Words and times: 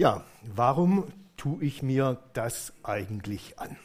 Ja, 0.00 0.24
warum 0.54 1.12
tue 1.36 1.62
ich 1.62 1.82
mir 1.82 2.16
das 2.32 2.72
eigentlich 2.82 3.58
an? 3.58 3.76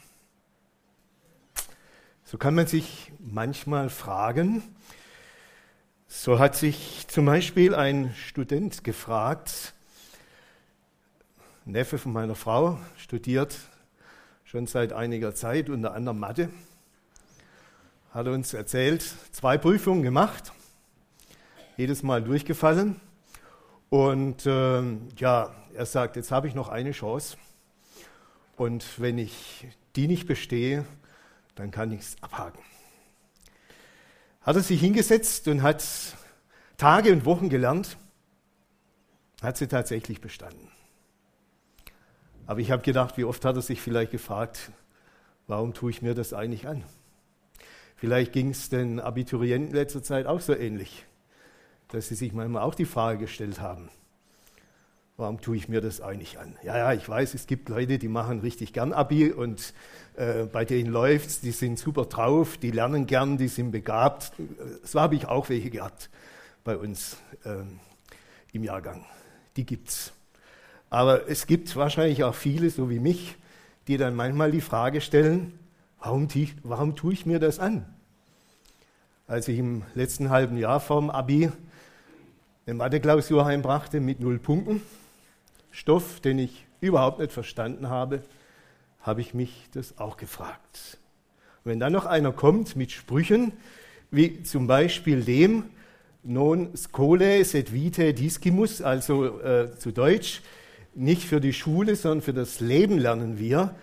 So 2.24 2.38
kann 2.38 2.54
man 2.54 2.66
sich 2.66 3.12
manchmal 3.18 3.90
fragen. 3.90 4.62
So 6.08 6.38
hat 6.38 6.56
sich 6.56 7.06
zum 7.08 7.26
Beispiel 7.26 7.74
ein 7.74 8.14
Student 8.14 8.82
gefragt, 8.82 9.74
Neffe 11.66 11.98
von 11.98 12.14
meiner 12.14 12.34
Frau, 12.34 12.80
studiert 12.96 13.54
schon 14.46 14.66
seit 14.66 14.94
einiger 14.94 15.34
Zeit 15.34 15.68
unter 15.68 15.92
anderem 15.92 16.18
Mathe, 16.18 16.48
hat 18.14 18.26
uns 18.26 18.54
erzählt, 18.54 19.02
zwei 19.32 19.58
Prüfungen 19.58 20.02
gemacht, 20.02 20.54
jedes 21.76 22.02
Mal 22.02 22.22
durchgefallen. 22.22 23.02
Und 23.88 24.46
äh, 24.46 24.82
ja, 25.16 25.54
er 25.74 25.86
sagt, 25.86 26.16
jetzt 26.16 26.32
habe 26.32 26.48
ich 26.48 26.54
noch 26.54 26.68
eine 26.68 26.92
Chance. 26.92 27.36
Und 28.56 29.00
wenn 29.00 29.18
ich 29.18 29.66
die 29.94 30.08
nicht 30.08 30.26
bestehe, 30.26 30.84
dann 31.54 31.70
kann 31.70 31.92
ich 31.92 32.00
es 32.00 32.16
abhaken. 32.22 32.62
Hat 34.42 34.56
er 34.56 34.62
sich 34.62 34.80
hingesetzt 34.80 35.48
und 35.48 35.62
hat 35.62 35.84
Tage 36.76 37.12
und 37.12 37.24
Wochen 37.24 37.48
gelernt, 37.48 37.96
hat 39.42 39.56
sie 39.56 39.66
tatsächlich 39.66 40.20
bestanden. 40.20 40.68
Aber 42.46 42.60
ich 42.60 42.70
habe 42.70 42.82
gedacht, 42.82 43.16
wie 43.16 43.24
oft 43.24 43.44
hat 43.44 43.56
er 43.56 43.62
sich 43.62 43.80
vielleicht 43.80 44.12
gefragt, 44.12 44.70
warum 45.46 45.74
tue 45.74 45.90
ich 45.90 46.00
mir 46.00 46.14
das 46.14 46.32
eigentlich 46.32 46.68
an? 46.68 46.84
Vielleicht 47.96 48.32
ging 48.32 48.50
es 48.50 48.68
den 48.68 49.00
Abiturienten 49.00 49.74
letzter 49.74 50.02
Zeit 50.02 50.26
auch 50.26 50.40
so 50.40 50.54
ähnlich, 50.54 51.06
dass 51.88 52.08
sie 52.08 52.14
sich 52.14 52.32
manchmal 52.32 52.62
auch 52.62 52.74
die 52.74 52.84
Frage 52.84 53.18
gestellt 53.20 53.60
haben, 53.60 53.88
warum 55.16 55.40
tue 55.40 55.56
ich 55.56 55.68
mir 55.68 55.80
das 55.80 56.00
eigentlich 56.00 56.38
an? 56.38 56.56
Ja, 56.62 56.76
ja, 56.76 56.92
ich 56.92 57.08
weiß, 57.08 57.34
es 57.34 57.46
gibt 57.46 57.68
Leute, 57.68 57.98
die 57.98 58.08
machen 58.08 58.40
richtig 58.40 58.72
gern 58.72 58.92
Abi 58.92 59.32
und 59.32 59.72
äh, 60.16 60.44
bei 60.44 60.64
denen 60.64 60.90
läuft 60.90 61.28
es, 61.28 61.40
die 61.40 61.52
sind 61.52 61.78
super 61.78 62.04
drauf, 62.04 62.58
die 62.58 62.70
lernen 62.70 63.06
gern, 63.06 63.38
die 63.38 63.48
sind 63.48 63.70
begabt. 63.70 64.32
So 64.82 65.00
habe 65.00 65.14
ich 65.14 65.26
auch 65.26 65.48
welche 65.48 65.70
gehabt 65.70 66.10
bei 66.64 66.76
uns 66.76 67.16
ähm, 67.44 67.80
im 68.52 68.64
Jahrgang. 68.64 69.04
Die 69.56 69.64
gibt 69.64 69.88
es. 69.88 70.12
Aber 70.90 71.28
es 71.28 71.46
gibt 71.46 71.74
wahrscheinlich 71.76 72.24
auch 72.24 72.34
viele, 72.34 72.70
so 72.70 72.90
wie 72.90 73.00
mich, 73.00 73.36
die 73.88 73.96
dann 73.96 74.14
manchmal 74.14 74.50
die 74.50 74.60
Frage 74.60 75.00
stellen, 75.00 75.58
warum, 75.98 76.28
warum 76.62 76.96
tue 76.96 77.12
ich 77.12 77.26
mir 77.26 77.38
das 77.38 77.58
an? 77.58 77.86
Als 79.26 79.48
ich 79.48 79.58
im 79.58 79.82
letzten 79.94 80.30
halben 80.30 80.56
Jahr 80.56 80.78
vorm 80.78 81.10
Abi 81.10 81.50
eine 82.66 82.74
Mathe-Klausur 82.74 83.44
heimbrachte 83.44 84.00
mit 84.00 84.18
null 84.18 84.40
Punkten, 84.40 84.82
Stoff, 85.70 86.18
den 86.18 86.40
ich 86.40 86.66
überhaupt 86.80 87.20
nicht 87.20 87.30
verstanden 87.30 87.88
habe, 87.88 88.22
habe 89.00 89.20
ich 89.20 89.34
mich 89.34 89.68
das 89.72 89.98
auch 89.98 90.16
gefragt. 90.16 90.98
Und 91.62 91.70
wenn 91.70 91.78
dann 91.78 91.92
noch 91.92 92.06
einer 92.06 92.32
kommt 92.32 92.74
mit 92.74 92.90
Sprüchen, 92.90 93.52
wie 94.10 94.42
zum 94.42 94.66
Beispiel 94.66 95.22
dem, 95.22 95.66
non 96.24 96.76
scole 96.76 97.44
sed 97.44 97.72
vitae 97.72 98.12
discimus, 98.12 98.82
also 98.82 99.38
äh, 99.42 99.78
zu 99.78 99.92
Deutsch, 99.92 100.42
nicht 100.92 101.22
für 101.22 101.40
die 101.40 101.52
Schule, 101.52 101.94
sondern 101.94 102.22
für 102.22 102.34
das 102.34 102.58
Leben 102.58 102.98
lernen 102.98 103.38
wir, 103.38 103.76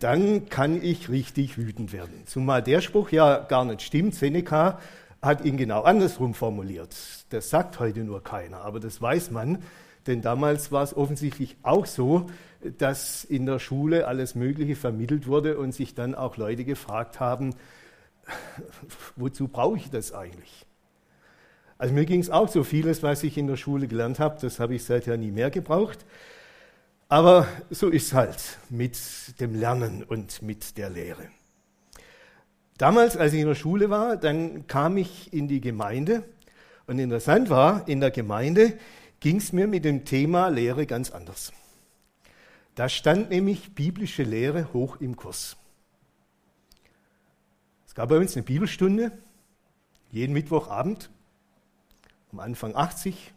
dann 0.00 0.48
kann 0.48 0.82
ich 0.82 1.08
richtig 1.08 1.56
wütend 1.56 1.92
werden. 1.92 2.24
Zumal 2.26 2.64
der 2.64 2.80
Spruch 2.80 3.10
ja 3.12 3.38
gar 3.38 3.64
nicht 3.64 3.82
stimmt. 3.82 4.16
Seneca 4.16 4.80
hat 5.22 5.44
ihn 5.44 5.56
genau 5.56 5.82
andersrum 5.82 6.34
formuliert. 6.34 6.96
Das 7.30 7.50
sagt 7.50 7.80
heute 7.80 8.04
nur 8.04 8.22
keiner, 8.22 8.62
aber 8.62 8.80
das 8.80 9.00
weiß 9.00 9.30
man, 9.30 9.62
denn 10.06 10.22
damals 10.22 10.72
war 10.72 10.82
es 10.82 10.96
offensichtlich 10.96 11.56
auch 11.62 11.86
so, 11.86 12.26
dass 12.78 13.24
in 13.24 13.46
der 13.46 13.58
Schule 13.58 14.06
alles 14.06 14.34
Mögliche 14.34 14.76
vermittelt 14.76 15.26
wurde 15.26 15.58
und 15.58 15.72
sich 15.72 15.94
dann 15.94 16.14
auch 16.14 16.36
Leute 16.36 16.64
gefragt 16.64 17.20
haben, 17.20 17.54
wozu 19.16 19.48
brauche 19.48 19.76
ich 19.76 19.90
das 19.90 20.12
eigentlich? 20.12 20.66
Also 21.78 21.94
mir 21.94 22.06
ging 22.06 22.20
es 22.20 22.30
auch 22.30 22.48
so 22.48 22.64
vieles, 22.64 23.02
was 23.02 23.22
ich 23.22 23.38
in 23.38 23.46
der 23.46 23.56
Schule 23.56 23.86
gelernt 23.86 24.18
habe, 24.18 24.38
das 24.40 24.58
habe 24.58 24.74
ich 24.74 24.84
seither 24.84 25.16
nie 25.16 25.30
mehr 25.30 25.50
gebraucht. 25.50 26.04
Aber 27.08 27.46
so 27.70 27.88
ist 27.88 28.12
halt 28.12 28.58
mit 28.68 28.98
dem 29.40 29.54
Lernen 29.54 30.02
und 30.02 30.42
mit 30.42 30.76
der 30.76 30.90
Lehre. 30.90 31.28
Damals, 32.78 33.16
als 33.16 33.32
ich 33.32 33.40
in 33.40 33.48
der 33.48 33.56
Schule 33.56 33.90
war, 33.90 34.16
dann 34.16 34.68
kam 34.68 34.96
ich 34.96 35.32
in 35.32 35.48
die 35.48 35.60
Gemeinde 35.60 36.22
und 36.86 37.00
interessant 37.00 37.50
war, 37.50 37.86
in 37.88 38.00
der 38.00 38.12
Gemeinde 38.12 38.78
ging 39.18 39.38
es 39.38 39.52
mir 39.52 39.66
mit 39.66 39.84
dem 39.84 40.04
Thema 40.04 40.48
Lehre 40.48 40.86
ganz 40.86 41.10
anders. 41.10 41.52
Da 42.76 42.88
stand 42.88 43.30
nämlich 43.30 43.74
biblische 43.74 44.22
Lehre 44.22 44.72
hoch 44.72 45.00
im 45.00 45.16
Kurs. 45.16 45.56
Es 47.84 47.96
gab 47.96 48.10
bei 48.10 48.16
uns 48.16 48.36
eine 48.36 48.44
Bibelstunde, 48.44 49.10
jeden 50.12 50.32
Mittwochabend, 50.32 51.10
am 52.30 52.38
Anfang 52.38 52.76
80, 52.76 53.32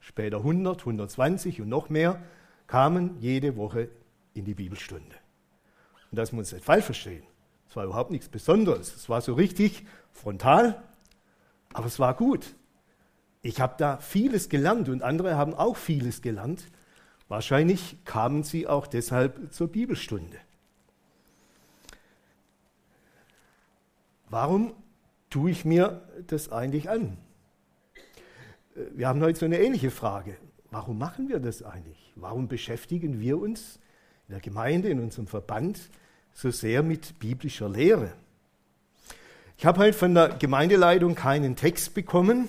später 0.00 0.38
100, 0.38 0.80
120 0.80 1.60
und 1.60 1.68
noch 1.68 1.90
mehr 1.90 2.22
kamen 2.66 3.18
jede 3.20 3.56
Woche 3.56 3.90
in 4.32 4.46
die 4.46 4.54
Bibelstunde. 4.54 5.16
Und 6.10 6.16
dass 6.16 6.32
wir 6.32 6.38
uns 6.38 6.52
nicht 6.52 6.64
falsch 6.64 6.86
verstehen, 6.86 7.24
es 7.70 7.76
war 7.76 7.84
überhaupt 7.84 8.10
nichts 8.10 8.28
Besonderes. 8.28 8.96
Es 8.96 9.08
war 9.08 9.20
so 9.20 9.34
richtig 9.34 9.86
frontal, 10.12 10.82
aber 11.72 11.86
es 11.86 12.00
war 12.00 12.14
gut. 12.14 12.56
Ich 13.42 13.60
habe 13.60 13.76
da 13.78 13.98
vieles 13.98 14.48
gelernt 14.48 14.88
und 14.88 15.02
andere 15.02 15.36
haben 15.36 15.54
auch 15.54 15.76
vieles 15.76 16.20
gelernt. 16.20 16.64
Wahrscheinlich 17.28 18.04
kamen 18.04 18.42
sie 18.42 18.66
auch 18.66 18.88
deshalb 18.88 19.52
zur 19.54 19.68
Bibelstunde. 19.68 20.36
Warum 24.28 24.74
tue 25.30 25.52
ich 25.52 25.64
mir 25.64 26.08
das 26.26 26.50
eigentlich 26.50 26.90
an? 26.90 27.18
Wir 28.74 29.06
haben 29.06 29.22
heute 29.22 29.38
so 29.38 29.46
eine 29.46 29.60
ähnliche 29.60 29.92
Frage. 29.92 30.36
Warum 30.72 30.98
machen 30.98 31.28
wir 31.28 31.38
das 31.38 31.62
eigentlich? 31.62 32.12
Warum 32.16 32.48
beschäftigen 32.48 33.20
wir 33.20 33.38
uns 33.38 33.78
in 34.26 34.32
der 34.32 34.40
Gemeinde, 34.40 34.88
in 34.88 34.98
unserem 34.98 35.28
Verband 35.28 35.88
so 36.40 36.50
sehr 36.50 36.82
mit 36.82 37.18
biblischer 37.18 37.68
Lehre? 37.68 38.12
Ich 39.58 39.66
habe 39.66 39.80
halt 39.80 39.94
von 39.94 40.14
der 40.14 40.30
Gemeindeleitung 40.30 41.14
keinen 41.14 41.54
Text 41.54 41.92
bekommen. 41.92 42.48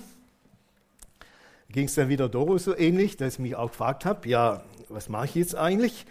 Ging 1.68 1.84
es 1.84 1.94
dann 1.94 2.08
wieder 2.08 2.30
Doro 2.30 2.56
so 2.56 2.74
ähnlich, 2.74 3.18
dass 3.18 3.34
ich 3.34 3.38
mich 3.38 3.54
auch 3.54 3.70
gefragt 3.70 4.06
habe, 4.06 4.26
ja, 4.28 4.62
was 4.88 5.10
mache 5.10 5.26
ich 5.26 5.34
jetzt 5.34 5.54
eigentlich? 5.54 6.06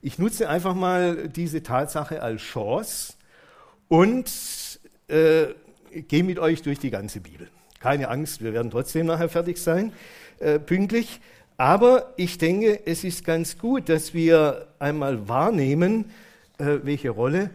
Ich 0.00 0.18
nutze 0.18 0.48
einfach 0.48 0.74
mal 0.74 1.28
diese 1.28 1.62
Tatsache 1.62 2.22
als 2.22 2.40
Chance 2.40 3.14
und 3.88 4.30
äh, 5.08 5.48
gehe 5.92 6.24
mit 6.24 6.38
euch 6.38 6.62
durch 6.62 6.78
die 6.78 6.90
ganze 6.90 7.20
Bibel. 7.20 7.48
Keine 7.80 8.08
Angst, 8.08 8.42
wir 8.42 8.54
werden 8.54 8.70
trotzdem 8.70 9.06
nachher 9.06 9.28
fertig 9.28 9.58
sein, 9.58 9.92
äh, 10.38 10.58
pünktlich. 10.58 11.20
Aber 11.58 12.14
ich 12.16 12.38
denke, 12.38 12.86
es 12.86 13.04
ist 13.04 13.24
ganz 13.26 13.58
gut, 13.58 13.90
dass 13.90 14.14
wir 14.14 14.68
einmal 14.78 15.28
wahrnehmen, 15.28 16.06
äh, 16.58 16.78
welche 16.82 17.10
Rolle 17.10 17.50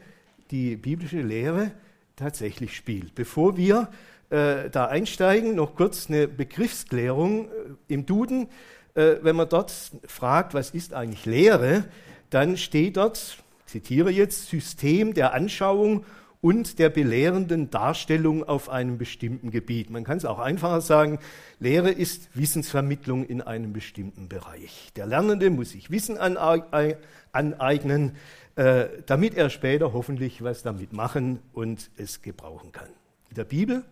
die 0.51 0.75
biblische 0.75 1.21
Lehre 1.21 1.71
tatsächlich 2.15 2.75
spielt. 2.75 3.15
Bevor 3.15 3.57
wir 3.57 3.89
äh, 4.29 4.69
da 4.69 4.85
einsteigen, 4.87 5.55
noch 5.55 5.75
kurz 5.75 6.09
eine 6.09 6.27
Begriffsklärung 6.27 7.45
äh, 7.45 7.49
im 7.87 8.05
Duden. 8.05 8.47
wenn 8.93 9.37
man 9.37 9.47
dort 9.47 9.71
fragt, 10.05 10.53
was 10.53 10.71
ist 10.71 10.93
eigentlich 10.93 11.25
Lehre, 11.25 11.85
dann 12.29 12.57
steht 12.57 12.97
dort, 12.97 13.41
zitiere 13.65 14.11
jetzt, 14.11 14.49
System 14.49 15.13
der 15.13 15.33
Anschauung 15.33 16.03
und 16.41 16.79
der 16.79 16.89
belehrenden 16.89 17.69
Darstellung 17.69 18.43
auf 18.43 18.67
einem 18.67 18.97
bestimmten 18.97 19.51
Gebiet. 19.51 19.91
Man 19.91 20.03
kann 20.03 20.17
es 20.17 20.25
auch 20.25 20.39
einfacher 20.39 20.81
sagen, 20.81 21.19
Lehre 21.59 21.91
ist 21.91 22.29
Wissensvermittlung 22.33 23.25
in 23.25 23.41
einem 23.41 23.73
bestimmten 23.73 24.27
Bereich. 24.27 24.91
Der 24.95 25.05
Lernende 25.05 25.51
muss 25.51 25.69
sich 25.69 25.91
Wissen 25.91 26.17
aneignen, 26.17 28.15
äh, 28.55 28.87
damit 29.05 29.35
er 29.35 29.49
später 29.49 29.93
hoffentlich 29.93 30.43
was 30.43 30.63
damit 30.63 30.93
machen 30.93 31.39
und 31.53 31.89
es 31.97 32.21
gebrauchen 32.21 32.71
kann. 32.71 32.89
In 33.29 33.35
der 33.35 33.45
Bibel 33.45 33.83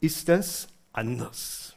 ist 0.00 0.28
das 0.28 0.68
anders. 0.92 1.76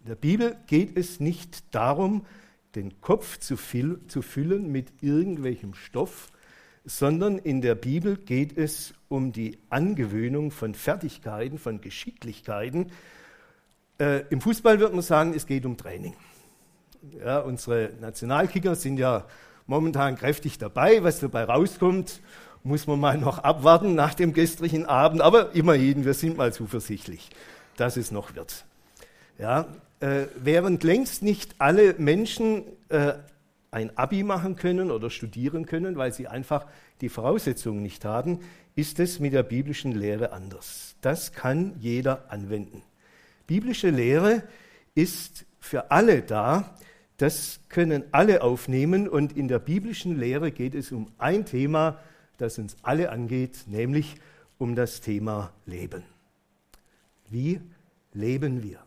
In 0.00 0.06
der 0.08 0.16
Bibel 0.16 0.56
geht 0.66 0.96
es 0.96 1.20
nicht 1.20 1.74
darum, 1.74 2.26
den 2.74 3.00
Kopf 3.00 3.38
zu, 3.38 3.56
füllen 3.56 4.70
mit 4.70 4.92
irgendwelchem 5.00 5.74
Stoff, 5.74 6.30
sondern 6.84 7.38
in 7.38 7.60
der 7.60 7.74
Bibel 7.74 8.16
geht 8.16 8.56
es 8.56 8.94
um 9.08 9.32
die 9.32 9.58
Angewöhnung 9.68 10.50
von 10.50 10.74
Fertigkeiten, 10.74 11.58
von 11.58 11.80
Geschicklichkeiten. 11.80 12.92
Äh, 13.98 14.24
Im 14.30 14.40
Fußball 14.40 14.80
würde 14.80 14.94
man 14.94 15.02
sagen, 15.02 15.34
es 15.34 15.46
geht 15.46 15.66
um 15.66 15.76
Training. 15.76 16.14
Ja, 17.24 17.40
unsere 17.40 17.92
Nationalkicker 18.00 18.74
sind 18.74 18.98
ja 18.98 19.26
momentan 19.70 20.16
kräftig 20.16 20.58
dabei. 20.58 21.02
Was 21.02 21.20
dabei 21.20 21.44
rauskommt, 21.44 22.20
muss 22.62 22.86
man 22.86 23.00
mal 23.00 23.16
noch 23.16 23.38
abwarten 23.38 23.94
nach 23.94 24.14
dem 24.14 24.34
gestrigen 24.34 24.84
Abend. 24.84 25.22
Aber 25.22 25.54
immerhin, 25.54 26.04
wir 26.04 26.12
sind 26.12 26.36
mal 26.36 26.52
zuversichtlich, 26.52 27.30
dass 27.76 27.96
es 27.96 28.10
noch 28.10 28.34
wird. 28.34 28.66
Ja, 29.38 29.68
äh, 30.00 30.26
während 30.36 30.82
längst 30.82 31.22
nicht 31.22 31.54
alle 31.58 31.94
Menschen 31.96 32.64
äh, 32.88 33.14
ein 33.70 33.96
Abi 33.96 34.24
machen 34.24 34.56
können 34.56 34.90
oder 34.90 35.08
studieren 35.08 35.64
können, 35.64 35.96
weil 35.96 36.12
sie 36.12 36.26
einfach 36.26 36.66
die 37.00 37.08
Voraussetzungen 37.08 37.80
nicht 37.80 38.04
haben, 38.04 38.40
ist 38.74 38.98
es 38.98 39.20
mit 39.20 39.32
der 39.32 39.44
biblischen 39.44 39.92
Lehre 39.92 40.32
anders. 40.32 40.96
Das 41.00 41.32
kann 41.32 41.76
jeder 41.78 42.30
anwenden. 42.30 42.82
Biblische 43.46 43.90
Lehre 43.90 44.42
ist 44.94 45.46
für 45.60 45.92
alle 45.92 46.22
da, 46.22 46.74
das 47.20 47.60
können 47.68 48.04
alle 48.12 48.42
aufnehmen 48.42 49.08
und 49.08 49.36
in 49.36 49.46
der 49.46 49.58
biblischen 49.58 50.18
Lehre 50.18 50.50
geht 50.50 50.74
es 50.74 50.90
um 50.90 51.12
ein 51.18 51.44
Thema, 51.44 51.98
das 52.38 52.58
uns 52.58 52.76
alle 52.82 53.10
angeht, 53.10 53.64
nämlich 53.66 54.16
um 54.56 54.74
das 54.74 55.02
Thema 55.02 55.52
Leben. 55.66 56.02
Wie 57.28 57.60
leben 58.14 58.62
wir? 58.62 58.78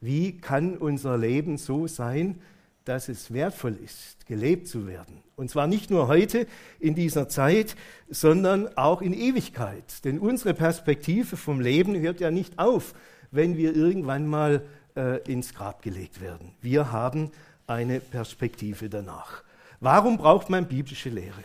Wie 0.00 0.38
kann 0.38 0.76
unser 0.76 1.16
Leben 1.16 1.56
so 1.56 1.86
sein, 1.86 2.40
dass 2.84 3.08
es 3.08 3.32
wertvoll 3.32 3.78
ist, 3.84 4.26
gelebt 4.26 4.66
zu 4.66 4.88
werden? 4.88 5.22
Und 5.36 5.48
zwar 5.48 5.68
nicht 5.68 5.90
nur 5.90 6.08
heute 6.08 6.48
in 6.80 6.96
dieser 6.96 7.28
Zeit, 7.28 7.76
sondern 8.10 8.76
auch 8.76 9.02
in 9.02 9.12
Ewigkeit. 9.12 10.04
Denn 10.04 10.18
unsere 10.18 10.54
Perspektive 10.54 11.36
vom 11.36 11.60
Leben 11.60 11.94
hört 12.00 12.18
ja 12.18 12.32
nicht 12.32 12.58
auf, 12.58 12.94
wenn 13.30 13.56
wir 13.56 13.76
irgendwann 13.76 14.26
mal 14.26 14.62
äh, 14.96 15.22
ins 15.30 15.54
Grab 15.54 15.82
gelegt 15.82 16.20
werden. 16.20 16.52
Wir 16.60 16.92
haben 16.92 17.30
eine 17.66 18.00
Perspektive 18.00 18.88
danach. 18.88 19.42
Warum 19.80 20.18
braucht 20.18 20.50
man 20.50 20.68
biblische 20.68 21.08
Lehre? 21.08 21.42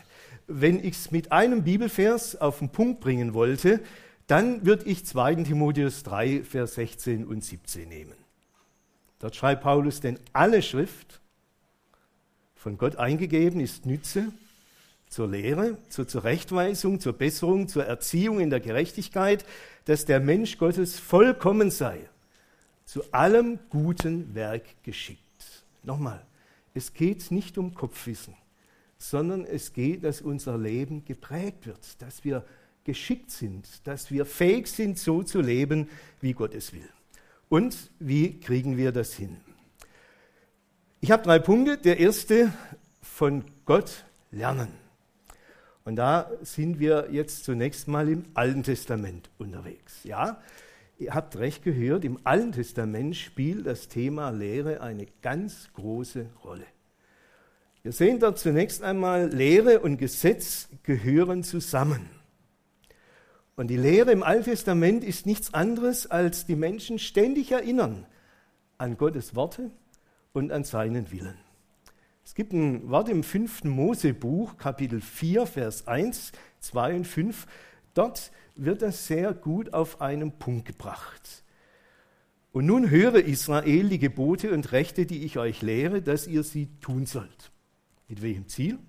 Wenn 0.48 0.80
ich 0.84 0.96
es 0.96 1.12
mit 1.12 1.32
einem 1.32 1.64
Bibelvers 1.64 2.36
auf 2.40 2.60
den 2.60 2.70
Punkt 2.70 3.02
bringen 3.02 3.34
wollte, 3.34 3.82
dann 4.28 4.66
würde 4.66 4.86
ich 4.86 5.06
2. 5.06 5.36
Timotheus 5.36 6.04
3, 6.04 6.44
Vers 6.44 6.76
16 6.76 7.26
und 7.26 7.44
17 7.44 7.88
nehmen. 7.88 8.16
Dort 9.20 9.36
schreibt 9.36 9.64
Paulus, 9.64 10.00
denn 10.00 10.20
alle 10.34 10.62
Schrift 10.62 11.22
von 12.56 12.78
Gott 12.78 12.98
eingegeben 12.98 13.60
ist 13.60 13.86
Nütze 13.86 14.32
zur 15.10 15.30
Lehre, 15.30 15.78
zur 15.90 16.08
Zurechtweisung, 16.08 17.00
zur 17.00 17.14
Besserung, 17.14 17.68
zur 17.68 17.86
Erziehung 17.86 18.40
in 18.40 18.50
der 18.50 18.60
Gerechtigkeit, 18.60 19.46
dass 19.86 20.06
der 20.06 20.20
Mensch 20.20 20.58
Gottes 20.58 21.00
vollkommen 21.00 21.72
sei, 21.72 22.10
zu 22.86 23.04
allem 23.14 23.60
guten 23.70 24.36
Werk 24.36 24.64
geschickt. 24.84 25.27
Nochmal, 25.88 26.22
es 26.74 26.94
geht 26.94 27.32
nicht 27.32 27.58
um 27.58 27.74
Kopfwissen, 27.74 28.36
sondern 28.98 29.46
es 29.46 29.72
geht, 29.72 30.04
dass 30.04 30.22
unser 30.22 30.58
Leben 30.58 31.06
geprägt 31.06 31.66
wird, 31.66 32.02
dass 32.02 32.26
wir 32.26 32.46
geschickt 32.84 33.32
sind, 33.32 33.88
dass 33.88 34.12
wir 34.12 34.26
fähig 34.26 34.68
sind, 34.68 35.00
so 35.00 35.24
zu 35.24 35.40
leben, 35.40 35.90
wie 36.20 36.34
Gott 36.34 36.54
es 36.54 36.74
will. 36.74 36.90
Und 37.48 37.90
wie 38.00 38.38
kriegen 38.38 38.76
wir 38.76 38.92
das 38.92 39.14
hin? 39.14 39.38
Ich 41.00 41.10
habe 41.10 41.24
drei 41.24 41.40
Punkte. 41.40 41.78
Der 41.78 42.00
erste, 42.00 42.52
von 43.02 43.46
Gott 43.66 44.04
lernen. 44.32 44.74
Und 45.86 45.96
da 45.96 46.30
sind 46.42 46.80
wir 46.80 47.08
jetzt 47.12 47.46
zunächst 47.46 47.88
mal 47.88 48.10
im 48.10 48.26
Alten 48.34 48.64
Testament 48.64 49.30
unterwegs. 49.38 50.04
Ja, 50.04 50.42
ihr 50.98 51.14
habt 51.14 51.38
recht 51.38 51.64
gehört, 51.64 52.06
im 52.06 52.20
Alten 52.24 52.52
Testament 52.52 53.16
spielt 53.16 53.66
das 53.66 53.88
Thema 53.88 54.30
Lehre 54.30 54.82
eine 54.82 55.06
ganz 55.22 55.72
große 55.74 56.28
Rolle. 56.44 56.66
Wir 57.84 57.92
sehen 57.92 58.20
dort 58.20 58.38
zunächst 58.40 58.84
einmal, 58.84 59.30
Lehre 59.30 59.80
und 59.80 59.98
Gesetz 59.98 60.70
gehören 60.84 61.44
zusammen. 61.44 62.10
Und 63.56 63.68
die 63.68 63.78
Lehre 63.78 64.12
im 64.12 64.24
Alten 64.24 64.46
Testament 64.46 65.04
ist 65.04 65.26
nichts 65.26 65.54
anderes, 65.54 66.06
als 66.06 66.46
die 66.46 66.56
Menschen 66.56 67.00
ständig 67.00 67.52
erinnern 67.52 68.06
an 68.78 68.98
Gottes 68.98 69.36
Worte 69.36 69.72
und 70.34 70.52
an 70.52 70.64
seinen 70.64 71.12
Willen. 71.12 71.38
Es 72.24 72.36
gibt 72.36 72.52
ein 72.52 72.90
Wort 72.90 73.10
im 73.10 73.24
fünften 73.24 73.70
Mosebuch, 73.70 74.58
Kapitel 74.58 75.00
4, 75.00 75.48
Vers 75.48 75.88
1, 75.88 76.34
2 76.60 76.96
und 76.96 77.08
5. 77.08 77.48
Dort 77.94 78.32
wird 78.58 78.82
das 78.82 79.08
sehr 79.08 79.34
gut 79.34 79.74
auf 79.74 80.02
einen 80.02 80.38
Punkt 80.40 80.66
gebracht. 80.66 81.44
Und 82.52 82.66
nun 82.66 82.90
höre 82.90 83.24
Israel 83.24 83.90
die 83.90 84.00
Gebote 84.00 84.52
und 84.52 84.72
Rechte, 84.72 85.06
die 85.06 85.24
ich 85.24 85.38
euch 85.38 85.62
lehre, 85.62 86.02
dass 86.02 86.28
ihr 86.28 86.44
sie 86.44 86.68
tun 86.82 87.06
sollt. 87.06 87.52
Mit 88.08 88.22
welchem 88.22 88.48
Ziel? 88.48 88.80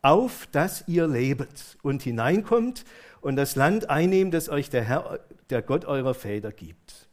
Auf 0.00 0.48
dass 0.52 0.88
ihr 0.88 1.06
lebet 1.06 1.76
und 1.82 2.02
hineinkommt 2.02 2.84
und 3.20 3.36
das 3.36 3.56
Land 3.56 3.90
einnehmt, 3.90 4.34
das 4.34 4.48
euch 4.48 4.70
der 4.70 4.84
Herr, 4.84 5.20
der 5.50 5.62
Gott 5.62 5.84
eurer 5.84 6.14
Väter 6.14 6.50
gibt. 6.50 7.08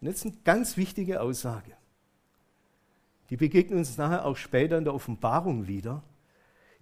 Und 0.00 0.08
jetzt 0.08 0.24
eine 0.24 0.34
ganz 0.44 0.76
wichtige 0.76 1.20
Aussage. 1.20 1.72
Die 3.30 3.36
begegnen 3.36 3.78
uns 3.78 3.96
nachher 3.98 4.24
auch 4.24 4.36
später 4.36 4.78
in 4.78 4.84
der 4.84 4.94
Offenbarung 4.94 5.68
wieder. 5.68 6.02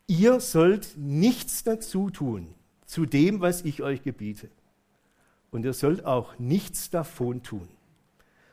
Ihr 0.06 0.40
sollt 0.40 0.96
nichts 0.96 1.64
dazu 1.64 2.10
tun 2.10 2.54
zu 2.86 3.04
dem, 3.04 3.40
was 3.40 3.62
ich 3.62 3.82
euch 3.82 4.02
gebiete. 4.02 4.48
Und 5.50 5.64
ihr 5.64 5.72
sollt 5.72 6.04
auch 6.04 6.38
nichts 6.38 6.90
davon 6.90 7.42
tun, 7.42 7.68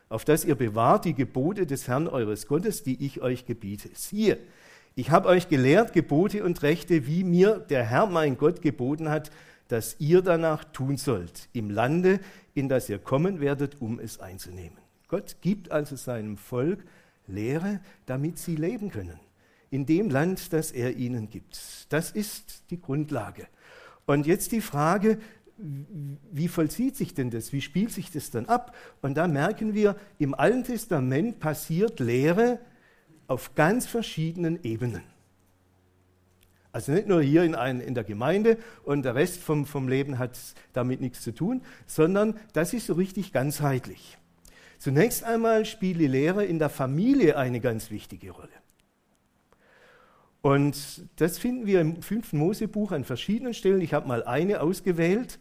auf 0.10 0.26
dass 0.26 0.46
ihr 0.46 0.56
bewahrt 0.56 1.06
die 1.06 1.14
Gebote 1.14 1.66
des 1.66 1.88
Herrn 1.88 2.08
eures 2.08 2.48
Gottes, 2.48 2.84
die 2.84 3.06
ich 3.06 3.22
euch 3.22 3.46
gebiete. 3.46 3.90
Siehe, 3.94 4.38
ich 4.96 5.10
habe 5.10 5.28
euch 5.30 5.50
gelehrt 5.50 5.94
Gebote 5.94 6.44
und 6.44 6.62
Rechte, 6.62 7.08
wie 7.08 7.24
mir 7.24 7.58
der 7.58 7.84
Herr 7.84 8.06
mein 8.06 8.38
Gott 8.38 8.62
geboten 8.62 9.10
hat, 9.10 9.32
dass 9.68 9.96
ihr 10.00 10.22
danach 10.22 10.64
tun 10.66 10.98
sollt, 10.98 11.50
im 11.54 11.72
Lande, 11.72 12.20
in 12.54 12.70
das 12.70 12.90
ihr 12.90 13.00
kommen 13.00 13.40
werdet, 13.40 13.82
um 13.82 14.00
es 14.00 14.20
einzunehmen. 14.20 14.78
Gott 15.08 15.38
gibt 15.42 15.72
also 15.72 15.96
seinem 15.96 16.38
Volk 16.38 16.84
Lehre, 17.28 17.80
damit 18.06 18.38
sie 18.38 18.56
leben 18.56 18.92
können. 18.92 19.20
In 19.72 19.86
dem 19.88 20.10
Land, 20.10 20.54
das 20.54 20.72
er 20.72 20.96
ihnen 20.96 21.30
gibt. 21.30 21.88
Das 21.90 22.12
ist 22.12 22.64
die 22.70 22.80
Grundlage. 22.80 23.48
Und 24.06 24.28
jetzt 24.28 24.52
die 24.52 24.62
Frage, 24.62 25.18
wie 26.32 26.48
vollzieht 26.48 26.96
sich 26.96 27.14
denn 27.14 27.30
das? 27.30 27.54
Wie 27.54 27.62
spielt 27.62 27.92
sich 27.92 28.12
das 28.12 28.32
dann 28.32 28.48
ab? 28.48 28.76
Und 29.02 29.16
da 29.16 29.28
merken 29.28 29.74
wir, 29.74 29.96
im 30.20 30.34
Alten 30.34 30.64
Testament 30.64 31.40
passiert 31.40 32.00
Lehre 32.00 32.60
auf 33.28 33.56
ganz 33.56 33.86
verschiedenen 33.86 34.64
Ebenen. 34.64 35.04
Also 36.72 36.92
nicht 36.92 37.08
nur 37.08 37.22
hier 37.22 37.44
in, 37.44 37.54
ein, 37.54 37.80
in 37.80 37.94
der 37.94 38.04
Gemeinde 38.04 38.58
und 38.84 39.04
der 39.06 39.14
Rest 39.14 39.42
vom, 39.42 39.68
vom 39.68 39.88
Leben 39.88 40.18
hat 40.18 40.38
damit 40.74 41.02
nichts 41.02 41.22
zu 41.22 41.32
tun, 41.32 41.62
sondern 41.86 42.36
das 42.54 42.74
ist 42.74 42.88
so 42.88 42.94
richtig 42.94 43.32
ganzheitlich. 43.32 44.18
Zunächst 44.80 45.24
einmal 45.24 45.66
spielt 45.66 46.00
die 46.00 46.08
Lehre 46.08 46.44
in 46.44 46.58
der 46.58 46.70
Familie 46.70 47.38
eine 47.38 47.60
ganz 47.60 47.92
wichtige 47.92 48.32
Rolle. 48.32 48.63
Und 50.44 51.08
das 51.16 51.38
finden 51.38 51.66
wir 51.66 51.80
im 51.80 52.02
fünften 52.02 52.38
Mosebuch 52.38 52.92
an 52.92 53.06
verschiedenen 53.06 53.54
Stellen. 53.54 53.80
Ich 53.80 53.94
habe 53.94 54.10
mal 54.10 54.24
eine 54.24 54.60
ausgewählt. 54.60 55.40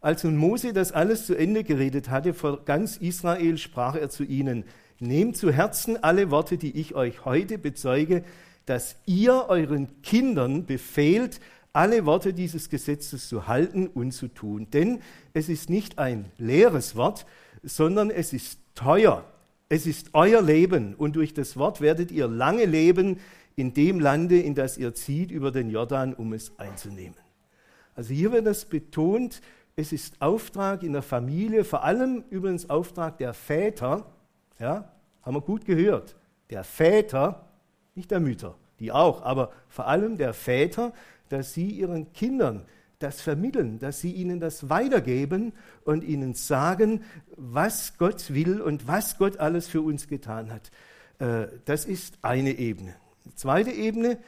Als 0.00 0.24
nun 0.24 0.36
Mose 0.36 0.72
das 0.72 0.90
alles 0.90 1.24
zu 1.26 1.36
Ende 1.36 1.62
geredet 1.62 2.10
hatte 2.10 2.34
vor 2.34 2.64
ganz 2.64 2.96
Israel, 2.96 3.58
sprach 3.58 3.94
er 3.94 4.10
zu 4.10 4.24
ihnen, 4.24 4.64
nehmt 4.98 5.36
zu 5.36 5.52
Herzen 5.52 6.02
alle 6.02 6.32
Worte, 6.32 6.58
die 6.58 6.76
ich 6.80 6.96
euch 6.96 7.24
heute 7.24 7.58
bezeuge, 7.58 8.24
dass 8.66 8.96
ihr 9.06 9.44
euren 9.48 10.02
Kindern 10.02 10.66
befehlt, 10.66 11.38
alle 11.72 12.04
Worte 12.04 12.32
dieses 12.32 12.70
Gesetzes 12.70 13.28
zu 13.28 13.46
halten 13.46 13.86
und 13.86 14.10
zu 14.10 14.26
tun. 14.26 14.66
Denn 14.72 14.98
es 15.32 15.48
ist 15.48 15.70
nicht 15.70 16.00
ein 16.00 16.24
leeres 16.38 16.96
Wort, 16.96 17.24
sondern 17.62 18.10
es 18.10 18.32
ist 18.32 18.58
teuer. 18.74 19.24
Es 19.68 19.86
ist 19.86 20.10
euer 20.14 20.42
Leben 20.42 20.96
und 20.96 21.14
durch 21.14 21.34
das 21.34 21.56
Wort 21.56 21.80
werdet 21.80 22.10
ihr 22.10 22.26
lange 22.26 22.64
leben 22.64 23.18
in 23.56 23.74
dem 23.74 24.00
Lande, 24.00 24.40
in 24.40 24.54
das 24.54 24.78
ihr 24.78 24.94
zieht, 24.94 25.30
über 25.30 25.50
den 25.50 25.70
Jordan, 25.70 26.14
um 26.14 26.32
es 26.32 26.58
einzunehmen. 26.58 27.18
Also 27.94 28.14
hier 28.14 28.32
wird 28.32 28.46
das 28.46 28.64
betont, 28.64 29.42
es 29.76 29.92
ist 29.92 30.20
Auftrag 30.20 30.82
in 30.82 30.92
der 30.92 31.02
Familie, 31.02 31.64
vor 31.64 31.84
allem 31.84 32.24
übrigens 32.30 32.68
Auftrag 32.70 33.18
der 33.18 33.34
Väter, 33.34 34.06
ja, 34.58 34.92
haben 35.22 35.36
wir 35.36 35.40
gut 35.40 35.64
gehört, 35.64 36.16
der 36.50 36.64
Väter, 36.64 37.48
nicht 37.94 38.10
der 38.10 38.20
Mütter, 38.20 38.56
die 38.78 38.92
auch, 38.92 39.22
aber 39.22 39.52
vor 39.68 39.86
allem 39.86 40.16
der 40.16 40.34
Väter, 40.34 40.92
dass 41.28 41.54
sie 41.54 41.68
ihren 41.68 42.12
Kindern 42.12 42.66
das 42.98 43.20
vermitteln, 43.20 43.78
dass 43.78 44.00
sie 44.00 44.12
ihnen 44.12 44.40
das 44.40 44.68
weitergeben 44.68 45.52
und 45.84 46.04
ihnen 46.04 46.34
sagen, 46.34 47.02
was 47.36 47.96
Gott 47.96 48.32
will 48.32 48.60
und 48.60 48.86
was 48.86 49.16
Gott 49.16 49.38
alles 49.38 49.68
für 49.68 49.80
uns 49.80 50.06
getan 50.06 50.52
hat. 50.52 50.70
Äh, 51.18 51.48
das 51.64 51.86
ist 51.86 52.18
eine 52.22 52.52
Ebene. 52.52 52.94
Die 53.24 53.34
zweite 53.34 53.70
Ebene, 53.70 54.18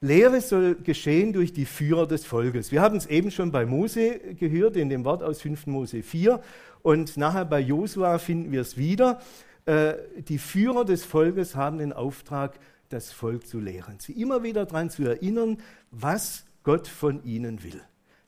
Lehre 0.00 0.40
soll 0.40 0.74
geschehen 0.74 1.32
durch 1.32 1.52
die 1.52 1.64
Führer 1.64 2.08
des 2.08 2.24
Volkes. 2.24 2.72
Wir 2.72 2.82
haben 2.82 2.96
es 2.96 3.06
eben 3.06 3.30
schon 3.30 3.52
bei 3.52 3.64
Mose 3.64 4.18
gehört, 4.34 4.76
in 4.76 4.88
dem 4.88 5.04
Wort 5.04 5.22
aus 5.22 5.40
5. 5.40 5.68
Mose 5.68 6.02
4. 6.02 6.40
Und 6.82 7.16
nachher 7.16 7.44
bei 7.44 7.60
Josua 7.60 8.18
finden 8.18 8.50
wir 8.50 8.62
es 8.62 8.76
wieder. 8.76 9.20
Äh, 9.64 9.94
die 10.26 10.38
Führer 10.38 10.84
des 10.84 11.04
Volkes 11.04 11.54
haben 11.54 11.78
den 11.78 11.92
Auftrag, 11.92 12.58
das 12.88 13.12
Volk 13.12 13.46
zu 13.46 13.60
lehren, 13.60 14.00
sie 14.00 14.12
immer 14.12 14.42
wieder 14.42 14.66
daran 14.66 14.90
zu 14.90 15.04
erinnern, 15.04 15.58
was 15.90 16.44
Gott 16.62 16.88
von 16.88 17.24
ihnen 17.24 17.62
will. 17.62 17.80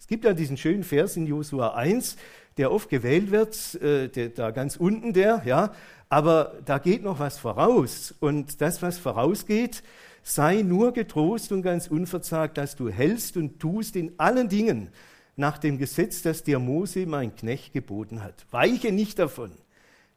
Es 0.04 0.08
gibt 0.08 0.26
ja 0.26 0.34
diesen 0.34 0.58
schönen 0.58 0.84
Vers 0.84 1.16
in 1.16 1.26
Josua 1.26 1.76
1, 1.76 2.18
der 2.58 2.70
oft 2.70 2.90
gewählt 2.90 3.30
wird, 3.30 3.75
äh, 3.76 4.08
der, 4.08 4.28
da 4.28 4.50
ganz 4.50 4.76
unten 4.76 5.14
der, 5.14 5.40
ja, 5.46 5.73
aber 6.11 6.61
da 6.66 6.76
geht 6.76 7.02
noch 7.02 7.20
was 7.20 7.38
voraus. 7.38 8.14
Und 8.20 8.61
das, 8.61 8.82
was 8.82 8.99
vorausgeht, 8.99 9.82
sei 10.23 10.61
nur 10.61 10.92
getrost 10.92 11.52
und 11.52 11.62
ganz 11.62 11.87
unverzagt, 11.87 12.58
dass 12.58 12.76
du 12.76 12.90
hältst 12.90 13.38
und 13.38 13.61
tust 13.61 13.96
in 13.96 14.12
allen 14.18 14.50
Dingen 14.50 14.90
nach 15.37 15.56
dem 15.56 15.78
Gesetz, 15.78 16.20
das 16.20 16.42
dir 16.42 16.58
Mose, 16.58 17.06
mein 17.06 17.34
Knecht, 17.34 17.73
geboten 17.73 18.23
hat. 18.23 18.44
Weiche 18.50 18.92
nicht 18.92 19.18
davon, 19.18 19.52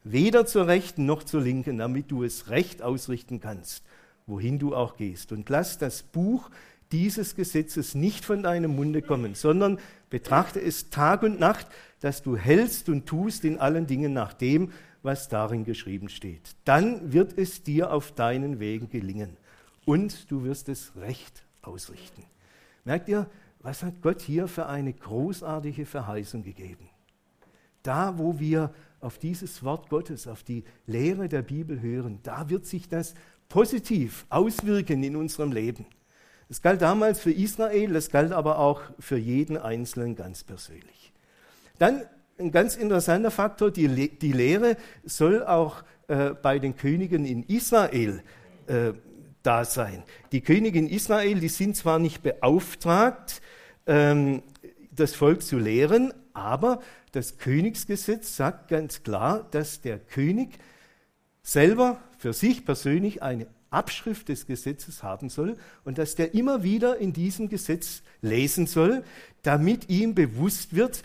weder 0.04 0.44
zur 0.44 0.66
Rechten 0.66 1.06
noch 1.06 1.22
zur 1.22 1.40
Linken, 1.40 1.78
damit 1.78 2.10
du 2.10 2.24
es 2.24 2.50
recht 2.50 2.82
ausrichten 2.82 3.40
kannst, 3.40 3.84
wohin 4.26 4.58
du 4.58 4.74
auch 4.74 4.98
gehst. 4.98 5.32
Und 5.32 5.48
lass 5.48 5.78
das 5.78 6.02
Buch 6.02 6.50
dieses 6.92 7.36
Gesetzes 7.36 7.94
nicht 7.94 8.24
von 8.24 8.42
deinem 8.42 8.74
Munde 8.74 9.02
kommen, 9.02 9.34
sondern 9.34 9.78
betrachte 10.10 10.60
es 10.60 10.90
Tag 10.90 11.22
und 11.22 11.38
Nacht, 11.38 11.66
dass 12.00 12.22
du 12.22 12.36
hältst 12.36 12.88
und 12.88 13.06
tust 13.06 13.44
in 13.44 13.58
allen 13.58 13.86
Dingen 13.86 14.12
nach 14.12 14.32
dem, 14.32 14.72
was 15.02 15.28
darin 15.28 15.64
geschrieben 15.64 16.08
steht. 16.08 16.56
Dann 16.64 17.12
wird 17.12 17.36
es 17.36 17.62
dir 17.62 17.92
auf 17.92 18.12
deinen 18.12 18.58
Wegen 18.58 18.88
gelingen 18.88 19.36
und 19.84 20.30
du 20.30 20.44
wirst 20.44 20.68
es 20.68 20.92
recht 20.96 21.44
ausrichten. 21.62 22.24
Merkt 22.84 23.08
ihr, 23.08 23.28
was 23.60 23.82
hat 23.82 24.00
Gott 24.02 24.20
hier 24.20 24.48
für 24.48 24.66
eine 24.66 24.92
großartige 24.92 25.86
Verheißung 25.86 26.42
gegeben? 26.42 26.88
Da, 27.82 28.18
wo 28.18 28.38
wir 28.38 28.72
auf 29.00 29.18
dieses 29.18 29.62
Wort 29.62 29.88
Gottes, 29.88 30.26
auf 30.26 30.42
die 30.42 30.64
Lehre 30.86 31.28
der 31.28 31.42
Bibel 31.42 31.80
hören, 31.80 32.18
da 32.22 32.48
wird 32.48 32.66
sich 32.66 32.88
das 32.88 33.14
positiv 33.48 34.26
auswirken 34.28 35.02
in 35.02 35.16
unserem 35.16 35.52
Leben. 35.52 35.86
Das 36.48 36.62
galt 36.62 36.80
damals 36.80 37.20
für 37.20 37.30
Israel, 37.30 37.92
das 37.92 38.10
galt 38.10 38.32
aber 38.32 38.58
auch 38.58 38.80
für 38.98 39.18
jeden 39.18 39.58
Einzelnen 39.58 40.16
ganz 40.16 40.44
persönlich. 40.44 41.12
Dann 41.78 42.02
ein 42.38 42.52
ganz 42.52 42.76
interessanter 42.76 43.30
Faktor, 43.30 43.70
die, 43.70 44.08
die 44.18 44.32
Lehre 44.32 44.76
soll 45.04 45.44
auch 45.44 45.82
äh, 46.08 46.30
bei 46.30 46.58
den 46.58 46.76
Königen 46.76 47.24
in 47.24 47.42
Israel 47.42 48.22
äh, 48.66 48.92
da 49.42 49.64
sein. 49.64 50.02
Die 50.32 50.40
Könige 50.40 50.78
in 50.78 50.88
Israel, 50.88 51.40
die 51.40 51.48
sind 51.48 51.76
zwar 51.76 51.98
nicht 51.98 52.22
beauftragt, 52.22 53.42
ähm, 53.86 54.42
das 54.90 55.14
Volk 55.14 55.42
zu 55.42 55.58
lehren, 55.58 56.14
aber 56.32 56.80
das 57.12 57.38
Königsgesetz 57.38 58.36
sagt 58.36 58.68
ganz 58.68 59.02
klar, 59.02 59.46
dass 59.50 59.80
der 59.80 59.98
König 59.98 60.58
selber 61.42 61.98
für 62.18 62.32
sich 62.32 62.64
persönlich 62.64 63.22
eine 63.22 63.46
Abschrift 63.70 64.28
des 64.28 64.46
Gesetzes 64.46 65.02
haben 65.02 65.28
soll 65.28 65.56
und 65.84 65.98
dass 65.98 66.14
der 66.14 66.34
immer 66.34 66.62
wieder 66.62 66.98
in 66.98 67.12
diesem 67.12 67.48
Gesetz 67.48 68.02
lesen 68.22 68.66
soll, 68.66 69.04
damit 69.42 69.88
ihm 69.88 70.14
bewusst 70.14 70.74
wird, 70.74 71.02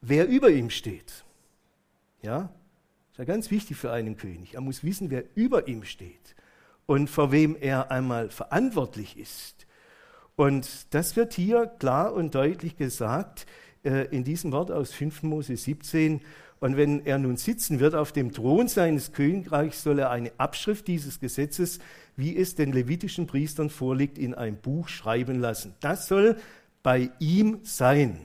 wer 0.00 0.28
über 0.28 0.50
ihm 0.50 0.70
steht. 0.70 1.24
Ja, 2.22 2.50
ist 3.12 3.18
ja 3.18 3.24
ganz 3.24 3.50
wichtig 3.50 3.76
für 3.76 3.92
einen 3.92 4.16
König. 4.16 4.54
Er 4.54 4.60
muss 4.60 4.84
wissen, 4.84 5.10
wer 5.10 5.24
über 5.34 5.68
ihm 5.68 5.84
steht 5.84 6.34
und 6.86 7.08
vor 7.08 7.32
wem 7.32 7.56
er 7.60 7.90
einmal 7.90 8.30
verantwortlich 8.30 9.16
ist. 9.16 9.66
Und 10.36 10.92
das 10.94 11.16
wird 11.16 11.34
hier 11.34 11.66
klar 11.66 12.12
und 12.14 12.34
deutlich 12.34 12.76
gesagt 12.76 13.46
äh, 13.84 14.06
in 14.06 14.24
diesem 14.24 14.52
Wort 14.52 14.70
aus 14.70 14.92
5. 14.92 15.22
Mose 15.22 15.56
17. 15.56 16.20
Und 16.60 16.76
wenn 16.76 17.06
er 17.06 17.18
nun 17.18 17.38
sitzen 17.38 17.80
wird 17.80 17.94
auf 17.94 18.12
dem 18.12 18.32
Thron 18.32 18.68
seines 18.68 19.12
Königreichs, 19.12 19.82
soll 19.82 19.98
er 19.98 20.10
eine 20.10 20.30
Abschrift 20.36 20.86
dieses 20.88 21.18
Gesetzes, 21.18 21.78
wie 22.16 22.36
es 22.36 22.54
den 22.54 22.72
levitischen 22.72 23.26
Priestern 23.26 23.70
vorliegt, 23.70 24.18
in 24.18 24.34
ein 24.34 24.56
Buch 24.56 24.88
schreiben 24.88 25.40
lassen. 25.40 25.74
Das 25.80 26.06
soll 26.06 26.36
bei 26.82 27.10
ihm 27.18 27.60
sein. 27.62 28.18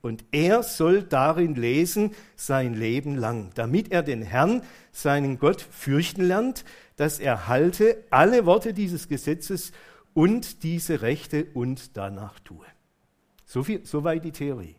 Und 0.00 0.24
er 0.32 0.62
soll 0.62 1.02
darin 1.02 1.54
lesen 1.54 2.10
sein 2.34 2.74
Leben 2.74 3.16
lang, 3.16 3.50
damit 3.54 3.92
er 3.92 4.02
den 4.02 4.22
Herrn, 4.22 4.62
seinen 4.90 5.38
Gott, 5.38 5.60
fürchten 5.60 6.24
lernt, 6.24 6.64
dass 6.96 7.20
er 7.20 7.46
halte 7.46 8.04
alle 8.10 8.46
Worte 8.46 8.72
dieses 8.72 9.08
Gesetzes 9.08 9.70
und 10.14 10.64
diese 10.64 11.02
Rechte 11.02 11.46
und 11.54 11.96
danach 11.96 12.40
tue. 12.40 12.66
So 13.44 13.62
viel, 13.62 13.84
soweit 13.84 14.24
die 14.24 14.32
Theorie. 14.32 14.76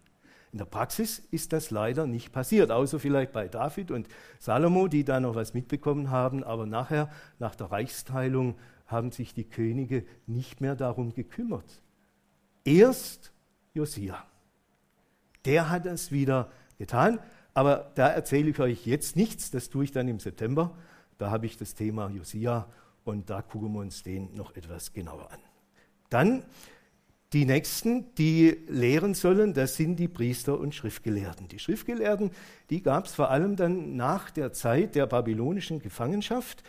In 0.53 0.60
der 0.60 0.65
Praxis 0.65 1.19
ist 1.31 1.51
das 1.51 1.72
leider 1.72 2.07
nicht 2.07 2.31
passiert, 2.31 2.72
außer 2.72 3.00
vielleicht 3.00 3.33
bei 3.33 3.50
David 3.50 3.91
und 3.91 4.07
Salomo, 4.39 4.88
die 4.88 5.03
da 5.03 5.19
noch 5.19 5.36
was 5.36 5.53
mitbekommen 5.53 6.10
haben, 6.12 6.43
aber 6.43 6.65
nachher, 6.65 7.10
nach 7.39 7.55
der 7.55 7.72
Reichsteilung, 7.72 8.55
haben 8.86 9.12
sich 9.12 9.33
die 9.33 9.45
Könige 9.45 10.05
nicht 10.27 10.62
mehr 10.62 10.75
darum 10.75 11.13
gekümmert. 11.13 11.81
Erst 12.63 13.33
Josia 13.74 14.24
der 15.45 15.69
hat 15.69 15.86
es 15.86 16.12
wieder 16.12 16.51
getan. 16.77 17.19
Aber 17.53 17.91
da 17.95 18.07
erzähle 18.07 18.50
ich 18.50 18.60
euch 18.60 18.86
jetzt 18.86 19.15
nichts, 19.15 19.51
das 19.51 19.69
tue 19.69 19.83
ich 19.83 19.91
dann 19.91 20.07
im 20.07 20.19
September. 20.19 20.75
Da 21.17 21.29
habe 21.29 21.45
ich 21.45 21.57
das 21.57 21.75
Thema 21.75 22.10
Josia 22.10 22.67
und 23.03 23.29
da 23.29 23.41
gucken 23.41 23.74
wir 23.74 23.81
uns 23.81 24.01
den 24.03 24.33
noch 24.33 24.55
etwas 24.55 24.93
genauer 24.93 25.31
an. 25.31 25.39
Dann 26.10 26.43
die 27.33 27.45
nächsten, 27.45 28.13
die 28.15 28.57
lehren 28.67 29.13
sollen, 29.13 29.53
das 29.53 29.75
sind 29.75 29.97
die 29.97 30.07
Priester 30.07 30.59
und 30.59 30.75
Schriftgelehrten. 30.75 31.47
Die 31.47 31.59
Schriftgelehrten, 31.59 32.31
die 32.69 32.81
gab 32.81 33.05
es 33.05 33.13
vor 33.13 33.31
allem 33.31 33.55
dann 33.55 33.95
nach 33.95 34.29
der 34.29 34.53
Zeit 34.53 34.95
der 34.95 35.07
babylonischen 35.07 35.79
Gefangenschaft 35.79 36.63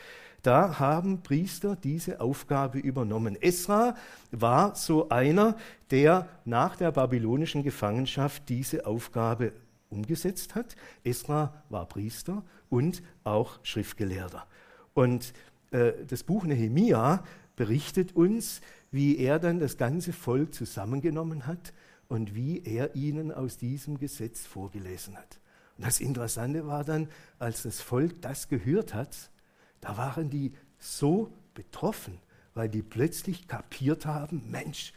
da 0.45 0.79
haben 0.79 1.23
Priester 1.23 1.75
diese 1.75 2.21
Aufgabe 2.21 2.79
übernommen. 2.79 3.35
Esra 3.41 3.97
war 4.31 4.77
so 4.77 5.09
einer, 5.09 5.57
der 5.91 6.29
nach 6.45 6.77
der 6.77 6.93
babylonischen 6.93 7.63
Gefangenschaft 7.63 8.47
diese 8.51 8.85
Aufgabe 8.85 9.55
umgesetzt 9.89 10.55
hat. 10.55 10.77
Esra 11.03 11.65
war 11.71 11.87
Priester 11.87 12.45
und 12.69 13.03
auch 13.25 13.59
Schriftgelehrter. 13.63 14.47
Und 14.93 15.33
äh, 15.71 15.93
das 16.07 16.25
Buch 16.25 16.45
Nehemia 16.45 17.25
berichtet 17.57 18.15
uns, 18.15 18.61
wie 18.95 19.19
er 19.19 19.41
dann 19.41 19.59
das 19.59 19.77
ganze 19.77 20.13
Volk 20.13 20.55
zusammengenommen 20.55 21.49
hat 21.49 21.73
und 22.07 22.37
wie 22.37 22.63
er 22.65 22.95
ihnen 22.95 23.33
aus 23.33 23.57
diesem 23.57 23.99
Gesetz 23.99 24.47
vorgelesen 24.47 25.17
hat. 25.17 25.41
Und 25.77 25.85
das 25.85 25.99
Interessante 25.99 26.69
war 26.69 26.85
dann, 26.85 27.09
als 27.41 27.65
das 27.65 27.81
Volk 27.81 28.23
das 28.23 28.49
gehört 28.49 28.95
hat, 28.95 29.33
da 29.81 29.97
waren 29.97 30.31
die 30.31 30.53
so 30.79 31.33
betroffen, 31.55 32.21
weil 32.55 32.69
die 32.69 32.83
plötzlich 32.83 33.49
kapiert 33.49 34.07
haben, 34.07 34.49
Mensch, 34.49 34.93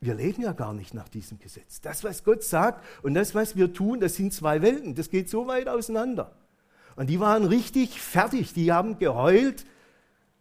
wir 0.00 0.16
leben 0.16 0.42
ja 0.42 0.54
gar 0.54 0.74
nicht 0.74 0.92
nach 0.92 1.08
diesem 1.08 1.38
Gesetz. 1.38 1.82
Das, 1.82 2.02
was 2.02 2.24
Gott 2.24 2.42
sagt 2.42 2.84
und 3.04 3.14
das, 3.14 3.36
was 3.36 3.54
wir 3.54 3.72
tun, 3.72 4.00
das 4.00 4.16
sind 4.16 4.32
zwei 4.34 4.60
Welten. 4.60 4.96
Das 4.96 5.08
geht 5.08 5.30
so 5.30 5.46
weit 5.46 5.68
auseinander. 5.68 6.34
Und 6.96 7.10
die 7.10 7.20
waren 7.20 7.44
richtig 7.44 8.00
fertig. 8.00 8.54
Die 8.54 8.72
haben 8.72 8.98
geheult, 8.98 9.64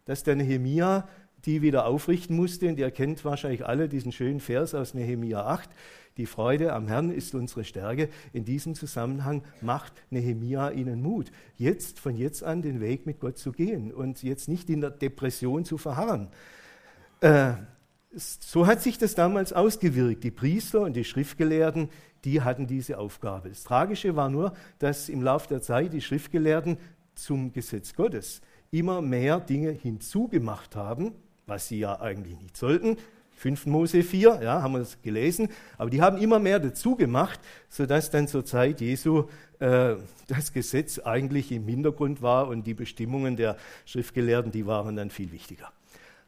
dass 0.06 0.24
der 0.24 0.36
Nehemia 0.36 1.08
die 1.46 1.62
wieder 1.62 1.86
aufrichten 1.86 2.36
musste. 2.36 2.68
Und 2.70 2.80
ihr 2.80 2.92
kennt 2.92 3.24
wahrscheinlich 3.26 3.66
alle 3.66 3.90
diesen 3.90 4.12
schönen 4.12 4.40
Vers 4.40 4.74
aus 4.76 4.94
Nehemia 4.94 5.46
8. 5.46 5.70
Die 6.18 6.26
Freude 6.26 6.74
am 6.74 6.88
Herrn 6.88 7.10
ist 7.10 7.34
unsere 7.34 7.64
Stärke. 7.64 8.10
In 8.34 8.46
diesem 8.46 8.76
Zusammenhang 8.76 9.44
macht 9.62 9.94
Nehemia 10.12 10.70
ihnen 10.70 11.02
Mut, 11.02 11.32
jetzt 11.58 12.00
von 12.00 12.16
jetzt 12.16 12.44
an 12.44 12.62
den 12.62 12.82
Weg 12.82 13.06
mit 13.06 13.20
Gott 13.20 13.38
zu 13.38 13.52
gehen 13.52 13.92
und 13.92 14.22
jetzt 14.22 14.48
nicht 14.48 14.70
in 14.70 14.82
der 14.82 14.92
Depression 14.92 15.66
zu 15.66 15.78
verharren. 15.78 16.30
Äh, 17.22 17.54
so 18.16 18.68
hat 18.68 18.82
sich 18.82 19.00
das 19.00 19.16
damals 19.16 19.54
ausgewirkt. 19.54 20.24
Die 20.24 20.30
Priester 20.30 20.82
und 20.82 20.96
die 20.96 21.04
Schriftgelehrten, 21.04 21.90
die 22.26 22.42
hatten 22.42 22.68
diese 22.68 23.00
Aufgabe. 23.00 23.50
Das 23.50 23.64
Tragische 23.64 24.16
war 24.16 24.30
nur, 24.30 24.54
dass 24.78 25.10
im 25.10 25.24
Laufe 25.24 25.48
der 25.48 25.62
Zeit 25.62 25.94
die 25.94 26.02
Schriftgelehrten 26.02 26.78
zum 27.16 27.52
Gesetz 27.52 27.96
Gottes 27.96 28.42
immer 28.70 29.02
mehr 29.02 29.40
Dinge 29.40 29.72
hinzugemacht 29.72 30.76
haben, 30.76 31.14
was 31.46 31.68
sie 31.68 31.80
ja 31.80 32.00
eigentlich 32.00 32.40
nicht 32.40 32.58
sollten. 32.58 32.98
5. 33.36 33.66
Mose 33.66 34.04
4, 34.04 34.40
ja, 34.42 34.62
haben 34.62 34.74
wir 34.74 34.80
das 34.80 35.02
gelesen. 35.02 35.50
Aber 35.78 35.90
die 35.90 36.02
haben 36.02 36.18
immer 36.18 36.40
mehr 36.40 36.60
dazu 36.60 36.96
gemacht, 36.96 37.40
sodass 37.68 38.10
dann 38.10 38.28
zur 38.28 38.46
Zeit 38.46 38.80
Jesu 38.80 39.26
äh, 39.60 39.96
das 40.28 40.54
Gesetz 40.54 41.00
eigentlich 41.00 41.52
im 41.52 41.68
Hintergrund 41.68 42.22
war 42.22 42.48
und 42.48 42.66
die 42.66 42.74
Bestimmungen 42.74 43.36
der 43.36 43.58
Schriftgelehrten, 43.86 44.52
die 44.52 44.66
waren 44.66 44.96
dann 44.96 45.10
viel 45.10 45.32
wichtiger. 45.32 45.72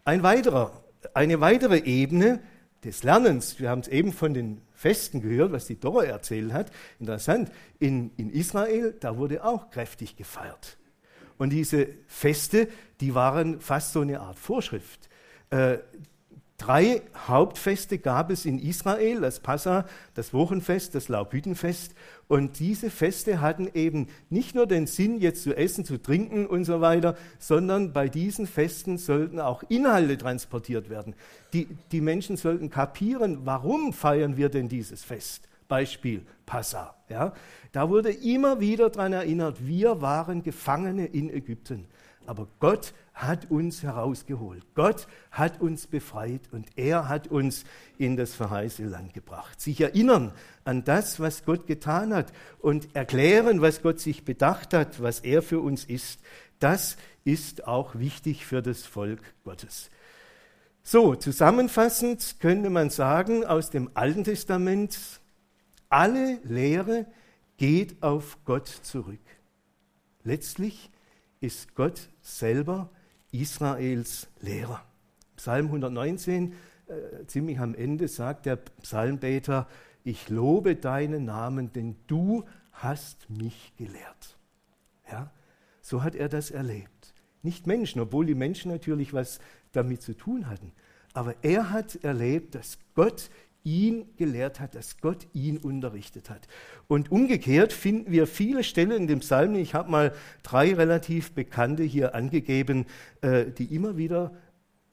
Ein 0.04 0.24
weiterer, 0.24 0.84
eine 1.14 1.40
weitere 1.40 1.78
Ebene 1.80 2.40
des 2.84 3.04
Lernens, 3.04 3.60
wir 3.60 3.70
haben 3.70 3.82
es 3.82 3.88
eben 3.88 4.12
von 4.12 4.34
den 4.34 4.62
Festen 4.74 5.22
gehört, 5.22 5.52
was 5.52 5.66
die 5.66 5.80
Dora 5.80 6.04
erzählt 6.04 6.54
hat. 6.54 6.72
Interessant, 7.00 7.50
in, 7.80 8.12
in 8.18 8.30
Israel, 8.30 8.94
da 9.00 9.18
wurde 9.18 9.44
auch 9.44 9.70
kräftig 9.70 10.18
gefeiert. 10.18 10.78
Und 11.38 11.52
diese 11.52 11.88
Feste, 12.08 12.68
die 13.02 13.14
waren 13.14 13.60
fast 13.60 13.94
so 13.94 14.02
eine 14.02 14.22
Art 14.22 14.40
Vorschrift. 14.40 15.10
Äh, 15.50 15.78
Drei 16.58 17.02
Hauptfeste 17.28 17.98
gab 17.98 18.32
es 18.32 18.46
in 18.46 18.60
Israel, 18.60 19.20
das 19.20 19.42
Passa, 19.42 19.86
das 20.14 20.34
Wochenfest, 20.34 20.96
das 20.96 21.10
Laubhüttenfest. 21.10 21.94
Und 22.30 22.60
diese 22.60 22.90
Feste 22.90 23.42
hatten 23.42 23.70
eben 23.74 24.08
nicht 24.30 24.56
nur 24.56 24.66
den 24.66 24.88
Sinn, 24.88 25.20
jetzt 25.20 25.44
zu 25.44 25.54
essen, 25.54 25.84
zu 25.84 26.02
trinken 26.02 26.46
und 26.46 26.64
so 26.64 26.80
weiter, 26.80 27.18
sondern 27.40 27.92
bei 27.92 28.08
diesen 28.08 28.48
Festen 28.48 28.98
sollten 28.98 29.42
auch 29.42 29.64
Inhalte 29.68 30.18
transportiert 30.18 30.90
werden. 30.90 31.14
Die, 31.52 31.68
die 31.92 32.02
Menschen 32.02 32.38
sollten 32.38 32.70
kapieren, 32.70 33.40
warum 33.44 33.92
feiern 33.92 34.38
wir 34.38 34.48
denn 34.48 34.70
dieses 34.70 35.04
Fest? 35.04 35.50
Beispiel 35.68 36.26
Passa. 36.46 36.96
Ja? 37.10 37.34
Da 37.72 37.90
wurde 37.90 38.12
immer 38.12 38.60
wieder 38.60 38.90
daran 38.90 39.14
erinnert, 39.14 39.66
wir 39.66 40.02
waren 40.02 40.44
Gefangene 40.44 41.06
in 41.06 41.30
Ägypten. 41.30 41.88
Aber 42.28 42.48
Gott 42.60 42.94
hat 43.14 43.50
uns 43.50 43.84
herausgeholt. 43.84 44.64
Gott 44.74 45.08
hat 45.32 45.62
uns 45.62 45.88
befreit 45.88 46.42
und 46.52 46.68
er 46.76 47.08
hat 47.08 47.28
uns 47.28 47.64
in 47.98 48.18
das 48.18 48.34
verheißene 48.34 48.90
Land 48.90 49.14
gebracht. 49.14 49.62
Sich 49.62 49.80
erinnern 49.80 50.34
an 50.66 50.84
das, 50.84 51.20
was 51.20 51.46
Gott 51.46 51.66
getan 51.68 52.14
hat 52.14 52.34
und 52.60 52.94
erklären, 52.96 53.62
was 53.62 53.82
Gott 53.82 54.00
sich 54.00 54.26
bedacht 54.26 54.74
hat, 54.74 55.02
was 55.02 55.22
er 55.22 55.42
für 55.42 55.60
uns 55.62 55.86
ist, 55.86 56.20
das 56.60 56.98
ist 57.24 57.68
auch 57.68 57.96
wichtig 57.96 58.46
für 58.46 58.62
das 58.62 58.84
Volk 58.84 59.22
Gottes. 59.44 59.90
So, 60.84 61.16
zusammenfassend 61.16 62.36
könnte 62.40 62.70
man 62.70 62.90
sagen, 62.90 63.46
aus 63.46 63.72
dem 63.72 63.90
Alten 63.94 64.24
Testament, 64.24 65.20
alle 65.96 66.40
Lehre 66.44 67.06
geht 67.56 68.04
auf 68.04 68.40
Gott 68.44 68.68
zurück. 68.68 69.22
Letztlich 70.26 70.92
ist 71.40 71.74
Gott 71.74 72.10
selber 72.22 72.90
Israels 73.32 74.28
Lehrer. 74.42 74.84
Psalm 75.38 75.68
119, 75.68 76.52
äh, 76.88 77.26
ziemlich 77.28 77.60
am 77.60 77.74
Ende, 77.76 78.10
sagt 78.10 78.46
der 78.46 78.58
Psalmbeter, 78.58 79.70
ich 80.04 80.28
lobe 80.28 80.76
deinen 80.76 81.24
Namen, 81.24 81.72
denn 81.72 81.96
du 82.08 82.44
hast 82.74 83.30
mich 83.30 83.72
gelehrt. 83.78 84.38
Ja, 85.10 85.32
so 85.82 86.04
hat 86.04 86.16
er 86.16 86.28
das 86.28 86.52
erlebt. 86.52 87.14
Nicht 87.42 87.68
Menschen, 87.68 88.02
obwohl 88.02 88.26
die 88.26 88.36
Menschen 88.36 88.70
natürlich 88.70 89.14
was 89.14 89.40
damit 89.72 90.02
zu 90.02 90.14
tun 90.14 90.50
hatten. 90.50 90.74
Aber 91.14 91.36
er 91.42 91.70
hat 91.72 92.04
erlebt, 92.04 92.56
dass 92.56 92.80
Gott 92.96 93.30
ihn 93.66 94.06
gelehrt 94.16 94.62
hat, 94.62 94.76
dass 94.76 95.00
Gott 95.00 95.28
ihn 95.34 95.58
unterrichtet 95.58 96.30
hat. 96.30 96.48
Und 96.88 97.12
umgekehrt 97.12 97.74
finden 97.74 98.12
wir 98.12 98.28
viele 98.28 98.64
Stellen 98.64 98.92
in 98.92 99.08
dem 99.08 99.20
Psalm, 99.20 99.56
ich 99.56 99.74
habe 99.74 99.92
mal 99.92 100.14
drei 100.44 100.74
relativ 100.74 101.34
bekannte 101.34 101.84
hier 101.84 102.16
angegeben, 102.16 102.86
äh, 103.22 103.46
die 103.46 103.76
immer 103.76 103.98
wieder 103.98 104.32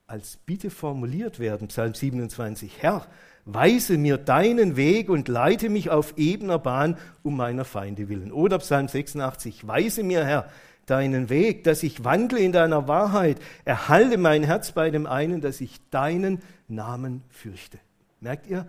als 0.07 0.39
Bitte 0.39 0.71
formuliert 0.71 1.39
werden. 1.39 1.69
Psalm 1.69 1.95
27, 1.95 2.83
Herr, 2.83 3.07
weise 3.45 3.99
mir 3.99 4.19
deinen 4.19 4.77
Weg 4.77 5.09
und 5.09 5.29
leite 5.29 5.69
mich 5.69 5.91
auf 5.91 6.15
ebener 6.17 6.59
Bahn 6.59 6.97
um 7.23 7.37
meiner 7.37 7.65
Feinde 7.65 8.09
willen. 8.09 8.33
Oder 8.33 8.59
Psalm 8.59 8.89
86, 8.89 9.67
weise 9.67 10.03
mir, 10.03 10.25
Herr, 10.25 10.51
deinen 10.87 11.29
Weg, 11.29 11.65
dass 11.65 11.83
ich 11.83 12.05
wandle 12.05 12.39
in 12.41 12.53
deiner 12.53 12.89
Wahrheit, 12.89 13.39
erhalte 13.65 14.19
mein 14.19 14.43
Herz 14.43 14.73
bei 14.73 14.91
dem 14.91 15.07
einen, 15.07 15.41
dass 15.41 15.61
ich 15.61 15.81
deinen 15.91 16.41
Namen 16.69 17.23
fürchte. 17.29 17.79
Merkt 18.23 18.47
ihr, 18.47 18.67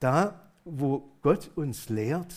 da, 0.00 0.50
wo 0.64 1.08
Gott 1.22 1.50
uns 1.56 1.88
lehrt, 1.88 2.34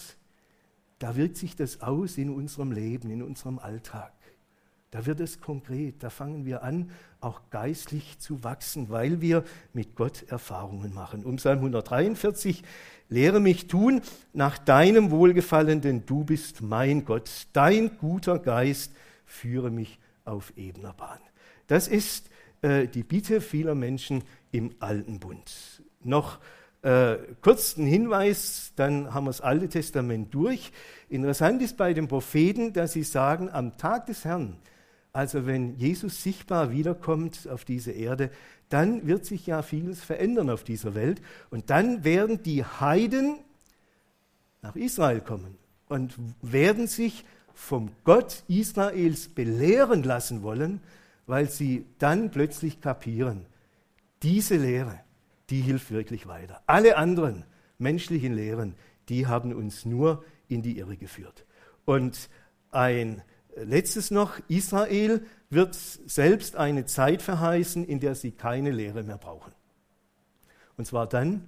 da 1.00 1.18
wirkt 1.18 1.36
sich 1.36 1.56
das 1.56 1.82
aus 1.82 2.18
in 2.18 2.30
unserem 2.30 2.72
Leben, 2.72 3.10
in 3.10 3.22
unserem 3.22 3.60
Alltag. 3.60 4.14
Da 4.92 5.06
wird 5.06 5.20
es 5.20 5.42
konkret, 5.42 6.02
da 6.02 6.10
fangen 6.10 6.46
wir 6.46 6.64
an, 6.64 6.90
auch 7.20 7.42
geistlich 7.50 8.18
zu 8.20 8.46
wachsen, 8.46 8.90
weil 8.90 9.20
wir 9.20 9.44
mit 9.74 9.96
Gott 9.96 10.24
Erfahrungen 10.30 10.94
machen. 10.94 11.26
Um 11.26 11.36
Psalm 11.36 11.58
143, 11.58 12.64
lehre 13.10 13.42
mich 13.42 13.68
tun 13.68 14.02
nach 14.32 14.58
deinem 14.58 15.12
Wohlgefallen, 15.12 15.82
denn 15.82 16.06
du 16.06 16.24
bist 16.24 16.62
mein 16.62 17.04
Gott. 17.04 17.48
Dein 17.52 17.98
guter 17.98 18.40
Geist 18.40 18.94
führe 19.26 19.70
mich 19.70 20.00
auf 20.24 20.54
ebener 20.56 20.94
Bahn. 20.94 21.20
Das 21.68 21.90
ist 21.90 22.30
äh, 22.62 22.88
die 22.88 23.04
Bitte 23.04 23.42
vieler 23.42 23.76
Menschen 23.76 24.24
im 24.54 24.74
Alten 24.80 25.20
Bund 25.20 25.84
noch 26.06 26.40
äh, 26.82 27.18
kurz 27.42 27.78
einen 27.78 27.88
Hinweis, 27.88 28.72
dann 28.76 29.14
haben 29.14 29.26
wir 29.26 29.30
das 29.30 29.42
Alte 29.42 29.68
Testament 29.70 30.34
durch. 30.34 30.72
Interessant 31.10 31.62
ist 31.62 31.78
bei 31.78 31.94
den 31.94 32.08
Propheten, 32.08 32.74
dass 32.74 32.94
sie 32.94 33.04
sagen, 33.04 33.50
am 33.50 33.78
Tag 33.78 34.06
des 34.06 34.24
Herrn, 34.24 34.58
also 35.12 35.46
wenn 35.46 35.78
Jesus 35.78 36.22
sichtbar 36.22 36.72
wiederkommt 36.72 37.48
auf 37.50 37.66
diese 37.66 37.92
Erde, 37.92 38.30
dann 38.70 39.08
wird 39.08 39.26
sich 39.26 39.48
ja 39.48 39.62
vieles 39.62 40.04
verändern 40.04 40.50
auf 40.50 40.64
dieser 40.64 40.94
Welt. 40.94 41.22
Und 41.50 41.70
dann 41.70 42.04
werden 42.04 42.44
die 42.44 42.64
Heiden 42.64 43.38
nach 44.62 44.76
Israel 44.76 45.22
kommen 45.22 45.58
und 45.88 46.16
werden 46.42 46.88
sich 46.88 47.24
vom 47.54 47.92
Gott 48.04 48.44
Israels 48.48 49.30
belehren 49.30 50.04
lassen 50.04 50.44
wollen, 50.44 50.82
weil 51.26 51.50
sie 51.50 51.86
dann 51.98 52.30
plötzlich 52.30 52.82
kapieren, 52.82 53.46
diese 54.22 54.58
Lehre, 54.58 55.00
die 55.50 55.62
hilft 55.62 55.92
wirklich 55.92 56.28
weiter. 56.28 56.62
Alle 56.66 56.98
anderen 56.98 57.46
menschlichen 57.78 58.34
Lehren, 58.34 58.76
die 59.10 59.28
haben 59.28 59.54
uns 59.54 59.86
nur 59.86 60.24
in 60.48 60.62
die 60.62 60.78
Irre 60.78 60.98
geführt. 60.98 61.46
Und 61.86 62.30
ein 62.72 63.22
letztes 63.56 64.12
noch, 64.12 64.40
Israel 64.48 65.26
wird 65.50 65.76
selbst 65.76 66.56
eine 66.56 66.86
Zeit 66.86 67.22
verheißen, 67.22 67.86
in 67.86 68.00
der 68.00 68.16
sie 68.16 68.32
keine 68.32 68.72
Lehre 68.72 69.04
mehr 69.04 69.18
brauchen. 69.18 69.54
Und 70.78 70.86
zwar 70.86 71.08
dann, 71.08 71.48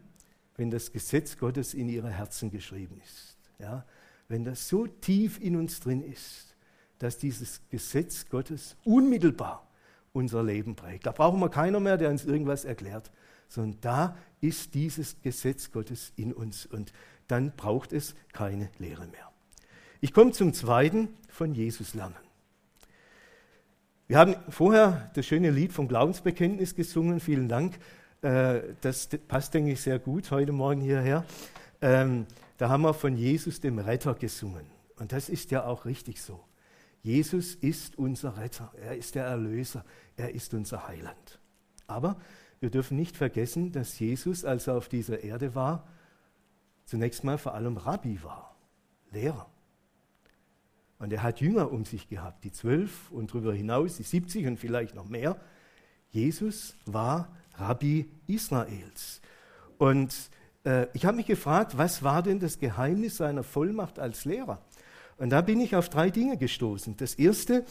wenn 0.55 0.71
das 0.71 0.91
Gesetz 0.91 1.37
Gottes 1.37 1.73
in 1.73 1.89
ihre 1.89 2.09
Herzen 2.09 2.49
geschrieben 2.49 3.01
ist. 3.03 3.37
Ja? 3.59 3.85
Wenn 4.27 4.43
das 4.43 4.67
so 4.67 4.87
tief 4.87 5.39
in 5.39 5.55
uns 5.55 5.79
drin 5.79 6.03
ist, 6.03 6.55
dass 6.99 7.17
dieses 7.17 7.61
Gesetz 7.69 8.27
Gottes 8.29 8.75
unmittelbar 8.83 9.67
unser 10.13 10.43
Leben 10.43 10.75
prägt. 10.75 11.05
Da 11.05 11.11
brauchen 11.11 11.39
wir 11.39 11.49
keiner 11.49 11.79
mehr, 11.79 11.97
der 11.97 12.09
uns 12.09 12.25
irgendwas 12.25 12.65
erklärt, 12.65 13.11
sondern 13.47 13.81
da 13.81 14.17
ist 14.41 14.73
dieses 14.73 15.21
Gesetz 15.21 15.71
Gottes 15.71 16.13
in 16.15 16.33
uns 16.33 16.65
und 16.65 16.93
dann 17.27 17.51
braucht 17.55 17.93
es 17.93 18.15
keine 18.33 18.69
Lehre 18.79 19.07
mehr. 19.07 19.31
Ich 19.99 20.13
komme 20.13 20.31
zum 20.31 20.53
zweiten, 20.53 21.09
von 21.29 21.53
Jesus 21.53 21.93
lernen. 21.93 22.15
Wir 24.07 24.19
haben 24.19 24.35
vorher 24.49 25.11
das 25.15 25.25
schöne 25.25 25.51
Lied 25.51 25.73
vom 25.73 25.87
Glaubensbekenntnis 25.87 26.75
gesungen, 26.75 27.19
vielen 27.19 27.49
Dank. 27.49 27.77
Äh, 28.21 28.61
das 28.81 29.09
passt, 29.27 29.53
denke 29.53 29.73
ich, 29.73 29.81
sehr 29.81 29.99
gut 29.99 30.31
heute 30.31 30.51
Morgen 30.51 30.81
hierher. 30.81 31.25
Ähm, 31.81 32.25
da 32.57 32.69
haben 32.69 32.83
wir 32.83 32.93
von 32.93 33.17
Jesus, 33.17 33.59
dem 33.59 33.79
Retter, 33.79 34.13
gesungen. 34.13 34.65
Und 34.97 35.11
das 35.11 35.29
ist 35.29 35.51
ja 35.51 35.65
auch 35.65 35.85
richtig 35.85 36.21
so. 36.21 36.39
Jesus 37.03 37.55
ist 37.55 37.97
unser 37.97 38.37
Retter, 38.37 38.71
er 38.81 38.97
ist 38.97 39.15
der 39.15 39.25
Erlöser, 39.25 39.85
er 40.15 40.33
ist 40.33 40.53
unser 40.53 40.87
Heiland. 40.87 41.39
Aber 41.85 42.17
wir 42.59 42.69
dürfen 42.69 42.97
nicht 42.97 43.15
vergessen, 43.15 43.71
dass 43.71 43.99
Jesus, 43.99 44.45
als 44.45 44.67
er 44.67 44.75
auf 44.75 44.89
dieser 44.89 45.23
Erde 45.23 45.55
war, 45.55 45.87
zunächst 46.85 47.23
mal 47.23 47.37
vor 47.37 47.53
allem 47.53 47.77
Rabbi 47.77 48.23
war, 48.23 48.55
Lehrer. 49.11 49.49
Und 50.99 51.13
er 51.13 51.21
hat 51.21 51.41
Jünger 51.41 51.71
um 51.71 51.85
sich 51.85 52.09
gehabt, 52.09 52.43
die 52.43 52.51
zwölf 52.51 53.11
und 53.11 53.31
darüber 53.31 53.53
hinaus 53.53 53.97
die 53.97 54.03
70 54.03 54.47
und 54.47 54.57
vielleicht 54.57 54.95
noch 54.95 55.07
mehr. 55.07 55.39
Jesus 56.09 56.75
war 56.85 57.35
Rabbi 57.55 58.09
Israels. 58.25 59.21
Und 59.77 60.15
äh, 60.65 60.87
ich 60.93 61.05
habe 61.05 61.17
mich 61.17 61.27
gefragt, 61.27 61.77
was 61.77 62.01
war 62.01 62.23
denn 62.23 62.39
das 62.39 62.57
Geheimnis 62.57 63.17
seiner 63.17 63.43
Vollmacht 63.43 63.99
als 63.99 64.25
Lehrer? 64.25 64.61
Und 65.17 65.29
da 65.29 65.41
bin 65.41 65.59
ich 65.59 65.75
auf 65.75 65.89
drei 65.89 66.09
Dinge 66.09 66.37
gestoßen. 66.37 66.97
Das 66.97 67.15
erste, 67.15 67.65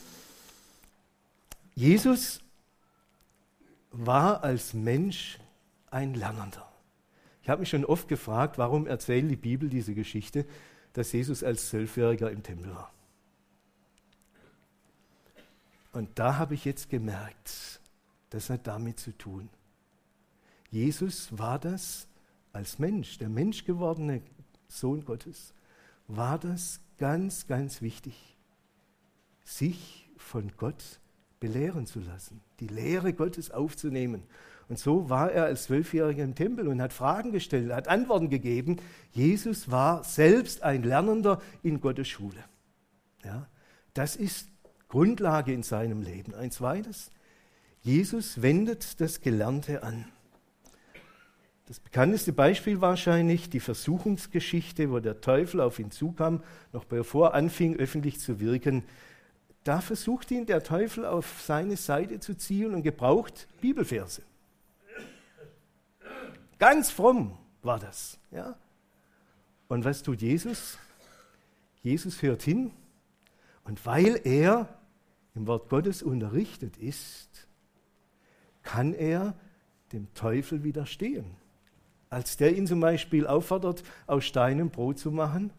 Jesus 1.74 2.40
war 3.98 4.42
als 4.42 4.74
Mensch 4.74 5.38
ein 5.90 6.14
Lernender. 6.14 6.70
Ich 7.42 7.48
habe 7.48 7.60
mich 7.60 7.70
schon 7.70 7.84
oft 7.84 8.08
gefragt, 8.08 8.58
warum 8.58 8.86
erzählt 8.86 9.30
die 9.30 9.36
Bibel 9.36 9.68
diese 9.68 9.94
Geschichte, 9.94 10.46
dass 10.92 11.12
Jesus 11.12 11.42
als 11.42 11.68
Zwölfjähriger 11.68 12.30
im 12.30 12.42
Tempel 12.42 12.74
war. 12.74 12.92
Und 15.92 16.18
da 16.18 16.36
habe 16.36 16.54
ich 16.54 16.64
jetzt 16.64 16.90
gemerkt, 16.90 17.80
das 18.30 18.50
hat 18.50 18.66
damit 18.66 19.00
zu 19.00 19.16
tun. 19.16 19.48
Jesus 20.70 21.38
war 21.38 21.58
das 21.58 22.08
als 22.52 22.78
Mensch, 22.78 23.18
der 23.18 23.28
menschgewordene 23.28 24.20
Sohn 24.68 25.04
Gottes, 25.04 25.54
war 26.08 26.38
das 26.38 26.80
ganz, 26.98 27.46
ganz 27.46 27.80
wichtig, 27.80 28.36
sich 29.44 30.10
von 30.16 30.52
Gott 30.56 30.82
zu 30.82 31.05
belehren 31.46 31.86
zu 31.86 32.00
lassen, 32.00 32.40
die 32.58 32.66
Lehre 32.66 33.12
Gottes 33.12 33.52
aufzunehmen. 33.52 34.24
Und 34.68 34.80
so 34.80 35.08
war 35.08 35.30
er 35.30 35.44
als 35.44 35.64
Zwölfjähriger 35.64 36.24
im 36.24 36.34
Tempel 36.34 36.66
und 36.66 36.82
hat 36.82 36.92
Fragen 36.92 37.30
gestellt, 37.30 37.72
hat 37.72 37.86
Antworten 37.86 38.30
gegeben. 38.30 38.78
Jesus 39.12 39.70
war 39.70 40.02
selbst 40.02 40.64
ein 40.64 40.82
Lernender 40.82 41.40
in 41.62 41.80
Gottes 41.80 42.08
Schule. 42.08 42.42
Ja, 43.24 43.46
das 43.94 44.16
ist 44.16 44.48
Grundlage 44.88 45.52
in 45.52 45.62
seinem 45.62 46.02
Leben. 46.02 46.34
Ein 46.34 46.50
zweites, 46.50 47.12
Jesus 47.80 48.42
wendet 48.42 49.00
das 49.00 49.20
Gelernte 49.20 49.84
an. 49.84 50.06
Das 51.66 51.78
bekannteste 51.78 52.32
Beispiel 52.32 52.80
wahrscheinlich 52.80 53.50
die 53.50 53.60
Versuchungsgeschichte, 53.60 54.90
wo 54.90 54.98
der 54.98 55.20
Teufel 55.20 55.60
auf 55.60 55.78
ihn 55.78 55.92
zukam, 55.92 56.42
noch 56.72 56.84
bevor 56.84 57.28
er 57.28 57.34
anfing, 57.34 57.76
öffentlich 57.76 58.18
zu 58.18 58.40
wirken. 58.40 58.82
Da 59.66 59.80
versucht 59.80 60.30
ihn 60.30 60.46
der 60.46 60.62
Teufel 60.62 61.04
auf 61.04 61.42
seine 61.42 61.76
Seite 61.76 62.20
zu 62.20 62.36
ziehen 62.36 62.72
und 62.72 62.84
gebraucht 62.84 63.48
Bibelverse. 63.60 64.22
Ganz 66.60 66.92
fromm 66.92 67.36
war 67.62 67.80
das. 67.80 68.16
Ja? 68.30 68.54
Und 69.66 69.84
was 69.84 70.04
tut 70.04 70.22
Jesus? 70.22 70.78
Jesus 71.82 72.22
hört 72.22 72.42
hin 72.42 72.70
und 73.64 73.84
weil 73.84 74.20
er 74.22 74.68
im 75.34 75.48
Wort 75.48 75.68
Gottes 75.68 76.00
unterrichtet 76.00 76.76
ist, 76.76 77.48
kann 78.62 78.94
er 78.94 79.34
dem 79.92 80.14
Teufel 80.14 80.62
widerstehen. 80.62 81.26
Als 82.08 82.36
der 82.36 82.56
ihn 82.56 82.68
zum 82.68 82.78
Beispiel 82.78 83.26
auffordert, 83.26 83.82
aus 84.06 84.24
Steinen 84.24 84.70
Brot 84.70 85.00
zu 85.00 85.10
machen, 85.10 85.52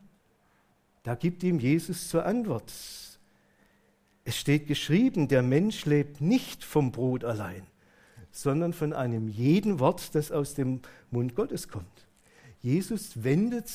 da 1.03 1.15
gibt 1.15 1.43
ihm 1.43 1.59
Jesus 1.59 2.07
zur 2.07 2.25
Antwort. 2.25 2.71
Es 4.27 4.35
steht 4.35 4.67
geschrieben, 4.67 5.29
der 5.29 5.41
Mensch 5.41 5.85
lebt 5.85 6.19
nicht 6.19 6.61
vom 6.61 6.91
Brot 6.91 7.23
allein, 7.23 7.65
sondern 8.29 8.73
von 8.73 8.91
einem 8.91 9.29
jeden 9.29 9.79
Wort, 9.79 10.13
das 10.15 10.33
aus 10.33 10.53
dem 10.53 10.81
Mund 11.11 11.33
Gottes 11.33 11.69
kommt. 11.69 12.07
Jesus 12.59 13.23
wendet 13.23 13.71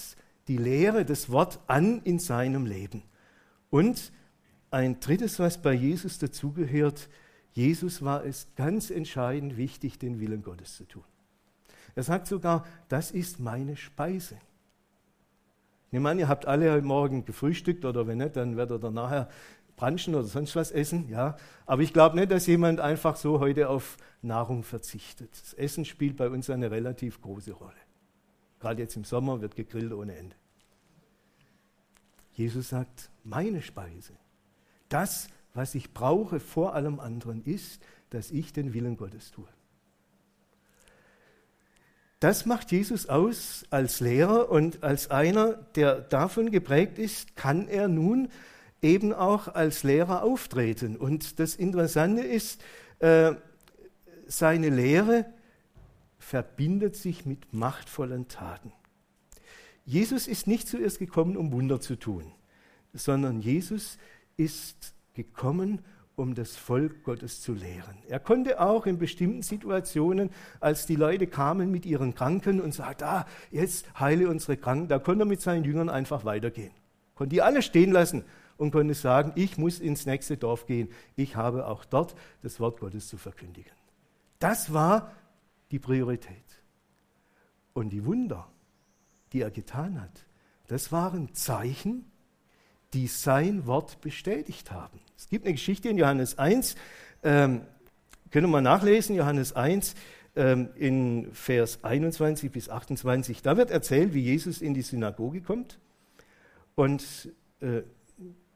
die 0.49 0.59
Lehre, 0.59 1.07
das 1.07 1.31
Wort 1.31 1.59
an 1.69 2.03
in 2.03 2.19
seinem 2.19 2.67
Leben. 2.67 3.03
Und 3.71 4.13
ein 4.71 5.01
drittes, 5.01 5.39
was 5.39 5.63
bei 5.63 5.73
Jesus 5.73 6.19
dazugehört, 6.19 7.09
Jesus 7.53 8.03
war 8.03 8.23
es 8.23 8.49
ganz 8.55 8.91
entscheidend 8.91 9.57
wichtig, 9.57 9.99
den 9.99 10.21
Willen 10.21 10.43
Gottes 10.43 10.77
zu 10.77 10.85
tun. 10.85 11.05
Er 11.95 12.03
sagt 12.03 12.27
sogar, 12.27 12.67
das 12.91 13.11
ist 13.11 13.41
meine 13.41 13.75
Speise. 13.75 14.37
Ich 15.95 15.99
an, 15.99 16.19
ihr 16.19 16.29
habt 16.29 16.47
alle 16.47 16.73
heute 16.73 16.87
Morgen 16.87 17.27
gefrühstückt 17.27 17.85
oder 17.85 18.07
wenn 18.07 18.19
nicht, 18.19 18.37
dann 18.37 18.57
werdet 18.57 18.83
ihr 18.83 18.91
nachher 18.91 19.29
Branchen 19.77 20.15
oder 20.15 20.25
sonst 20.25 20.55
was 20.57 20.71
essen. 20.71 21.09
Ja. 21.09 21.37
Aber 21.67 21.83
ich 21.83 21.93
glaube 21.93 22.17
nicht, 22.17 22.31
dass 22.31 22.47
jemand 22.47 22.81
einfach 22.81 23.17
so 23.17 23.41
heute 23.41 23.69
auf 23.69 23.97
Nahrung 24.23 24.63
verzichtet. 24.63 25.31
Das 25.33 25.55
Essen 25.55 25.85
spielt 25.85 26.17
bei 26.17 26.29
uns 26.29 26.51
eine 26.51 26.71
relativ 26.71 27.21
große 27.21 27.53
Rolle. 27.53 27.73
Gerade 28.61 28.83
jetzt 28.83 28.97
im 28.97 29.05
Sommer 29.05 29.41
wird 29.41 29.57
gegrillt 29.57 29.93
ohne 29.93 30.17
Ende. 30.17 30.37
Jesus 32.33 32.69
sagt, 32.71 33.11
meine 33.25 33.61
Speise, 33.61 34.15
das, 34.89 35.29
was 35.55 35.75
ich 35.75 35.93
brauche 35.93 36.41
vor 36.41 36.75
allem 36.75 37.01
anderen, 37.01 37.43
ist, 37.45 37.83
dass 38.11 38.31
ich 38.31 38.53
den 38.53 38.73
Willen 38.73 38.97
Gottes 38.97 39.31
tue. 39.31 39.49
Das 42.21 42.47
macht 42.47 42.71
Jesus 42.71 43.09
aus 43.09 43.65
als 43.71 43.99
Lehrer 43.99 44.49
und 44.49 44.85
als 44.85 45.11
einer, 45.11 45.55
der 45.75 46.01
davon 46.01 46.53
geprägt 46.53 47.01
ist, 47.01 47.35
kann 47.35 47.67
er 47.67 47.89
nun 47.89 48.29
eben 48.83 49.13
auch 49.13 49.49
als 49.49 49.85
Lehrer 49.85 50.23
auftreten. 50.23 50.97
Und 50.97 51.39
das 51.39 51.55
Interessante 51.55 52.23
ist, 52.23 52.63
äh, 52.99 53.33
seine 54.27 54.69
Lehre 54.69 55.27
verbindet 56.19 56.97
sich 56.97 57.25
mit 57.25 57.53
machtvollen 57.53 58.29
Taten. 58.29 58.73
Jesus 59.85 60.27
ist 60.27 60.47
nicht 60.47 60.69
zuerst 60.69 60.99
gekommen, 60.99 61.37
um 61.37 61.53
Wunder 61.53 61.81
zu 61.81 61.97
tun, 61.97 62.33
sondern 62.93 63.41
Jesus 63.41 63.99
ist 64.37 64.95
gekommen, 65.15 65.81
um 66.15 66.35
das 66.35 66.57
Volk 66.57 67.05
Gottes 67.05 67.41
zu 67.41 67.53
lehren. 67.55 67.99
Er 68.09 68.21
konnte 68.21 68.61
auch 68.61 68.87
in 68.87 68.99
bestimmten 68.99 69.43
Situationen, 69.43 70.31
als 70.61 70.87
die 70.87 70.95
Leute 70.95 71.27
kamen 71.27 71.71
mit 71.71 71.87
ihren 71.87 72.15
Kranken 72.15 72.61
und 72.61 72.75
sagten, 72.75 73.05
ah, 73.05 73.27
jetzt 73.51 73.87
heile 73.99 74.29
unsere 74.29 74.57
Kranken, 74.57 74.89
da 74.89 74.99
konnte 74.99 75.25
er 75.25 75.27
mit 75.27 75.41
seinen 75.41 75.65
Jüngern 75.65 75.89
einfach 75.89 76.25
weitergehen. 76.25 76.73
Konnte 77.15 77.35
die 77.35 77.43
alle 77.43 77.63
stehen 77.63 77.93
lassen 77.93 78.25
und 78.63 78.71
konnte 78.71 78.95
sagen, 78.95 79.33
ich 79.35 79.59
muss 79.59 79.81
ins 79.81 80.07
nächste 80.07 80.37
Dorf 80.37 80.67
gehen. 80.67 80.89
Ich 81.17 81.35
habe 81.35 81.67
auch 81.67 81.85
dort 81.85 82.15
das 82.43 82.61
Wort 82.61 82.79
Gottes 82.79 83.09
zu 83.09 83.17
verkündigen. 83.17 83.73
Das 84.39 84.73
war 84.73 85.11
die 85.73 85.81
Priorität. 85.81 86.37
Und 87.73 87.91
die 87.91 88.07
Wunder, 88.07 88.47
die 89.33 89.41
er 89.41 89.51
getan 89.51 90.01
hat, 90.01 90.27
das 90.69 90.93
waren 90.93 91.35
Zeichen, 91.35 92.05
die 92.95 93.09
sein 93.09 93.67
Wort 93.67 94.01
bestätigt 94.01 94.71
haben. 94.71 95.01
Es 95.17 95.29
gibt 95.29 95.45
eine 95.45 95.55
Geschichte 95.55 95.89
in 95.89 95.99
Johannes 95.99 96.39
1, 96.39 96.77
ähm, 97.25 97.63
können 98.31 98.51
wir 98.51 98.61
nachlesen, 98.61 99.17
Johannes 99.17 99.55
1 99.55 99.97
ähm, 100.37 100.69
in 100.77 101.35
Vers 101.35 101.83
21 101.83 102.53
bis 102.53 102.69
28. 102.69 103.43
Da 103.43 103.57
wird 103.57 103.73
erzählt, 103.73 104.15
wie 104.15 104.23
Jesus 104.23 104.63
in 104.63 104.73
die 104.73 104.83
Synagoge 104.83 105.41
kommt 105.41 105.81
und 106.77 107.29
äh, 107.61 107.83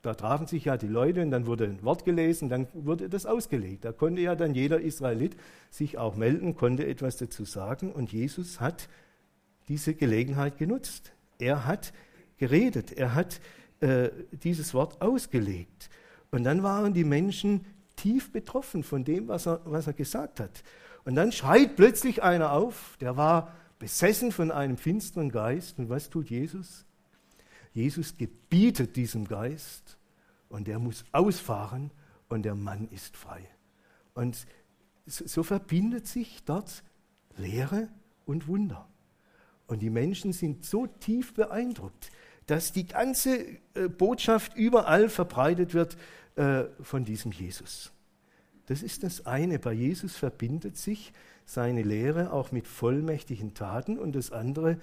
da 0.06 0.14
trafen 0.14 0.46
sich 0.46 0.64
ja 0.66 0.76
die 0.76 0.86
Leute 0.86 1.20
und 1.20 1.32
dann 1.32 1.46
wurde 1.46 1.64
ein 1.64 1.82
Wort 1.82 2.04
gelesen, 2.04 2.48
dann 2.48 2.68
wurde 2.72 3.08
das 3.08 3.26
ausgelegt. 3.26 3.84
Da 3.84 3.90
konnte 3.90 4.22
ja 4.22 4.36
dann 4.36 4.54
jeder 4.54 4.80
Israelit 4.80 5.36
sich 5.68 5.98
auch 5.98 6.14
melden, 6.14 6.54
konnte 6.54 6.86
etwas 6.86 7.16
dazu 7.16 7.44
sagen 7.44 7.90
und 7.90 8.12
Jesus 8.12 8.60
hat 8.60 8.88
diese 9.68 9.94
Gelegenheit 9.94 10.58
genutzt. 10.58 11.12
Er 11.40 11.66
hat 11.66 11.92
geredet, 12.38 12.92
er 12.92 13.16
hat 13.16 13.40
äh, 13.80 14.10
dieses 14.30 14.74
Wort 14.74 15.02
ausgelegt. 15.02 15.90
Und 16.30 16.44
dann 16.44 16.62
waren 16.62 16.94
die 16.94 17.04
Menschen 17.04 17.66
tief 17.96 18.30
betroffen 18.30 18.84
von 18.84 19.02
dem, 19.02 19.26
was 19.26 19.46
er, 19.48 19.60
was 19.64 19.88
er 19.88 19.92
gesagt 19.92 20.38
hat. 20.38 20.62
Und 21.04 21.16
dann 21.16 21.32
schreit 21.32 21.74
plötzlich 21.74 22.22
einer 22.22 22.52
auf, 22.52 22.96
der 23.00 23.16
war 23.16 23.52
besessen 23.80 24.30
von 24.30 24.52
einem 24.52 24.76
finsteren 24.76 25.32
Geist. 25.32 25.80
Und 25.80 25.88
was 25.88 26.10
tut 26.10 26.30
Jesus? 26.30 26.85
Jesus 27.76 28.16
gebietet 28.16 28.96
diesem 28.96 29.26
Geist 29.26 29.98
und 30.48 30.66
der 30.66 30.78
muss 30.78 31.04
ausfahren 31.12 31.90
und 32.28 32.42
der 32.42 32.54
Mann 32.54 32.88
ist 32.88 33.16
frei. 33.16 33.48
Und 34.14 34.46
so, 35.06 35.42
verbindet 35.44 36.06
sich 36.06 36.42
dort 36.44 36.82
Lehre 37.36 37.88
und 38.24 38.48
Wunder. 38.48 38.88
Und 39.68 39.80
die 39.82 39.90
Menschen 39.90 40.32
sind 40.32 40.64
so 40.64 40.86
tief 40.86 41.34
beeindruckt 41.34 42.10
dass 42.46 42.72
die 42.72 42.86
ganze 42.86 43.38
äh, 43.74 43.88
Botschaft 43.88 44.56
überall 44.56 45.08
verbreitet 45.08 45.74
wird 45.74 45.96
äh, 46.36 46.64
von 46.80 47.04
diesem 47.04 47.32
Jesus. 47.32 47.92
Das 48.66 48.82
ist 48.82 49.02
das 49.02 49.26
eine. 49.26 49.58
Bei 49.58 49.72
Jesus 49.72 50.16
verbindet 50.16 50.76
sich 50.76 51.12
seine 51.44 51.82
Lehre 51.82 52.32
auch 52.32 52.52
mit 52.52 52.66
vollmächtigen 52.66 53.54
Taten 53.54 53.98
und 53.98 54.14
das 54.14 54.32
andere, 54.32 54.78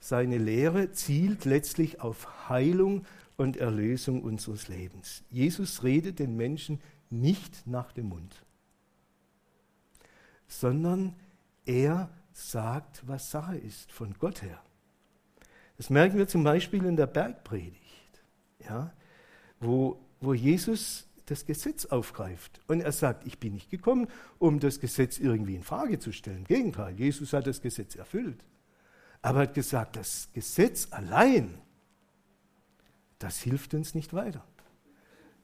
seine 0.00 0.38
Lehre 0.38 0.92
zielt 0.92 1.44
letztlich 1.44 2.00
auf 2.00 2.48
Heilung 2.48 3.04
und 3.36 3.58
Erlösung 3.58 4.22
unseres 4.22 4.68
Lebens. 4.68 5.22
Jesus 5.30 5.84
redet 5.84 6.18
den 6.18 6.36
Menschen 6.36 6.80
nicht 7.10 7.66
nach 7.66 7.92
dem 7.92 8.08
Mund, 8.08 8.34
sondern 10.48 11.14
er 11.66 12.10
sagt, 12.32 13.06
was 13.06 13.30
Sache 13.30 13.56
ist 13.56 13.92
von 13.92 14.14
Gott 14.18 14.42
her. 14.42 14.62
Das 15.76 15.90
merken 15.90 16.18
wir 16.18 16.28
zum 16.28 16.44
Beispiel 16.44 16.84
in 16.84 16.96
der 16.96 17.06
Bergpredigt, 17.06 18.22
ja, 18.58 18.92
wo, 19.60 20.00
wo 20.20 20.34
Jesus 20.34 21.06
das 21.26 21.46
Gesetz 21.46 21.86
aufgreift. 21.86 22.60
Und 22.66 22.80
er 22.80 22.92
sagt, 22.92 23.26
ich 23.26 23.38
bin 23.38 23.54
nicht 23.54 23.70
gekommen, 23.70 24.08
um 24.38 24.60
das 24.60 24.80
Gesetz 24.80 25.18
irgendwie 25.18 25.54
in 25.54 25.62
Frage 25.62 25.98
zu 25.98 26.12
stellen. 26.12 26.38
Im 26.38 26.44
Gegenteil, 26.44 26.94
Jesus 26.98 27.32
hat 27.32 27.46
das 27.46 27.60
Gesetz 27.60 27.94
erfüllt. 27.94 28.44
Aber 29.22 29.40
er 29.40 29.48
hat 29.48 29.54
gesagt, 29.54 29.96
das 29.96 30.28
Gesetz 30.32 30.88
allein, 30.90 31.58
das 33.18 33.38
hilft 33.38 33.74
uns 33.74 33.94
nicht 33.94 34.14
weiter, 34.14 34.44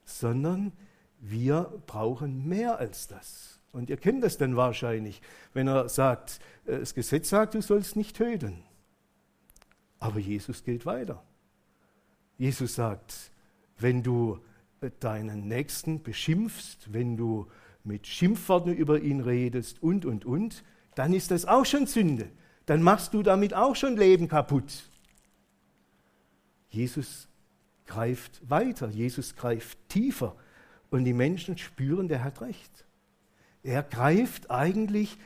sondern 0.04 0.72
wir 1.18 1.82
brauchen 1.86 2.48
mehr 2.48 2.78
als 2.78 3.06
das. 3.06 3.60
Und 3.72 3.90
ihr 3.90 3.98
kennt 3.98 4.24
das 4.24 4.38
dann 4.38 4.56
wahrscheinlich, 4.56 5.20
wenn 5.52 5.68
er 5.68 5.88
sagt, 5.88 6.40
äh, 6.64 6.78
das 6.78 6.94
Gesetz 6.94 7.28
sagt, 7.28 7.54
du 7.54 7.60
sollst 7.60 7.96
nicht 7.96 8.16
töten. 8.16 8.62
Aber 9.98 10.18
Jesus 10.18 10.64
geht 10.64 10.86
weiter. 10.86 11.22
Jesus 12.38 12.74
sagt, 12.74 13.30
wenn 13.78 14.02
du 14.02 14.38
deinen 15.00 15.48
Nächsten 15.48 16.02
beschimpfst, 16.02 16.92
wenn 16.92 17.16
du 17.16 17.48
mit 17.84 18.06
Schimpfworten 18.06 18.74
über 18.74 19.00
ihn 19.00 19.20
redest 19.20 19.82
und, 19.82 20.04
und, 20.04 20.24
und, 20.24 20.64
dann 20.94 21.12
ist 21.12 21.30
das 21.30 21.44
auch 21.44 21.64
schon 21.64 21.86
Sünde. 21.86 22.30
Dann 22.66 22.82
machst 22.82 23.14
du 23.14 23.22
damit 23.22 23.54
auch 23.54 23.76
schon 23.76 23.96
Leben 23.96 24.28
kaputt. 24.28 24.90
Jesus 26.68 27.28
greift 27.86 28.48
weiter, 28.50 28.88
Jesus 28.88 29.36
greift 29.36 29.78
tiefer 29.88 30.36
und 30.90 31.04
die 31.04 31.14
Menschen 31.14 31.56
spüren, 31.56 32.08
der 32.08 32.22
hat 32.22 32.40
recht. 32.40 32.84
Er 33.62 33.82
greift 33.82 34.50
eigentlich 34.50 35.16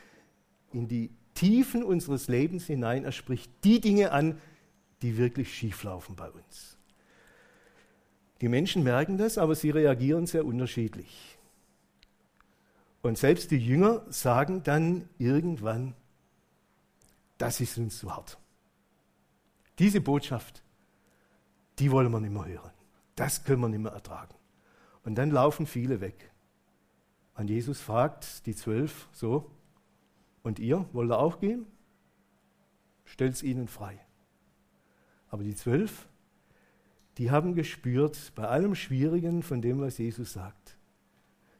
in 0.71 0.87
die 0.87 1.11
Tiefen 1.33 1.83
unseres 1.83 2.27
Lebens 2.27 2.67
hinein, 2.67 3.03
er 3.03 3.11
spricht 3.11 3.51
die 3.63 3.81
Dinge 3.81 4.11
an, 4.11 4.39
die 5.01 5.17
wirklich 5.17 5.55
schief 5.55 5.83
laufen 5.83 6.15
bei 6.15 6.29
uns. 6.29 6.77
Die 8.41 8.49
Menschen 8.49 8.83
merken 8.83 9.17
das, 9.17 9.37
aber 9.37 9.55
sie 9.55 9.69
reagieren 9.69 10.25
sehr 10.25 10.45
unterschiedlich. 10.45 11.37
Und 13.01 13.17
selbst 13.17 13.51
die 13.51 13.57
Jünger 13.57 14.03
sagen 14.09 14.63
dann 14.63 15.09
irgendwann, 15.17 15.95
das 17.41 17.59
ist 17.59 17.77
uns 17.79 17.97
zu 17.97 18.15
hart. 18.15 18.37
Diese 19.79 19.99
Botschaft, 19.99 20.63
die 21.79 21.91
wollen 21.91 22.11
wir 22.11 22.19
nicht 22.19 22.33
mehr 22.33 22.45
hören. 22.45 22.71
Das 23.15 23.43
können 23.43 23.61
wir 23.61 23.69
nicht 23.69 23.81
mehr 23.81 23.93
ertragen. 23.93 24.35
Und 25.03 25.15
dann 25.15 25.31
laufen 25.31 25.65
viele 25.65 26.01
weg. 26.01 26.31
Und 27.33 27.49
Jesus 27.49 27.81
fragt 27.81 28.45
die 28.45 28.55
zwölf 28.55 29.09
so, 29.11 29.49
und 30.43 30.59
ihr, 30.59 30.87
wollt 30.93 31.09
ihr 31.09 31.17
auch 31.17 31.39
gehen? 31.39 31.65
Stellt 33.05 33.33
es 33.33 33.43
ihnen 33.43 33.67
frei. 33.67 33.99
Aber 35.29 35.43
die 35.43 35.55
zwölf, 35.55 36.07
die 37.17 37.31
haben 37.31 37.55
gespürt, 37.55 38.33
bei 38.35 38.47
allem 38.47 38.75
Schwierigen 38.75 39.41
von 39.41 39.61
dem, 39.61 39.81
was 39.81 39.97
Jesus 39.97 40.33
sagt, 40.33 40.77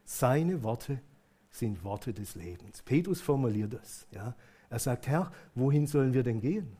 seine 0.03 0.61
Worte 0.61 1.01
sind 1.49 1.83
Worte 1.83 2.13
des 2.13 2.35
Lebens. 2.35 2.83
Petrus 2.83 3.21
formuliert 3.21 3.73
das. 3.73 4.07
Ja? 4.11 4.35
Er 4.71 4.79
sagt, 4.79 5.07
Herr, 5.07 5.31
wohin 5.53 5.85
sollen 5.85 6.13
wir 6.13 6.23
denn 6.23 6.39
gehen? 6.39 6.75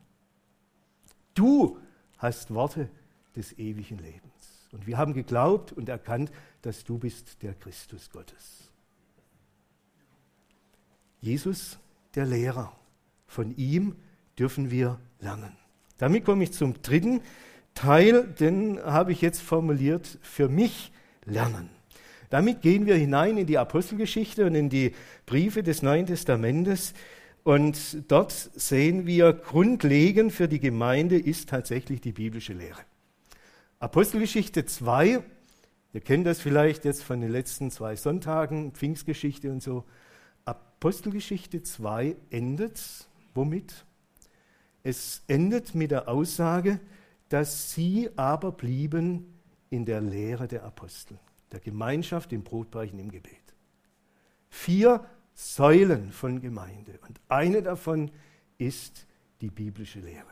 Du 1.34 1.78
hast 2.18 2.54
Worte 2.54 2.90
des 3.36 3.58
ewigen 3.60 3.98
Lebens. 3.98 4.68
Und 4.72 4.88
wir 4.88 4.98
haben 4.98 5.14
geglaubt 5.14 5.74
und 5.74 5.90
erkannt, 5.90 6.32
dass 6.62 6.86
du 6.86 6.98
bist 6.98 7.44
der 7.44 7.54
Christus 7.54 8.10
Gottes. 8.10 8.72
Jesus, 11.20 11.78
der 12.16 12.26
Lehrer. 12.26 12.72
Von 13.28 13.56
ihm 13.58 13.96
dürfen 14.40 14.72
wir 14.72 15.00
lernen. 15.20 15.56
Damit 15.98 16.24
komme 16.26 16.46
ich 16.46 16.54
zum 16.54 16.82
dritten 16.82 17.22
Teil, 17.74 18.28
den 18.28 18.82
habe 18.82 19.12
ich 19.12 19.22
jetzt 19.22 19.42
formuliert, 19.42 20.18
für 20.22 20.48
mich 20.48 20.92
lernen. 21.26 21.70
Damit 22.30 22.62
gehen 22.62 22.86
wir 22.86 22.96
hinein 22.96 23.38
in 23.38 23.46
die 23.46 23.58
Apostelgeschichte 23.58 24.46
und 24.46 24.56
in 24.56 24.70
die 24.70 24.96
Briefe 25.26 25.64
des 25.64 25.82
Neuen 25.82 26.06
Testamentes. 26.06 26.94
Und 27.44 28.12
dort 28.12 28.32
sehen 28.32 29.06
wir, 29.06 29.34
grundlegend 29.34 30.32
für 30.32 30.48
die 30.48 30.60
Gemeinde 30.60 31.18
ist 31.20 31.50
tatsächlich 31.50 32.02
die 32.02 32.12
biblische 32.12 32.54
Lehre. 32.54 32.82
Apostelgeschichte 33.80 34.66
2, 34.66 35.24
ihr 35.94 36.02
kennt 36.02 36.28
das 36.28 36.40
vielleicht 36.40 36.86
jetzt 36.86 37.04
von 37.04 37.20
den 37.20 37.32
letzten 37.32 37.72
zwei 37.72 37.96
Sonntagen, 37.96 38.74
Pfingstgeschichte 38.74 39.52
und 39.52 39.64
so. 39.64 39.86
Apostelgeschichte 40.46 41.64
2 41.64 42.16
endet 42.30 43.08
womit? 43.34 43.86
Es 44.84 45.24
endet 45.28 45.76
mit 45.76 45.92
der 45.92 46.08
Aussage, 46.08 46.80
dass 47.30 47.72
sie 47.72 48.10
aber 48.16 48.52
blieben 48.52 49.40
in 49.70 49.86
der 49.86 50.02
Lehre 50.02 50.48
der 50.48 50.64
Apostel, 50.64 51.18
der 51.52 51.60
Gemeinschaft, 51.60 52.34
im 52.34 52.44
Brotbrechen, 52.44 53.00
im 53.00 53.12
Gebet. 53.12 53.32
Vier 54.50 55.06
Säulen 55.42 56.12
von 56.12 56.40
Gemeinde 56.40 57.00
und 57.08 57.20
eine 57.28 57.64
davon 57.64 58.12
ist 58.60 59.08
die 59.42 59.50
biblische 59.50 60.00
Lehre. 60.00 60.30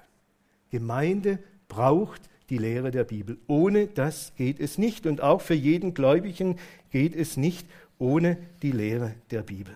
Gemeinde 0.69 1.39
braucht 1.67 2.21
die 2.51 2.59
Lehre 2.59 2.91
der 2.91 3.05
Bibel. 3.05 3.39
Ohne 3.47 3.87
das 3.87 4.33
geht 4.35 4.59
es 4.59 4.77
nicht 4.77 5.07
und 5.07 5.21
auch 5.21 5.41
für 5.41 5.55
jeden 5.55 5.95
Gläubigen 5.95 6.59
geht 6.91 7.15
es 7.15 7.37
nicht 7.37 7.67
ohne 7.97 8.37
die 8.61 8.71
Lehre 8.71 9.15
der 9.31 9.41
Bibel. 9.41 9.75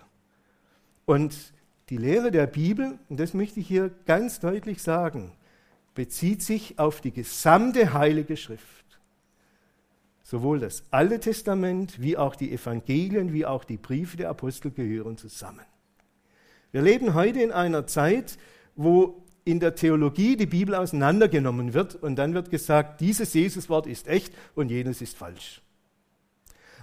Und 1.06 1.36
die 1.89 1.98
Lehre 1.98 2.30
der 2.30 2.46
Bibel, 2.46 3.00
und 3.10 3.19
das 3.19 3.34
möchte 3.34 3.60
ich 3.60 3.67
hier 3.67 3.89
ganz 4.06 4.39
deutlich 4.39 4.84
sagen, 4.84 5.32
bezieht 5.96 6.43
sich 6.43 6.78
auf 6.78 7.02
die 7.02 7.12
gesamte 7.12 7.93
Heilige 7.93 8.38
Schrift. 8.38 8.83
Sowohl 10.34 10.62
das 10.62 10.82
Alte 10.89 11.19
Testament 11.19 12.02
wie 12.02 12.17
auch 12.17 12.36
die 12.36 12.52
Evangelien 12.52 13.34
wie 13.34 13.46
auch 13.46 13.63
die 13.63 13.78
Briefe 13.78 14.17
der 14.17 14.32
Apostel 14.32 14.72
gehören 14.72 15.15
zusammen. 15.15 15.63
Wir 16.72 16.82
leben 16.82 17.13
heute 17.13 17.39
in 17.39 17.52
einer 17.52 17.86
Zeit, 17.86 18.39
wo 18.76 19.24
in 19.46 19.60
der 19.60 19.76
Theologie 19.76 20.36
die 20.36 20.48
Bibel 20.48 20.74
auseinandergenommen 20.74 21.76
wird 21.76 21.93
und 21.93 22.15
dann 22.15 22.34
wird 22.34 22.50
gesagt, 22.50 23.00
dieses 23.00 23.36
Jesuswort 23.36 23.86
ist 23.86 24.08
echt 24.08 24.34
und 24.56 24.72
jenes 24.72 25.04
ist 25.04 25.15
falsch. 25.15 25.62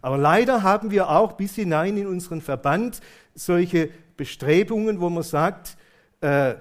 Aber 0.00 0.16
leider 0.16 0.62
haben 0.62 0.92
wir 0.92 1.10
auch 1.10 1.32
bis 1.32 1.56
hinein 1.56 1.96
in 1.96 2.06
unseren 2.06 2.42
Verband 2.42 3.00
solche 3.34 3.90
Bestrebungen, 4.16 5.00
wo 5.00 5.10
man 5.10 5.24
sagt, 5.24 5.76
äh, 6.20 6.54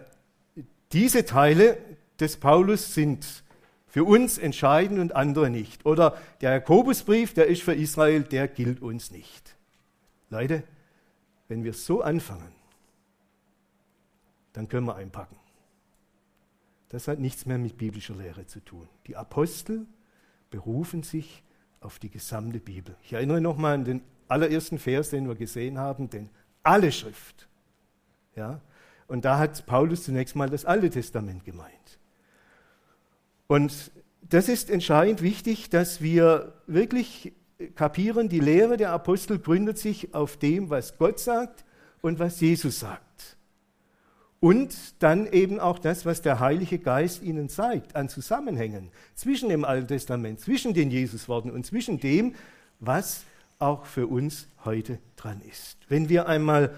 diese 0.91 1.23
Teile 1.23 1.77
des 2.19 2.37
Paulus 2.37 2.95
sind 2.95 3.43
für 3.89 4.03
uns 4.03 4.37
entscheidend 4.37 4.99
und 4.99 5.15
andere 5.15 5.49
nicht. 5.49 5.85
Oder 5.85 6.17
der 6.41 6.51
Jakobusbrief, 6.51 7.33
der 7.33 7.47
ist 7.47 7.63
für 7.63 7.73
Israel, 7.73 8.23
der 8.23 8.47
gilt 8.47 8.81
uns 8.81 9.11
nicht. 9.11 9.55
Leute, 10.29 10.63
wenn 11.47 11.63
wir 11.63 11.73
so 11.73 12.01
anfangen, 12.01 12.53
dann 14.53 14.67
können 14.67 14.85
wir 14.85 14.95
einpacken. 14.95 15.35
Das 16.89 17.07
hat 17.07 17.19
nichts 17.19 17.45
mehr 17.45 17.57
mit 17.57 17.77
biblischer 17.77 18.15
Lehre 18.15 18.45
zu 18.45 18.59
tun. 18.59 18.87
Die 19.07 19.15
Apostel 19.15 19.85
berufen 20.49 21.03
sich 21.03 21.43
auf 21.81 21.99
die 21.99 22.09
gesamte 22.09 22.59
Bibel. 22.59 22.95
Ich 23.03 23.13
erinnere 23.13 23.41
nochmal 23.41 23.75
an 23.75 23.85
den 23.85 24.01
allerersten 24.27 24.79
Vers, 24.79 25.09
den 25.09 25.27
wir 25.27 25.35
gesehen 25.35 25.77
haben, 25.77 26.09
denn 26.09 26.29
alle 26.63 26.91
Schrift. 26.91 27.47
Ja? 28.35 28.61
Und 29.07 29.25
da 29.25 29.39
hat 29.39 29.65
Paulus 29.65 30.03
zunächst 30.03 30.35
mal 30.35 30.49
das 30.49 30.65
Alte 30.65 30.89
Testament 30.89 31.43
gemeint. 31.43 31.99
Und 33.49 33.91
das 34.21 34.47
ist 34.47 34.69
entscheidend 34.69 35.23
wichtig, 35.23 35.71
dass 35.71 36.01
wir 36.01 36.53
wirklich 36.67 37.33
kapieren, 37.73 38.29
die 38.29 38.39
Lehre 38.39 38.77
der 38.77 38.91
Apostel 38.91 39.39
gründet 39.39 39.79
sich 39.79 40.13
auf 40.13 40.37
dem, 40.37 40.69
was 40.69 40.99
Gott 40.99 41.19
sagt 41.19 41.65
und 42.01 42.19
was 42.19 42.39
Jesus 42.39 42.79
sagt. 42.79 43.37
Und 44.39 45.01
dann 45.01 45.25
eben 45.25 45.59
auch 45.59 45.79
das, 45.79 46.05
was 46.05 46.21
der 46.21 46.39
Heilige 46.39 46.77
Geist 46.77 47.23
ihnen 47.23 47.49
zeigt, 47.49 47.95
an 47.95 48.07
Zusammenhängen 48.07 48.91
zwischen 49.15 49.49
dem 49.49 49.65
Alten 49.65 49.87
Testament, 49.87 50.39
zwischen 50.39 50.75
den 50.75 50.91
Jesusworten 50.91 51.49
und 51.49 51.65
zwischen 51.65 51.99
dem, 51.99 52.35
was 52.79 53.23
auch 53.57 53.87
für 53.87 54.05
uns 54.05 54.47
heute 54.63 54.99
dran 55.15 55.41
ist. 55.41 55.79
Wenn 55.89 56.07
wir 56.07 56.27
einmal 56.27 56.75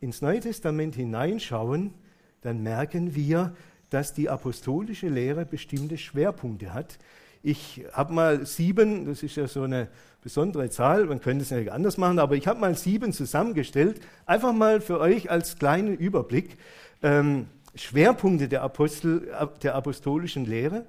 ins 0.00 0.22
Neue 0.22 0.38
Testament 0.38 0.94
hineinschauen, 0.94 1.92
dann 2.40 2.62
merken 2.62 3.16
wir, 3.16 3.56
dass 3.94 4.12
die 4.12 4.28
apostolische 4.28 5.08
Lehre 5.08 5.46
bestimmte 5.46 5.96
Schwerpunkte 5.96 6.74
hat. 6.74 6.98
Ich 7.44 7.84
habe 7.92 8.12
mal 8.12 8.44
sieben, 8.44 9.06
das 9.06 9.22
ist 9.22 9.36
ja 9.36 9.46
so 9.46 9.62
eine 9.62 9.88
besondere 10.20 10.68
Zahl, 10.68 11.04
man 11.04 11.20
könnte 11.20 11.44
es 11.44 11.52
natürlich 11.52 11.70
anders 11.70 11.96
machen, 11.96 12.18
aber 12.18 12.34
ich 12.34 12.48
habe 12.48 12.58
mal 12.58 12.74
sieben 12.74 13.12
zusammengestellt, 13.12 14.00
einfach 14.26 14.52
mal 14.52 14.80
für 14.80 14.98
euch 14.98 15.30
als 15.30 15.58
kleinen 15.58 15.96
Überblick 15.96 16.56
ähm, 17.02 17.46
Schwerpunkte 17.76 18.48
der, 18.48 18.62
Apostel, 18.62 19.32
der 19.62 19.76
apostolischen 19.76 20.44
Lehre. 20.44 20.86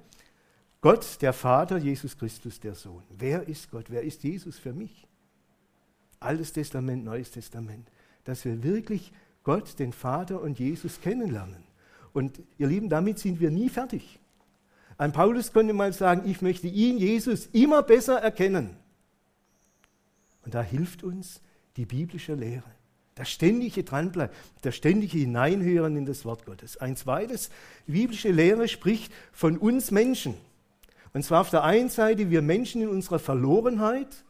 Gott, 0.80 1.22
der 1.22 1.32
Vater, 1.32 1.76
Jesus 1.76 2.18
Christus, 2.18 2.58
der 2.58 2.74
Sohn. 2.74 3.04
Wer 3.16 3.46
ist 3.46 3.70
Gott? 3.70 3.86
Wer 3.88 4.02
ist 4.02 4.24
Jesus 4.24 4.58
für 4.58 4.72
mich? 4.72 5.06
Altes 6.18 6.52
Testament, 6.52 7.04
Neues 7.04 7.30
Testament. 7.30 7.88
Dass 8.24 8.44
wir 8.44 8.64
wirklich 8.64 9.12
Gott, 9.44 9.78
den 9.78 9.92
Vater 9.92 10.40
und 10.40 10.58
Jesus 10.58 11.00
kennenlernen. 11.00 11.65
Und 12.16 12.40
ihr 12.56 12.66
Lieben, 12.66 12.88
damit 12.88 13.18
sind 13.18 13.40
wir 13.40 13.50
nie 13.50 13.68
fertig. 13.68 14.18
An 14.96 15.12
Paulus 15.12 15.52
konnte 15.52 15.74
mal 15.74 15.92
sagen, 15.92 16.22
ich 16.24 16.40
möchte 16.40 16.66
ihn, 16.66 16.96
Jesus, 16.96 17.50
immer 17.52 17.82
besser 17.82 18.16
erkennen. 18.16 18.74
Und 20.42 20.54
da 20.54 20.62
hilft 20.62 21.04
uns 21.04 21.42
die 21.76 21.84
biblische 21.84 22.32
Lehre. 22.32 22.64
Das 23.16 23.28
ständige 23.28 23.84
Dranbleiben, 23.84 24.34
das 24.62 24.74
ständige 24.76 25.18
Hineinhören 25.18 25.94
in 25.94 26.06
das 26.06 26.24
Wort 26.24 26.46
Gottes. 26.46 26.78
Ein 26.78 26.96
zweites, 26.96 27.50
die 27.86 27.92
biblische 27.92 28.30
Lehre 28.30 28.66
spricht 28.66 29.12
von 29.30 29.58
uns 29.58 29.90
Menschen. 29.90 30.36
Und 31.12 31.22
zwar 31.22 31.42
auf 31.42 31.50
der 31.50 31.64
einen 31.64 31.90
Seite 31.90 32.30
wir 32.30 32.40
Menschen 32.40 32.80
in 32.80 32.88
unserer 32.88 33.18
Verlorenheit, 33.18 34.24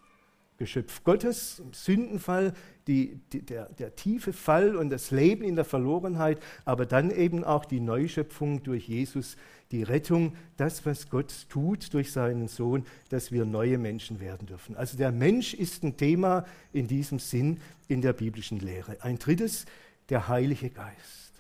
Geschöpf 0.59 1.05
Gottes, 1.05 1.59
im 1.59 1.73
Sündenfall, 1.73 2.55
die, 2.87 3.21
die, 3.33 3.43
der, 3.43 3.69
der 3.71 3.95
tiefe 3.95 4.33
Fall 4.33 4.77
und 4.77 4.91
das 4.91 5.11
Leben 5.11 5.45
in 5.45 5.57
der 5.57 5.65
Verlorenheit, 5.65 6.41
aber 6.65 6.87
dann 6.87 7.11
eben 7.11 7.45
auch 7.45 7.65
die 7.65 7.81
Neuschöpfung 7.81 8.63
durch 8.63 8.89
Jesus, 8.89 9.37
die 9.71 9.83
Rettung, 9.83 10.35
das, 10.57 10.87
was 10.87 11.11
Gott 11.11 11.47
tut 11.49 11.93
durch 11.93 12.13
seinen 12.13 12.49
Sohn, 12.49 12.87
dass 13.11 13.33
wir 13.33 13.45
neue 13.45 13.79
Menschen 13.79 14.21
werden 14.21 14.47
dürfen. 14.47 14.77
Also 14.77 14.97
der 14.97 15.13
Mensch 15.13 15.53
ist 15.53 15.83
ein 15.83 15.97
Thema 15.97 16.47
in 16.73 16.87
diesem 16.87 17.19
Sinn 17.19 17.61
in 17.89 18.01
der 18.01 18.13
biblischen 18.13 18.61
Lehre. 18.61 18.97
Ein 19.03 19.19
drittes, 19.19 19.67
der 20.09 20.29
Heilige 20.29 20.71
Geist. 20.71 21.33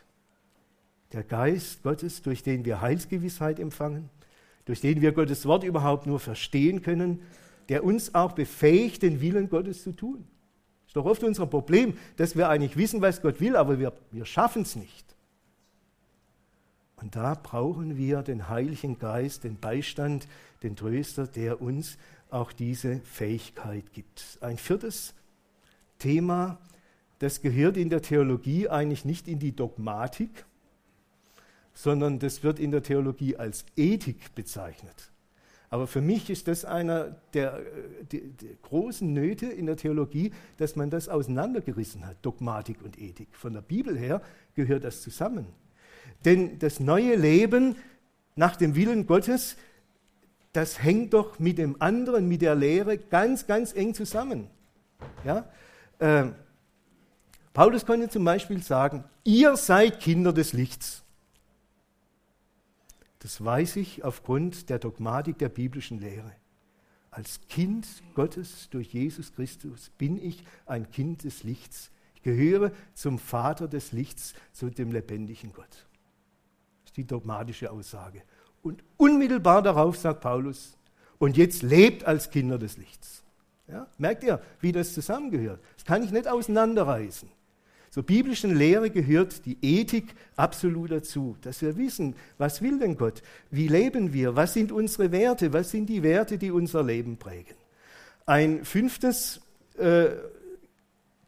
Der 1.13 1.23
Geist 1.23 1.83
Gottes, 1.83 2.23
durch 2.23 2.43
den 2.43 2.65
wir 2.65 2.81
Heilsgewissheit 2.81 3.61
empfangen, 3.61 4.11
durch 4.65 4.81
den 4.81 5.01
wir 5.01 5.13
Gottes 5.13 5.47
Wort 5.47 5.63
überhaupt 5.63 6.07
nur 6.07 6.19
verstehen 6.19 6.83
können, 6.83 7.23
der 7.69 7.85
uns 7.85 8.15
auch 8.15 8.33
befähigt, 8.33 9.03
den 9.03 9.21
Willen 9.21 9.49
Gottes 9.49 9.83
zu 9.83 9.93
tun. 9.93 10.27
Ist 10.87 10.97
doch 10.97 11.05
oft 11.05 11.23
unser 11.25 11.47
Problem, 11.47 11.97
dass 12.17 12.37
wir 12.37 12.49
eigentlich 12.49 12.77
wissen, 12.77 13.01
was 13.01 13.21
Gott 13.21 13.41
will, 13.41 13.57
aber 13.57 13.79
wir, 13.79 13.93
wir 14.11 14.25
schaffen 14.25 14.63
es 14.63 14.77
nicht. 14.77 15.07
Und 16.97 17.15
da 17.15 17.35
brauchen 17.35 17.97
wir 17.97 18.23
den 18.23 18.49
Heiligen 18.49 18.99
Geist, 18.99 19.45
den 19.45 19.59
Beistand, 19.59 20.27
den 20.63 20.77
Tröster, 20.77 21.27
der 21.27 21.61
uns 21.61 21.99
auch 22.31 22.53
diese 22.53 23.01
Fähigkeit 23.01 23.93
gibt. 23.93 24.39
Ein 24.41 24.57
viertes 24.57 25.15
Thema, 25.99 26.59
das 27.19 27.43
gehört 27.43 27.77
in 27.77 27.91
der 27.91 28.03
Theologie 28.03 28.69
eigentlich 28.69 29.05
nicht 29.05 29.29
in 29.29 29.39
die 29.39 29.55
Dogmatik, 29.55 30.47
sondern 31.75 32.19
das 32.19 32.43
wird 32.43 32.59
in 32.59 32.71
der 32.71 32.83
Theologie 32.83 33.37
als 33.37 33.67
Ethik 33.77 34.35
bezeichnet. 34.35 35.11
Aber 35.77 35.87
für 35.87 36.01
mich 36.01 36.31
ist 36.31 36.49
das 36.49 36.65
einer 36.65 37.19
der, 37.35 37.61
der, 38.11 38.21
der, 38.41 38.55
großen 38.63 39.13
Nöte 39.13 39.45
in 39.45 39.67
der 39.67 39.77
Theologie, 39.77 40.33
dass 40.57 40.75
man 40.75 40.89
das 40.89 41.11
auseinandergerissen 41.11 42.07
hat, 42.07 42.17
Dogmatik 42.23 42.81
und 42.83 42.99
Ethik. 42.99 43.29
Von 43.33 43.53
der 43.53 43.61
Bibel 43.61 43.99
her 43.99 44.23
gehört 44.55 44.85
das 44.85 45.03
zusammen. 45.03 45.45
Denn 46.25 46.59
das 46.61 46.81
neue 46.81 47.15
Leben 47.15 47.77
nach 48.37 48.57
dem 48.57 48.75
Willen 48.75 49.07
Gottes, 49.07 49.59
das 50.55 50.83
hängt 50.83 51.13
doch 51.13 51.39
mit 51.39 51.59
dem 51.59 51.77
anderen, 51.83 52.27
mit 52.27 52.41
der 52.41 52.55
Lehre 52.55 52.97
ganz, 52.97 53.47
ganz 53.47 53.75
eng 53.75 53.93
zusammen. 53.93 54.49
Ja? 55.27 55.45
Äh, 55.99 56.29
Paulus 57.53 57.85
konnte 57.85 58.09
zum 58.09 58.25
Beispiel 58.25 58.63
sagen, 58.63 59.05
ihr 59.25 59.59
seid 59.59 60.01
Kinder 60.01 60.33
des 60.33 60.55
Lichts. 60.55 61.03
Das 63.27 63.45
weiß 63.45 63.75
ich 63.75 64.05
aufgrund 64.05 64.71
der 64.71 64.79
Dogmatik 64.79 65.37
der 65.39 65.49
biblischen 65.49 65.99
Lehre. 65.99 66.31
Als 67.11 67.41
Kind 67.49 67.85
Gottes 68.15 68.69
durch 68.71 68.93
Jesus 68.93 69.35
Christus 69.35 69.91
bin 69.99 70.17
ich 70.17 70.45
ein 70.65 70.93
Kind 70.93 71.25
des 71.25 71.43
Lichts. 71.43 71.91
Ich 72.15 72.23
gehöre 72.23 72.71
zum 72.95 73.19
Vater 73.19 73.67
des 73.67 73.91
Lichts, 73.91 74.35
zu 74.53 74.71
dem 74.71 74.93
lebendigen 74.93 75.53
Gott. 75.53 75.67
Das 75.73 76.91
ist 76.91 76.99
die 76.99 77.05
dogmatische 77.05 77.73
Aussage. 77.73 78.23
Und 78.63 78.85
unmittelbar 78.97 79.61
darauf 79.61 79.97
sagt 79.97 80.21
Paulus, 80.21 80.79
und 81.19 81.37
jetzt 81.37 81.65
lebt 81.65 82.05
als 82.05 82.31
Kinder 82.31 82.59
des 82.59 82.77
Lichts. 82.77 83.25
Ja? 83.67 83.89
Merkt 83.99 84.23
ihr, 84.23 84.41
wie 84.61 84.71
das 84.71 84.95
zusammengehört? 84.95 85.61
Das 85.75 85.85
kann 85.85 86.05
ich 86.05 86.13
nicht 86.13 86.29
auseinanderreißen. 86.29 87.29
Zur 87.91 88.03
biblischen 88.03 88.55
Lehre 88.55 88.91
gehört 88.91 89.47
die 89.47 89.57
Ethik 89.63 90.15
absolut 90.37 90.91
dazu, 90.91 91.37
dass 91.41 91.63
wir 91.63 91.77
wissen, 91.77 92.15
was 92.39 92.61
will 92.61 92.79
denn 92.79 92.97
Gott? 92.97 93.23
Wie 93.51 93.69
leben 93.69 94.13
wir? 94.13 94.37
Was 94.37 94.55
sind 94.55 94.73
unsere 94.73 95.13
Werte? 95.13 95.53
Was 95.53 95.71
sind 95.71 95.87
die 95.87 96.03
Werte, 96.03 96.39
die 96.39 96.51
unser 96.51 96.83
Leben 96.83 97.17
prägen? 97.17 97.57
Ein 98.27 98.65
fünftes 98.65 99.41
äh, 99.79 100.09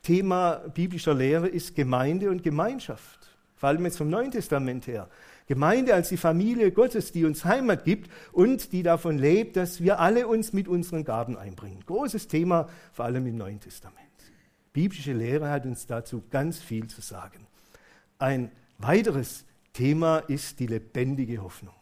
Thema 0.02 0.56
biblischer 0.74 1.14
Lehre 1.14 1.48
ist 1.48 1.74
Gemeinde 1.74 2.30
und 2.30 2.42
Gemeinschaft. 2.42 3.18
Vor 3.56 3.68
allem 3.68 3.84
jetzt 3.84 3.98
vom 3.98 4.08
Neuen 4.08 4.30
Testament 4.30 4.86
her. 4.86 5.08
Gemeinde 5.46 5.94
als 5.94 6.10
die 6.10 6.16
Familie 6.16 6.70
Gottes, 6.72 7.10
die 7.12 7.24
uns 7.24 7.44
Heimat 7.44 7.84
gibt 7.84 8.10
und 8.32 8.72
die 8.72 8.82
davon 8.82 9.18
lebt, 9.18 9.56
dass 9.56 9.82
wir 9.82 9.98
alle 9.98 10.28
uns 10.28 10.52
mit 10.52 10.68
unseren 10.68 11.04
Gaben 11.04 11.36
einbringen. 11.36 11.82
Großes 11.86 12.28
Thema, 12.28 12.68
vor 12.92 13.06
allem 13.06 13.26
im 13.26 13.36
Neuen 13.36 13.58
Testament. 13.58 14.07
Biblische 14.72 15.12
Lehre 15.12 15.50
hat 15.50 15.66
uns 15.66 15.86
dazu 15.86 16.22
ganz 16.30 16.58
viel 16.58 16.86
zu 16.86 17.00
sagen. 17.00 17.46
Ein 18.18 18.50
weiteres 18.78 19.44
Thema 19.72 20.18
ist 20.18 20.58
die 20.60 20.66
lebendige 20.66 21.42
Hoffnung. 21.42 21.74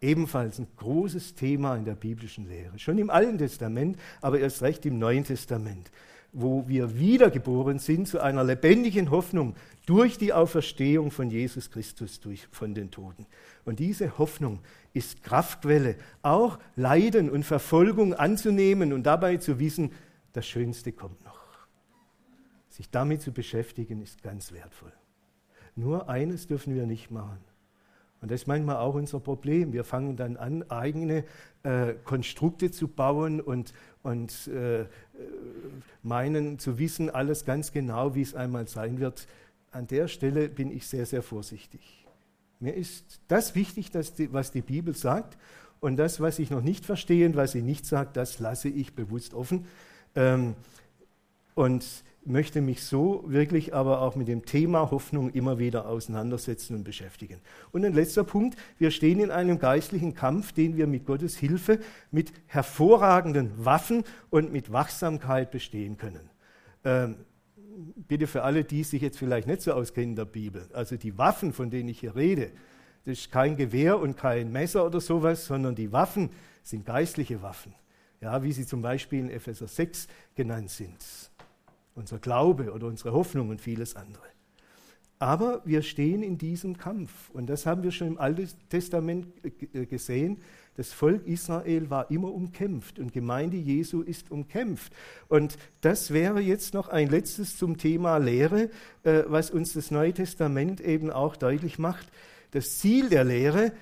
Ebenfalls 0.00 0.58
ein 0.58 0.68
großes 0.76 1.34
Thema 1.34 1.76
in 1.76 1.84
der 1.84 1.94
biblischen 1.94 2.48
Lehre. 2.48 2.78
Schon 2.78 2.98
im 2.98 3.10
Alten 3.10 3.38
Testament, 3.38 3.98
aber 4.20 4.38
erst 4.38 4.62
recht 4.62 4.86
im 4.86 4.98
Neuen 4.98 5.24
Testament, 5.24 5.90
wo 6.32 6.68
wir 6.68 6.98
wiedergeboren 6.98 7.78
sind 7.78 8.06
zu 8.06 8.20
einer 8.20 8.44
lebendigen 8.44 9.10
Hoffnung 9.10 9.56
durch 9.86 10.18
die 10.18 10.32
Auferstehung 10.32 11.10
von 11.10 11.30
Jesus 11.30 11.70
Christus 11.70 12.20
durch, 12.20 12.46
von 12.52 12.74
den 12.74 12.90
Toten. 12.90 13.26
Und 13.64 13.80
diese 13.80 14.18
Hoffnung 14.18 14.60
ist 14.92 15.22
Kraftquelle, 15.22 15.96
auch 16.22 16.58
Leiden 16.76 17.30
und 17.30 17.44
Verfolgung 17.44 18.14
anzunehmen 18.14 18.92
und 18.92 19.04
dabei 19.04 19.38
zu 19.38 19.58
wissen, 19.58 19.92
das 20.32 20.46
Schönste 20.46 20.92
kommt 20.92 21.24
noch. 21.24 21.37
Sich 22.78 22.90
damit 22.90 23.20
zu 23.20 23.32
beschäftigen, 23.32 24.00
ist 24.00 24.22
ganz 24.22 24.52
wertvoll. 24.52 24.92
Nur 25.76 26.08
eines 26.08 26.46
dürfen 26.46 26.74
wir 26.74 26.86
nicht 26.86 27.10
machen. 27.10 27.38
Und 28.20 28.30
das 28.30 28.42
ist 28.42 28.46
manchmal 28.46 28.76
auch 28.76 28.94
unser 28.94 29.20
Problem. 29.20 29.72
Wir 29.72 29.84
fangen 29.84 30.16
dann 30.16 30.36
an, 30.36 30.68
eigene 30.70 31.24
äh, 31.64 31.94
Konstrukte 32.04 32.70
zu 32.70 32.88
bauen 32.88 33.40
und, 33.40 33.72
und 34.02 34.48
äh, 34.48 34.86
meinen 36.02 36.58
zu 36.58 36.78
wissen, 36.78 37.10
alles 37.10 37.44
ganz 37.44 37.72
genau, 37.72 38.14
wie 38.14 38.22
es 38.22 38.34
einmal 38.34 38.66
sein 38.66 38.98
wird. 38.98 39.28
An 39.70 39.86
der 39.86 40.08
Stelle 40.08 40.48
bin 40.48 40.70
ich 40.70 40.86
sehr, 40.86 41.06
sehr 41.06 41.22
vorsichtig. 41.22 42.06
Mir 42.60 42.74
ist 42.74 43.20
das 43.28 43.54
wichtig, 43.54 43.90
die, 43.90 44.32
was 44.32 44.50
die 44.50 44.62
Bibel 44.62 44.94
sagt. 44.94 45.36
Und 45.80 45.96
das, 45.96 46.20
was 46.20 46.40
ich 46.40 46.50
noch 46.50 46.62
nicht 46.62 46.84
verstehe 46.86 47.26
und 47.26 47.36
was 47.36 47.52
sie 47.52 47.62
nicht 47.62 47.86
sagt, 47.86 48.16
das 48.16 48.40
lasse 48.40 48.68
ich 48.68 48.94
bewusst 48.94 49.34
offen. 49.34 49.66
Ähm, 50.16 50.56
und 51.54 51.84
möchte 52.24 52.60
mich 52.60 52.84
so 52.84 53.24
wirklich 53.26 53.74
aber 53.74 54.02
auch 54.02 54.14
mit 54.14 54.28
dem 54.28 54.44
Thema 54.44 54.90
Hoffnung 54.90 55.30
immer 55.30 55.58
wieder 55.58 55.88
auseinandersetzen 55.88 56.76
und 56.76 56.84
beschäftigen. 56.84 57.40
Und 57.72 57.84
ein 57.84 57.94
letzter 57.94 58.24
Punkt, 58.24 58.58
wir 58.78 58.90
stehen 58.90 59.20
in 59.20 59.30
einem 59.30 59.58
geistlichen 59.58 60.14
Kampf, 60.14 60.52
den 60.52 60.76
wir 60.76 60.86
mit 60.86 61.06
Gottes 61.06 61.36
Hilfe, 61.36 61.80
mit 62.10 62.32
hervorragenden 62.46 63.64
Waffen 63.64 64.04
und 64.30 64.52
mit 64.52 64.72
Wachsamkeit 64.72 65.50
bestehen 65.50 65.96
können. 65.96 66.30
Ähm, 66.84 67.16
bitte 67.96 68.26
für 68.26 68.42
alle, 68.42 68.64
die 68.64 68.84
sich 68.84 69.02
jetzt 69.02 69.18
vielleicht 69.18 69.46
nicht 69.46 69.62
so 69.62 69.72
auskennen 69.72 70.10
in 70.10 70.16
der 70.16 70.24
Bibel, 70.24 70.68
also 70.72 70.96
die 70.96 71.16
Waffen, 71.16 71.52
von 71.52 71.70
denen 71.70 71.88
ich 71.88 72.00
hier 72.00 72.14
rede, 72.14 72.50
das 73.04 73.18
ist 73.18 73.32
kein 73.32 73.56
Gewehr 73.56 73.98
und 73.98 74.16
kein 74.16 74.52
Messer 74.52 74.84
oder 74.84 75.00
sowas, 75.00 75.46
sondern 75.46 75.74
die 75.74 75.92
Waffen 75.92 76.30
sind 76.62 76.84
geistliche 76.84 77.40
Waffen, 77.40 77.74
ja, 78.20 78.42
wie 78.42 78.52
sie 78.52 78.66
zum 78.66 78.82
Beispiel 78.82 79.20
in 79.20 79.30
Epheser 79.30 79.68
6 79.68 80.08
genannt 80.34 80.68
sind 80.70 81.27
unser 81.98 82.18
Glaube 82.18 82.72
oder 82.72 82.86
unsere 82.86 83.12
Hoffnung 83.12 83.50
und 83.50 83.60
vieles 83.60 83.96
andere. 83.96 84.22
Aber 85.18 85.62
wir 85.64 85.82
stehen 85.82 86.22
in 86.22 86.38
diesem 86.38 86.76
Kampf 86.76 87.30
und 87.30 87.48
das 87.48 87.66
haben 87.66 87.82
wir 87.82 87.90
schon 87.90 88.06
im 88.06 88.18
Alten 88.18 88.48
Testament 88.68 89.26
äh, 89.42 89.86
gesehen. 89.86 90.38
Das 90.76 90.92
Volk 90.92 91.26
Israel 91.26 91.90
war 91.90 92.08
immer 92.08 92.32
umkämpft 92.32 93.00
und 93.00 93.12
Gemeinde 93.12 93.56
Jesu 93.56 94.02
ist 94.02 94.30
umkämpft. 94.30 94.92
Und 95.26 95.58
das 95.80 96.12
wäre 96.12 96.38
jetzt 96.40 96.72
noch 96.72 96.88
ein 96.88 97.08
letztes 97.08 97.56
zum 97.56 97.78
Thema 97.78 98.18
Lehre, 98.18 98.70
äh, 99.02 99.24
was 99.26 99.50
uns 99.50 99.72
das 99.72 99.90
Neue 99.90 100.12
Testament 100.12 100.80
eben 100.80 101.10
auch 101.10 101.34
deutlich 101.34 101.80
macht. 101.80 102.06
Das 102.52 102.78
Ziel 102.78 103.08
der 103.08 103.24
Lehre, 103.24 103.72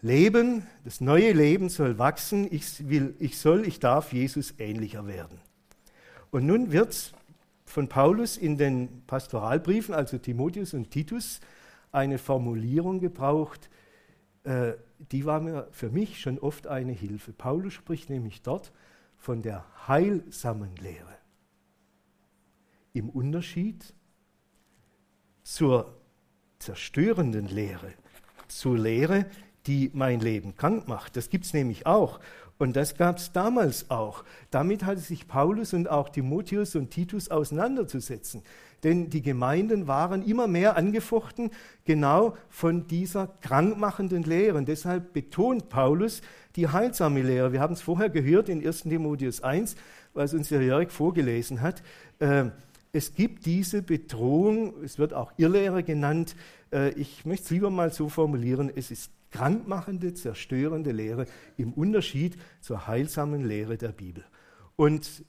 Leben, 0.00 0.62
das 0.84 1.00
neue 1.00 1.32
Leben 1.32 1.68
soll 1.68 1.98
wachsen, 1.98 2.48
ich, 2.50 2.88
will, 2.88 3.14
ich 3.18 3.36
soll, 3.36 3.66
ich 3.66 3.80
darf 3.80 4.12
Jesus 4.12 4.54
ähnlicher 4.58 5.06
werden. 5.06 5.38
Und 6.30 6.46
nun 6.46 6.72
wird 6.72 7.12
von 7.64 7.88
Paulus 7.88 8.36
in 8.36 8.56
den 8.56 9.02
Pastoralbriefen, 9.06 9.94
also 9.94 10.18
Timotheus 10.18 10.74
und 10.74 10.90
Titus, 10.90 11.40
eine 11.92 12.18
Formulierung 12.18 13.00
gebraucht, 13.00 13.68
äh, 14.44 14.72
die 14.98 15.24
war 15.24 15.40
mir 15.40 15.68
für 15.70 15.90
mich 15.90 16.20
schon 16.20 16.38
oft 16.38 16.66
eine 16.66 16.92
Hilfe. 16.92 17.32
Paulus 17.32 17.74
spricht 17.74 18.10
nämlich 18.10 18.42
dort 18.42 18.72
von 19.16 19.42
der 19.42 19.64
heilsamen 19.88 20.76
Lehre. 20.76 21.18
Im 22.92 23.08
Unterschied 23.10 23.94
zur 25.42 25.96
zerstörenden 26.58 27.46
Lehre, 27.46 27.92
zur 28.48 28.78
Lehre, 28.78 29.26
die 29.66 29.90
mein 29.92 30.20
Leben 30.20 30.56
krank 30.56 30.88
macht. 30.88 31.16
Das 31.16 31.28
gibt 31.28 31.44
es 31.44 31.54
nämlich 31.54 31.86
auch. 31.86 32.20
Und 32.60 32.76
das 32.76 32.94
gab 32.94 33.16
es 33.16 33.32
damals 33.32 33.90
auch. 33.90 34.22
Damit 34.50 34.84
hatte 34.84 35.00
sich 35.00 35.26
Paulus 35.26 35.72
und 35.72 35.88
auch 35.88 36.10
Timotheus 36.10 36.76
und 36.76 36.90
Titus 36.90 37.30
auseinanderzusetzen. 37.30 38.42
Denn 38.84 39.08
die 39.08 39.22
Gemeinden 39.22 39.86
waren 39.86 40.22
immer 40.22 40.46
mehr 40.46 40.76
angefochten, 40.76 41.52
genau 41.86 42.36
von 42.50 42.86
dieser 42.86 43.28
krankmachenden 43.40 44.24
Lehre. 44.24 44.58
Und 44.58 44.68
deshalb 44.68 45.14
betont 45.14 45.70
Paulus 45.70 46.20
die 46.54 46.68
heilsame 46.68 47.22
Lehre. 47.22 47.54
Wir 47.54 47.60
haben 47.60 47.72
es 47.72 47.80
vorher 47.80 48.10
gehört 48.10 48.50
in 48.50 48.62
1 48.64 48.82
Timotheus 48.82 49.42
1, 49.42 49.74
was 50.12 50.34
uns 50.34 50.50
der 50.50 50.62
Jörg 50.62 50.90
vorgelesen 50.90 51.62
hat. 51.62 51.82
Äh, 52.18 52.50
es 52.92 53.14
gibt 53.14 53.46
diese 53.46 53.80
Bedrohung, 53.80 54.74
es 54.84 54.98
wird 54.98 55.14
auch 55.14 55.32
Irrlehre 55.38 55.82
genannt. 55.82 56.36
Äh, 56.74 56.90
ich 56.90 57.24
möchte 57.24 57.44
es 57.44 57.50
lieber 57.52 57.70
mal 57.70 57.90
so 57.90 58.10
formulieren, 58.10 58.70
es 58.74 58.90
ist 58.90 59.10
krankmachende, 59.30 60.14
zerstörende 60.14 60.92
Lehre 60.92 61.26
im 61.56 61.72
Unterschied 61.72 62.36
zur 62.60 62.86
heilsamen 62.86 63.44
Lehre 63.44 63.76
der 63.76 63.92
Bibel. 63.92 64.24
Und 64.76 65.24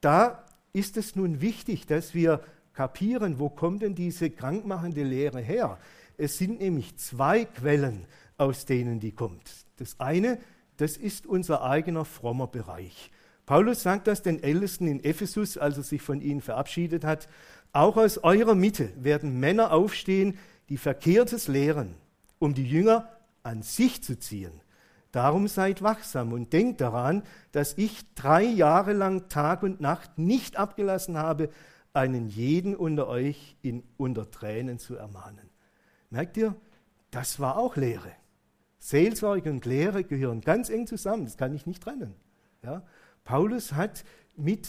da 0.00 0.44
ist 0.72 0.96
es 0.96 1.16
nun 1.16 1.40
wichtig, 1.40 1.86
dass 1.86 2.14
wir 2.14 2.40
kapieren, 2.72 3.38
wo 3.38 3.48
kommt 3.48 3.82
denn 3.82 3.94
diese 3.94 4.30
krankmachende 4.30 5.02
Lehre 5.02 5.40
her? 5.40 5.78
Es 6.18 6.38
sind 6.38 6.60
nämlich 6.60 6.96
zwei 6.96 7.44
Quellen, 7.44 8.06
aus 8.38 8.66
denen 8.66 9.00
die 9.00 9.12
kommt. 9.12 9.66
Das 9.76 9.98
eine, 9.98 10.38
das 10.76 10.96
ist 10.96 11.26
unser 11.26 11.62
eigener 11.62 12.04
frommer 12.04 12.46
Bereich. 12.46 13.10
Paulus 13.46 13.82
sagt 13.82 14.08
das 14.08 14.22
den 14.22 14.42
Ältesten 14.42 14.88
in 14.88 15.02
Ephesus, 15.04 15.56
als 15.56 15.76
er 15.76 15.84
sich 15.84 16.02
von 16.02 16.20
ihnen 16.20 16.40
verabschiedet 16.40 17.04
hat. 17.04 17.28
Auch 17.72 17.96
aus 17.96 18.18
eurer 18.18 18.54
Mitte 18.54 18.90
werden 18.96 19.38
Männer 19.38 19.72
aufstehen, 19.72 20.38
die 20.68 20.78
Verkehrtes 20.78 21.46
lehren, 21.46 21.94
um 22.38 22.54
die 22.54 22.66
Jünger 22.66 23.08
an 23.46 23.62
sich 23.62 24.02
zu 24.02 24.18
ziehen. 24.18 24.60
Darum 25.12 25.48
seid 25.48 25.80
wachsam 25.80 26.32
und 26.32 26.52
denkt 26.52 26.80
daran, 26.80 27.22
dass 27.52 27.78
ich 27.78 28.12
drei 28.14 28.42
Jahre 28.42 28.92
lang 28.92 29.28
Tag 29.28 29.62
und 29.62 29.80
Nacht 29.80 30.18
nicht 30.18 30.56
abgelassen 30.56 31.16
habe, 31.16 31.48
einen 31.94 32.28
jeden 32.28 32.76
unter 32.76 33.08
euch 33.08 33.56
in, 33.62 33.82
unter 33.96 34.30
Tränen 34.30 34.78
zu 34.78 34.96
ermahnen. 34.96 35.48
Merkt 36.10 36.36
ihr, 36.36 36.54
das 37.10 37.40
war 37.40 37.56
auch 37.56 37.76
Lehre. 37.76 38.12
Seelsorge 38.78 39.50
und 39.50 39.64
Lehre 39.64 40.04
gehören 40.04 40.42
ganz 40.42 40.68
eng 40.68 40.86
zusammen, 40.86 41.24
das 41.24 41.38
kann 41.38 41.54
ich 41.54 41.66
nicht 41.66 41.82
trennen. 41.82 42.14
Ja? 42.62 42.82
Paulus 43.24 43.72
hat 43.72 44.04
mit 44.36 44.68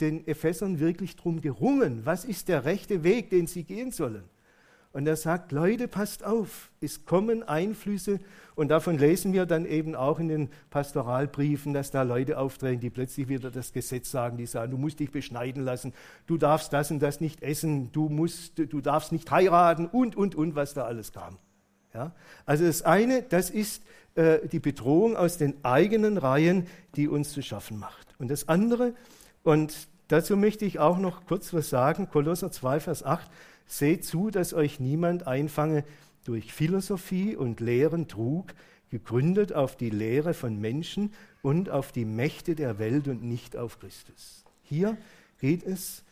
den 0.00 0.26
Ephesern 0.26 0.80
wirklich 0.80 1.16
darum 1.16 1.42
gerungen, 1.42 2.06
was 2.06 2.24
ist 2.24 2.48
der 2.48 2.64
rechte 2.64 3.04
Weg, 3.04 3.28
den 3.28 3.46
sie 3.46 3.64
gehen 3.64 3.90
sollen. 3.90 4.24
Und 4.92 5.06
er 5.06 5.16
sagt, 5.16 5.52
Leute, 5.52 5.88
passt 5.88 6.22
auf, 6.22 6.70
es 6.80 7.06
kommen 7.06 7.42
Einflüsse 7.42 8.20
und 8.54 8.68
davon 8.68 8.98
lesen 8.98 9.32
wir 9.32 9.46
dann 9.46 9.64
eben 9.64 9.94
auch 9.94 10.18
in 10.18 10.28
den 10.28 10.50
Pastoralbriefen, 10.68 11.72
dass 11.72 11.90
da 11.90 12.02
Leute 12.02 12.38
auftreten, 12.38 12.80
die 12.80 12.90
plötzlich 12.90 13.28
wieder 13.28 13.50
das 13.50 13.72
Gesetz 13.72 14.10
sagen, 14.10 14.36
die 14.36 14.44
sagen, 14.44 14.70
du 14.70 14.76
musst 14.76 15.00
dich 15.00 15.10
beschneiden 15.10 15.64
lassen, 15.64 15.94
du 16.26 16.36
darfst 16.36 16.74
das 16.74 16.90
und 16.90 17.00
das 17.00 17.22
nicht 17.22 17.42
essen, 17.42 17.90
du, 17.92 18.10
musst, 18.10 18.58
du 18.58 18.80
darfst 18.82 19.12
nicht 19.12 19.30
heiraten 19.30 19.86
und, 19.86 20.14
und, 20.14 20.34
und, 20.34 20.54
was 20.54 20.74
da 20.74 20.84
alles 20.84 21.12
kam. 21.12 21.38
Ja? 21.94 22.12
Also 22.44 22.66
das 22.66 22.82
eine, 22.82 23.22
das 23.22 23.48
ist 23.48 23.82
äh, 24.14 24.46
die 24.46 24.60
Bedrohung 24.60 25.16
aus 25.16 25.38
den 25.38 25.64
eigenen 25.64 26.18
Reihen, 26.18 26.66
die 26.96 27.08
uns 27.08 27.32
zu 27.32 27.42
schaffen 27.42 27.78
macht. 27.78 28.14
Und 28.18 28.30
das 28.30 28.46
andere, 28.46 28.92
und 29.42 29.88
dazu 30.08 30.36
möchte 30.36 30.66
ich 30.66 30.78
auch 30.78 30.98
noch 30.98 31.24
kurz 31.24 31.54
was 31.54 31.70
sagen, 31.70 32.10
Kolosser 32.10 32.50
2, 32.50 32.80
Vers 32.80 33.02
8, 33.02 33.30
Seht 33.72 34.04
zu, 34.04 34.30
dass 34.30 34.52
euch 34.52 34.80
niemand 34.80 35.26
einfange 35.26 35.82
durch 36.26 36.52
Philosophie 36.52 37.34
und 37.36 37.58
leeren 37.58 38.06
Trug, 38.06 38.52
gegründet 38.90 39.54
auf 39.54 39.76
die 39.76 39.88
Lehre 39.88 40.34
von 40.34 40.60
Menschen 40.60 41.14
und 41.40 41.70
auf 41.70 41.90
die 41.90 42.04
Mächte 42.04 42.54
der 42.54 42.78
Welt 42.78 43.08
und 43.08 43.22
nicht 43.22 43.56
auf 43.56 43.78
Christus. 43.78 44.44
Hier 44.60 44.98
geht 45.38 45.64
es 45.64 46.04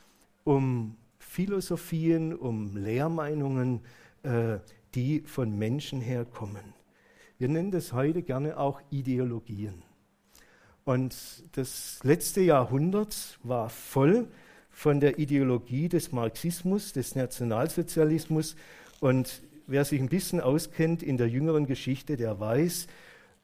um 0.43 0.97
Philosophien, 1.19 2.35
um 2.35 2.79
Lehrmeinungen, 2.79 3.83
äh, 4.23 4.61
die 4.95 5.21
von 5.21 5.59
Menschen 5.59 6.01
herkommen. 6.01 6.73
Wir 7.37 7.49
nennen 7.51 7.73
das 7.73 7.93
heute 7.93 8.23
gerne 8.23 8.57
auch 8.57 8.81
Ideologien. 8.89 9.83
Und 10.87 11.45
das 11.53 12.01
letzte 12.05 12.41
Jahrhundert 12.41 13.39
war 13.43 13.69
voll 13.69 14.29
von 14.81 14.99
der 14.99 15.19
Ideologie 15.19 15.91
des 15.91 16.11
Marxismus, 16.11 16.95
des 16.95 17.15
Nationalsozialismus. 17.15 18.57
Und 18.99 19.43
wer 19.67 19.85
sich 19.85 20.01
ein 20.01 20.09
bisschen 20.09 20.41
auskennt 20.41 21.03
in 21.03 21.19
der 21.19 21.29
jüngeren 21.29 21.67
Geschichte, 21.67 22.17
der 22.17 22.41
weiß, 22.41 22.87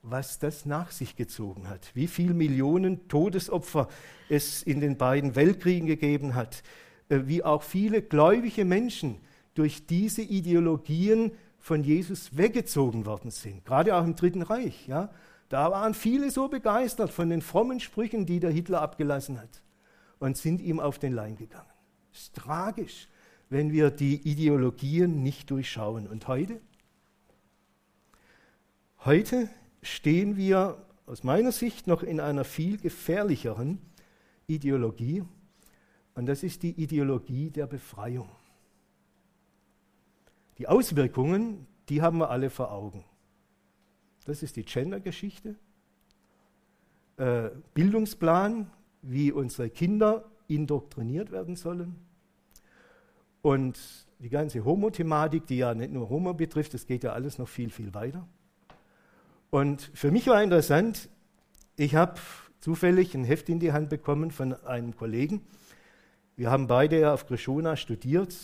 was 0.00 0.38
das 0.38 0.64
nach 0.64 0.90
sich 0.92 1.14
gezogen 1.14 1.68
hat, 1.68 1.90
wie 1.92 2.06
viele 2.06 2.32
Millionen 2.32 3.06
Todesopfer 3.08 3.88
es 4.30 4.62
in 4.62 4.80
den 4.80 4.96
beiden 4.96 5.36
Weltkriegen 5.36 5.86
gegeben 5.86 6.34
hat, 6.34 6.62
äh, 7.10 7.18
wie 7.26 7.44
auch 7.44 7.62
viele 7.62 8.00
gläubige 8.00 8.64
Menschen 8.64 9.16
durch 9.52 9.84
diese 9.84 10.22
Ideologien 10.22 11.32
von 11.58 11.84
Jesus 11.84 12.38
weggezogen 12.38 13.04
worden 13.04 13.30
sind, 13.30 13.62
gerade 13.66 13.94
auch 13.94 14.04
im 14.04 14.16
Dritten 14.16 14.40
Reich. 14.40 14.86
Ja? 14.86 15.10
Da 15.50 15.70
waren 15.70 15.92
viele 15.92 16.30
so 16.30 16.48
begeistert 16.48 17.10
von 17.10 17.28
den 17.28 17.42
frommen 17.42 17.78
Sprüchen, 17.78 18.24
die 18.24 18.40
der 18.40 18.52
Hitler 18.52 18.80
abgelassen 18.80 19.38
hat 19.38 19.60
und 20.18 20.36
sind 20.36 20.60
ihm 20.60 20.80
auf 20.80 20.98
den 20.98 21.12
Leim 21.12 21.36
gegangen. 21.36 21.70
Es 22.12 22.22
ist 22.22 22.34
tragisch, 22.36 23.08
wenn 23.48 23.72
wir 23.72 23.90
die 23.90 24.16
Ideologien 24.28 25.22
nicht 25.22 25.50
durchschauen. 25.50 26.06
Und 26.06 26.26
heute? 26.28 26.60
Heute 29.04 29.48
stehen 29.82 30.36
wir 30.36 30.84
aus 31.06 31.22
meiner 31.22 31.52
Sicht 31.52 31.86
noch 31.86 32.02
in 32.02 32.18
einer 32.18 32.44
viel 32.44 32.78
gefährlicheren 32.78 33.78
Ideologie, 34.46 35.24
und 36.16 36.24
das 36.26 36.42
ist 36.42 36.62
die 36.62 36.70
Ideologie 36.70 37.50
der 37.50 37.66
Befreiung. 37.66 38.30
Die 40.56 40.66
Auswirkungen, 40.66 41.66
die 41.90 42.00
haben 42.00 42.18
wir 42.18 42.30
alle 42.30 42.48
vor 42.48 42.72
Augen. 42.72 43.04
Das 44.24 44.42
ist 44.42 44.56
die 44.56 44.64
Gender-Geschichte. 44.64 45.56
Äh, 47.18 47.50
Bildungsplan 47.74 48.70
wie 49.08 49.32
unsere 49.32 49.70
Kinder 49.70 50.24
indoktriniert 50.48 51.30
werden 51.30 51.56
sollen. 51.56 51.96
Und 53.42 53.78
die 54.18 54.28
ganze 54.28 54.64
Homo-Thematik, 54.64 55.46
die 55.46 55.58
ja 55.58 55.74
nicht 55.74 55.92
nur 55.92 56.08
Homo 56.08 56.34
betrifft, 56.34 56.74
das 56.74 56.86
geht 56.86 57.04
ja 57.04 57.12
alles 57.12 57.38
noch 57.38 57.48
viel, 57.48 57.70
viel 57.70 57.94
weiter. 57.94 58.26
Und 59.50 59.90
für 59.94 60.10
mich 60.10 60.26
war 60.26 60.42
interessant, 60.42 61.08
ich 61.76 61.94
habe 61.94 62.14
zufällig 62.60 63.14
ein 63.14 63.24
Heft 63.24 63.48
in 63.48 63.60
die 63.60 63.72
Hand 63.72 63.90
bekommen 63.90 64.30
von 64.30 64.54
einem 64.64 64.96
Kollegen. 64.96 65.42
Wir 66.36 66.50
haben 66.50 66.66
beide 66.66 67.00
ja 67.00 67.14
auf 67.14 67.26
Grishona 67.26 67.76
studiert, 67.76 68.34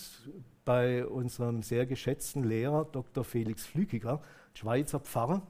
bei 0.65 1.05
unserem 1.05 1.63
sehr 1.63 1.87
geschätzten 1.87 2.45
Lehrer 2.45 2.85
Dr. 2.85 3.25
Felix 3.25 3.67
Flügiger, 3.67 4.23
Schweizer 4.55 5.01
Pfarrer. 5.01 5.43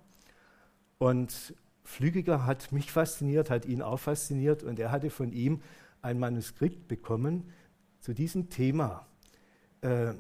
Und 0.99 1.55
Flügiger 1.85 2.47
hat 2.47 2.73
mich 2.73 2.93
fasziniert, 2.93 3.51
hat 3.51 3.67
ihn 3.67 3.83
auch 3.83 3.99
fasziniert 3.99 4.63
und 4.63 4.79
er 4.79 4.91
hatte 4.91 5.11
von 5.11 5.33
ihm 5.33 5.61
ein 6.01 6.19
Manuskript 6.19 6.89
bekommen 6.89 7.51
zu 8.01 8.13
diesem 8.13 8.51
Thema 8.51 9.07
äh, 9.81 10.15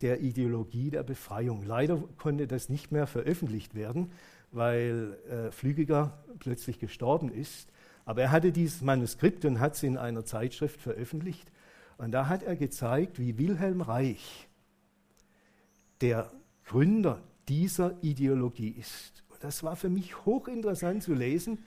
der 0.00 0.20
Ideologie 0.20 0.90
der 0.90 1.02
Befreiung. 1.02 1.64
Leider 1.64 2.02
konnte 2.18 2.46
das 2.46 2.68
nicht 2.68 2.90
mehr 2.92 3.06
veröffentlicht 3.06 3.74
werden, 3.74 4.12
weil 4.50 5.18
äh, 5.28 5.50
Flügiger 5.52 6.24
plötzlich 6.38 6.78
gestorben 6.78 7.32
ist. 7.32 7.70
Aber 8.04 8.22
er 8.22 8.30
hatte 8.32 8.50
dieses 8.50 8.82
Manuskript 8.82 9.44
und 9.44 9.60
hat 9.60 9.74
es 9.74 9.82
in 9.84 9.96
einer 9.96 10.24
Zeitschrift 10.24 10.80
veröffentlicht. 10.80 11.50
Und 11.98 12.10
da 12.10 12.28
hat 12.28 12.42
er 12.42 12.56
gezeigt, 12.56 13.20
wie 13.20 13.38
Wilhelm 13.38 13.80
Reich 13.80 14.48
der 16.00 16.32
Gründer 16.64 17.22
dieser 17.48 18.02
Ideologie 18.02 18.70
ist 18.70 19.21
das 19.42 19.64
war 19.64 19.74
für 19.74 19.90
mich 19.90 20.24
hochinteressant 20.24 21.02
zu 21.02 21.14
lesen, 21.14 21.58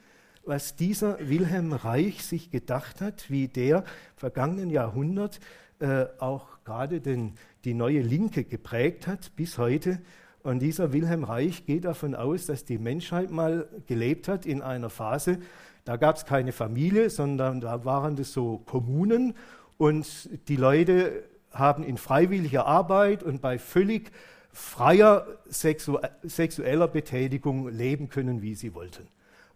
was 0.45 0.75
dieser 0.75 1.17
Wilhelm 1.27 1.73
Reich 1.73 2.23
sich 2.23 2.49
gedacht 2.49 3.01
hat, 3.01 3.29
wie 3.29 3.47
der 3.47 3.83
vergangenen 4.15 4.69
Jahrhundert 4.69 5.39
äh, 5.79 6.05
auch 6.19 6.63
gerade 6.63 7.01
den, 7.01 7.33
die 7.65 7.73
neue 7.73 8.01
Linke 8.01 8.45
geprägt 8.45 9.07
hat 9.07 9.35
bis 9.35 9.57
heute. 9.57 9.99
Und 10.41 10.59
dieser 10.59 10.93
Wilhelm 10.93 11.23
Reich 11.23 11.65
geht 11.65 11.85
davon 11.85 12.15
aus, 12.15 12.45
dass 12.45 12.63
die 12.63 12.77
Menschheit 12.77 13.29
mal 13.29 13.67
gelebt 13.87 14.27
hat 14.27 14.45
in 14.45 14.61
einer 14.61 14.89
Phase, 14.89 15.39
da 15.83 15.97
gab 15.97 16.15
es 16.15 16.25
keine 16.25 16.51
Familie, 16.51 17.09
sondern 17.09 17.61
da 17.61 17.85
waren 17.85 18.15
das 18.15 18.31
so 18.31 18.59
Kommunen 18.59 19.35
und 19.77 20.29
die 20.47 20.55
Leute 20.55 21.23
haben 21.51 21.83
in 21.83 21.97
freiwilliger 21.97 22.65
Arbeit 22.65 23.21
und 23.21 23.41
bei 23.41 23.59
völlig 23.59 24.11
freier 24.55 25.27
sexu 25.49 25.99
sexueller 26.23 26.87
Betätigung 26.87 27.67
leben 27.67 28.07
können, 28.07 28.41
wie 28.41 28.55
sie 28.55 28.73
wollten. 28.73 29.05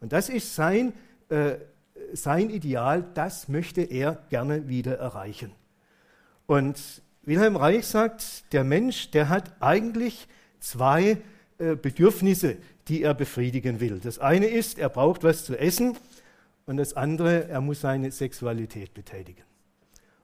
Und 0.01 0.11
das 0.11 0.27
ist 0.27 0.55
sein, 0.55 0.93
äh, 1.29 1.55
sein 2.11 2.49
Ideal, 2.49 3.05
das 3.13 3.47
möchte 3.47 3.81
er 3.81 4.23
gerne 4.29 4.67
wieder 4.67 4.97
erreichen. 4.97 5.51
Und 6.47 7.01
Wilhelm 7.23 7.55
Reich 7.55 7.87
sagt, 7.87 8.51
der 8.51 8.65
Mensch, 8.65 9.11
der 9.11 9.29
hat 9.29 9.53
eigentlich 9.61 10.27
zwei 10.59 11.17
äh, 11.59 11.75
Bedürfnisse, 11.75 12.57
die 12.89 13.03
er 13.03 13.13
befriedigen 13.13 13.79
will. 13.79 13.99
Das 13.99 14.19
eine 14.19 14.47
ist, 14.47 14.79
er 14.79 14.89
braucht 14.89 15.23
was 15.23 15.45
zu 15.45 15.57
essen 15.57 15.95
und 16.65 16.75
das 16.75 16.93
andere, 16.93 17.47
er 17.47 17.61
muss 17.61 17.81
seine 17.81 18.11
Sexualität 18.11 18.93
betätigen. 18.93 19.43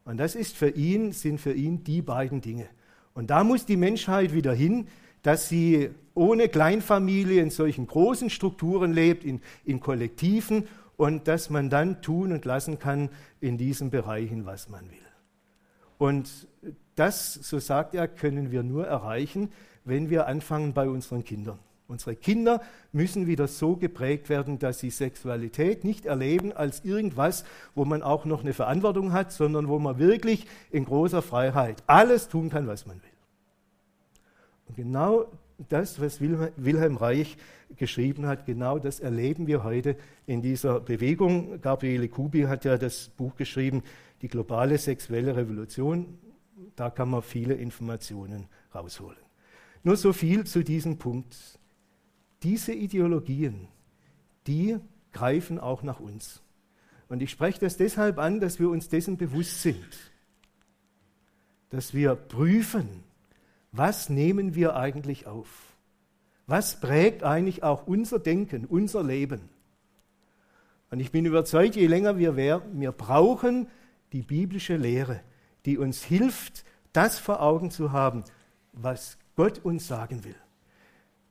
Und 0.04 0.18
das 0.18 0.36
ist 0.36 0.56
für 0.56 0.70
ihn, 0.70 1.14
sind 1.14 1.40
für 1.40 1.54
ihn 1.54 1.84
die 1.84 2.02
beiden 2.02 2.42
Dinge. 2.42 2.68
Und 3.16 3.32
da 3.32 3.44
muss 3.44 3.66
die 3.66 3.78
Menschheit 3.78 4.34
wieder 4.34 4.54
hin, 4.54 4.88
dass 5.24 5.50
sie 5.50 5.90
ohne 6.14 6.50
Kleinfamilie 6.50 7.42
in 7.42 7.50
solchen 7.50 7.88
großen 7.88 8.30
Strukturen 8.30 8.94
lebt, 8.94 9.24
in, 9.24 9.42
in 9.64 9.80
Kollektiven 9.80 10.68
und 10.98 11.28
dass 11.28 11.50
man 11.50 11.70
dann 11.70 12.02
tun 12.02 12.32
und 12.32 12.46
lassen 12.46 12.78
kann 12.78 13.10
in 13.42 13.58
diesen 13.58 13.90
Bereichen, 13.90 14.46
was 14.46 14.70
man 14.70 14.84
will. 14.92 14.98
Und 15.98 16.48
das, 16.96 17.34
so 17.34 17.60
sagt 17.60 17.96
er, 17.96 18.08
können 18.08 18.52
wir 18.52 18.64
nur 18.64 18.86
erreichen, 18.86 19.50
wenn 19.86 20.10
wir 20.10 20.28
anfangen 20.28 20.74
bei 20.74 20.88
unseren 20.88 21.24
Kindern. 21.24 21.60
Unsere 21.88 22.16
Kinder 22.16 22.62
müssen 22.92 23.28
wieder 23.28 23.48
so 23.48 23.76
geprägt 23.76 24.30
werden, 24.30 24.58
dass 24.58 24.80
sie 24.80 24.90
Sexualität 24.90 25.84
nicht 25.84 26.08
erleben 26.08 26.52
als 26.52 26.84
irgendwas, 26.84 27.46
wo 27.76 27.86
man 27.86 28.02
auch 28.02 28.26
noch 28.26 28.42
eine 28.42 28.54
Verantwortung 28.54 29.14
hat, 29.14 29.32
sondern 29.32 29.68
wo 29.68 29.78
man 29.78 30.00
wirklich 30.00 30.48
in 30.72 30.86
großer 30.86 31.22
Freiheit 31.22 31.84
alles 31.86 32.28
tun 32.28 32.50
kann, 32.50 32.68
was 32.68 32.88
man 32.88 32.98
will. 32.98 33.10
Und 34.68 34.76
genau 34.78 35.26
das, 35.70 36.02
was 36.02 36.20
Wilhelm 36.22 36.98
Reich 36.98 37.38
geschrieben 37.76 38.26
hat, 38.26 38.46
genau 38.46 38.80
das 38.80 39.00
erleben 39.00 39.46
wir 39.46 39.64
heute 39.64 39.96
in 40.26 40.42
dieser 40.42 40.80
Bewegung. 40.80 41.62
Gabriele 41.62 42.10
Kubi 42.10 42.44
hat 42.44 42.66
ja 42.66 42.78
das 42.78 43.10
Buch 43.10 43.36
geschrieben, 43.36 43.84
Die 44.22 44.28
globale 44.28 44.78
sexuelle 44.78 45.36
Revolution. 45.36 46.18
Da 46.76 46.90
kann 46.90 47.10
man 47.10 47.22
viele 47.22 47.54
Informationen 47.54 48.48
rausholen. 48.74 49.20
Nur 49.84 49.98
so 49.98 50.14
viel 50.14 50.46
zu 50.46 50.64
diesem 50.64 50.98
Punkt 50.98 51.60
diese 52.46 52.74
Ideologien, 52.74 53.68
die 54.46 54.78
greifen 55.12 55.60
auch 55.60 55.82
nach 55.82 56.00
uns. 56.00 56.42
Und 57.10 57.22
ich 57.22 57.32
spreche 57.32 57.60
das 57.60 57.76
deshalb 57.76 58.20
an, 58.20 58.40
dass 58.40 58.60
wir 58.60 58.70
uns 58.70 58.88
dessen 58.88 59.18
bewusst 59.18 59.64
sind, 59.64 60.12
dass 61.70 61.94
wir 61.94 62.16
prüfen, 62.16 63.04
was 63.72 64.10
nehmen 64.10 64.56
wir 64.56 64.76
eigentlich 64.76 65.26
auf? 65.26 65.76
Was 66.48 66.80
prägt 66.80 67.24
eigentlich 67.24 67.64
auch 67.64 67.88
unser 67.88 68.20
Denken, 68.20 68.66
unser 68.66 69.04
Leben? 69.04 69.50
Und 70.92 71.00
ich 71.00 71.12
bin 71.12 71.26
überzeugt, 71.26 71.76
je 71.76 71.88
länger 71.88 72.18
wir 72.20 72.36
werden, 72.36 72.80
wir 72.80 72.92
brauchen 72.92 73.68
die 74.14 74.22
biblische 74.22 74.78
Lehre, 74.78 75.22
die 75.66 75.80
uns 75.80 76.04
hilft, 76.04 76.64
das 76.94 77.18
vor 77.18 77.42
Augen 77.42 77.72
zu 77.72 77.92
haben, 77.92 78.24
was 78.72 79.18
Gott 79.36 79.60
uns 79.66 79.88
sagen 79.88 80.24
will. 80.24 80.36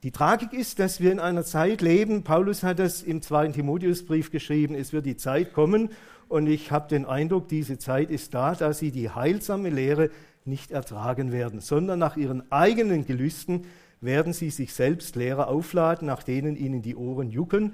Die 0.04 0.10
Tragik 0.10 0.52
ist, 0.52 0.80
dass 0.80 1.00
wir 1.00 1.10
in 1.12 1.18
einer 1.18 1.44
Zeit 1.44 1.80
leben, 1.80 2.24
Paulus 2.24 2.62
hat 2.62 2.78
das 2.78 3.02
im 3.02 3.22
zweiten 3.22 3.54
Timotheusbrief 3.54 4.30
geschrieben, 4.30 4.74
es 4.74 4.92
wird 4.92 5.06
die 5.06 5.16
Zeit 5.16 5.54
kommen 5.54 5.88
und 6.28 6.46
ich 6.46 6.70
habe 6.70 6.90
den 6.90 7.06
Eindruck, 7.06 7.48
diese 7.48 7.78
Zeit 7.78 8.10
ist 8.10 8.34
da, 8.34 8.54
da 8.54 8.74
sie 8.74 8.90
die 8.90 9.08
heilsame 9.08 9.70
Lehre 9.70 10.10
nicht 10.44 10.72
ertragen 10.72 11.32
werden, 11.32 11.60
sondern 11.60 11.98
nach 12.00 12.18
ihren 12.18 12.52
eigenen 12.52 13.06
Gelüsten 13.06 13.62
werden 14.02 14.34
sie 14.34 14.50
sich 14.50 14.74
selbst 14.74 15.16
Lehrer 15.16 15.48
aufladen, 15.48 16.06
nach 16.06 16.22
denen 16.22 16.54
ihnen 16.54 16.82
die 16.82 16.96
Ohren 16.96 17.30
jucken 17.30 17.72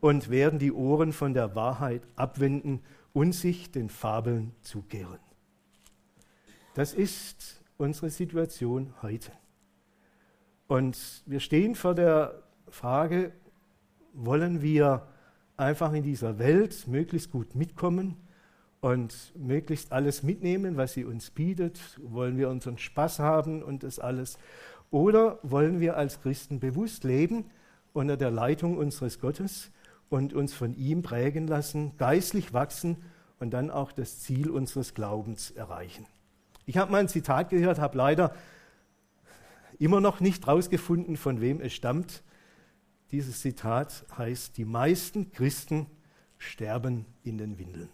und 0.00 0.30
werden 0.30 0.60
die 0.60 0.70
Ohren 0.70 1.12
von 1.12 1.34
der 1.34 1.56
Wahrheit 1.56 2.02
abwenden 2.14 2.78
und 3.12 3.32
sich 3.32 3.72
den 3.72 3.88
Fabeln 3.88 4.52
zukehren. 4.60 5.18
Das 6.74 6.94
ist 6.94 7.60
unsere 7.76 8.10
Situation 8.10 8.94
heute. 9.02 9.32
Und 10.72 11.22
wir 11.26 11.40
stehen 11.40 11.74
vor 11.74 11.94
der 11.94 12.44
Frage, 12.70 13.32
wollen 14.14 14.62
wir 14.62 15.06
einfach 15.58 15.92
in 15.92 16.02
dieser 16.02 16.38
Welt 16.38 16.88
möglichst 16.88 17.30
gut 17.30 17.54
mitkommen 17.54 18.16
und 18.80 19.34
möglichst 19.36 19.92
alles 19.92 20.22
mitnehmen, 20.22 20.78
was 20.78 20.94
sie 20.94 21.04
uns 21.04 21.28
bietet? 21.28 21.78
Wollen 22.02 22.38
wir 22.38 22.48
unseren 22.48 22.78
Spaß 22.78 23.18
haben 23.18 23.62
und 23.62 23.82
das 23.82 23.98
alles? 23.98 24.38
Oder 24.90 25.38
wollen 25.42 25.78
wir 25.78 25.98
als 25.98 26.22
Christen 26.22 26.58
bewusst 26.58 27.04
leben 27.04 27.50
unter 27.92 28.16
der 28.16 28.30
Leitung 28.30 28.78
unseres 28.78 29.20
Gottes 29.20 29.70
und 30.08 30.32
uns 30.32 30.54
von 30.54 30.74
ihm 30.74 31.02
prägen 31.02 31.46
lassen, 31.48 31.98
geistlich 31.98 32.54
wachsen 32.54 32.96
und 33.40 33.50
dann 33.50 33.70
auch 33.70 33.92
das 33.92 34.20
Ziel 34.20 34.48
unseres 34.48 34.94
Glaubens 34.94 35.50
erreichen? 35.50 36.06
Ich 36.64 36.78
habe 36.78 36.90
mal 36.90 37.00
ein 37.00 37.08
Zitat 37.08 37.50
gehört, 37.50 37.78
habe 37.78 37.98
leider 37.98 38.34
immer 39.82 40.00
noch 40.00 40.20
nicht 40.20 40.46
herausgefunden, 40.46 41.16
von 41.16 41.40
wem 41.40 41.60
es 41.60 41.72
stammt. 41.72 42.22
Dieses 43.10 43.40
Zitat 43.40 44.06
heißt, 44.16 44.56
die 44.56 44.64
meisten 44.64 45.32
Christen 45.32 45.86
sterben 46.38 47.04
in 47.24 47.36
den 47.36 47.58
Windeln. 47.58 47.88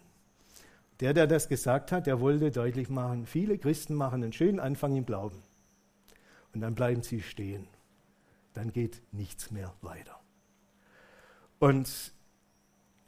Der, 0.99 1.13
der 1.13 1.27
das 1.27 1.49
gesagt 1.49 1.91
hat, 1.91 2.07
der 2.07 2.19
wollte 2.19 2.51
deutlich 2.51 2.89
machen, 2.89 3.25
viele 3.25 3.57
Christen 3.57 3.95
machen 3.95 4.23
einen 4.23 4.33
schönen 4.33 4.59
Anfang 4.59 4.95
im 4.95 5.05
Glauben. 5.05 5.41
Und 6.53 6.61
dann 6.61 6.75
bleiben 6.75 7.01
sie 7.01 7.21
stehen. 7.21 7.67
Dann 8.53 8.71
geht 8.71 9.01
nichts 9.11 9.49
mehr 9.51 9.73
weiter. 9.81 10.19
Und 11.57 12.13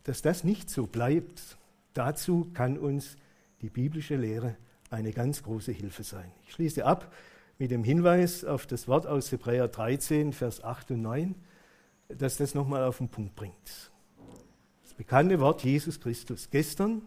dass 0.04 0.22
das 0.22 0.44
nicht 0.44 0.70
so 0.70 0.88
bleibt, 0.88 1.58
dazu 1.94 2.50
kann 2.54 2.78
uns 2.78 3.16
die 3.62 3.70
biblische 3.70 4.16
Lehre 4.16 4.56
eine 4.90 5.12
ganz 5.12 5.44
große 5.44 5.72
Hilfe 5.72 6.04
sein. 6.04 6.32
Ich 6.46 6.54
schließe 6.54 6.86
ab 6.86 7.14
mit 7.62 7.70
dem 7.70 7.84
Hinweis 7.84 8.44
auf 8.44 8.66
das 8.66 8.88
Wort 8.88 9.06
aus 9.06 9.32
Hebräer 9.32 9.68
13, 9.68 10.34
Vers 10.34 10.64
8 10.64 10.90
und 10.90 11.04
9, 11.04 11.36
dass 12.08 12.38
das 12.38 12.56
nochmal 12.56 12.84
auf 12.84 12.98
den 12.98 13.08
Punkt 13.08 13.36
bringt. 13.36 13.92
Das 14.82 14.96
bekannte 14.96 15.40
Wort 15.40 15.64
Jesus 15.64 16.00
Christus, 16.00 16.50
gestern 16.50 17.04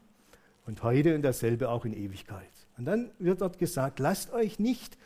und 0.65 0.85
heute 0.85 1.17
und 1.17 1.23
dasselbe 1.23 1.71
auch 1.71 1.85
in 1.85 1.93
Ewigkeit. 1.93 2.53
Und 2.79 2.85
dann 2.85 3.11
wird 3.19 3.41
dort 3.41 3.59
gesagt, 3.59 3.99
lasst 3.99 4.33
euch 4.33 4.61
nicht 4.61 4.97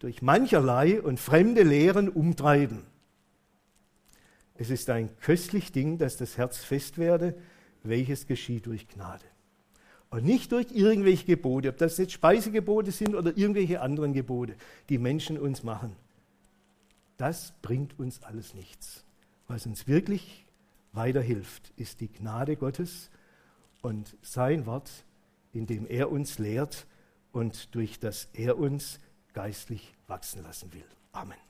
durch 0.00 0.22
mancherlei 0.22 1.00
und 1.00 1.20
fremde 1.20 1.62
Lehren 1.62 2.08
umtreiben. 2.08 2.82
Es 4.56 4.70
ist 4.70 4.90
ein 4.90 5.16
köstlich 5.20 5.70
Ding, 5.70 5.98
dass 5.98 6.16
das 6.16 6.36
Herz 6.36 6.58
fest 6.58 6.98
werde, 6.98 7.36
welches 7.84 8.26
geschieht 8.26 8.66
durch 8.66 8.88
Gnade. 8.88 9.24
Und 10.16 10.24
nicht 10.24 10.50
durch 10.50 10.68
irgendwelche 10.72 11.26
Gebote, 11.26 11.68
ob 11.68 11.76
das 11.76 11.98
jetzt 11.98 12.12
Speisegebote 12.12 12.90
sind 12.90 13.14
oder 13.14 13.36
irgendwelche 13.36 13.82
anderen 13.82 14.14
Gebote, 14.14 14.54
die 14.88 14.96
Menschen 14.96 15.36
uns 15.36 15.62
machen. 15.62 15.94
Das 17.18 17.52
bringt 17.60 17.98
uns 17.98 18.22
alles 18.22 18.54
nichts. 18.54 19.04
Was 19.46 19.66
uns 19.66 19.86
wirklich 19.86 20.46
weiterhilft, 20.94 21.70
ist 21.76 22.00
die 22.00 22.08
Gnade 22.08 22.56
Gottes 22.56 23.10
und 23.82 24.16
sein 24.22 24.64
Wort, 24.64 24.90
in 25.52 25.66
dem 25.66 25.86
er 25.86 26.10
uns 26.10 26.38
lehrt 26.38 26.86
und 27.32 27.74
durch 27.74 28.00
das 28.00 28.30
er 28.32 28.56
uns 28.56 29.00
geistlich 29.34 29.92
wachsen 30.06 30.42
lassen 30.42 30.72
will. 30.72 30.86
Amen. 31.12 31.45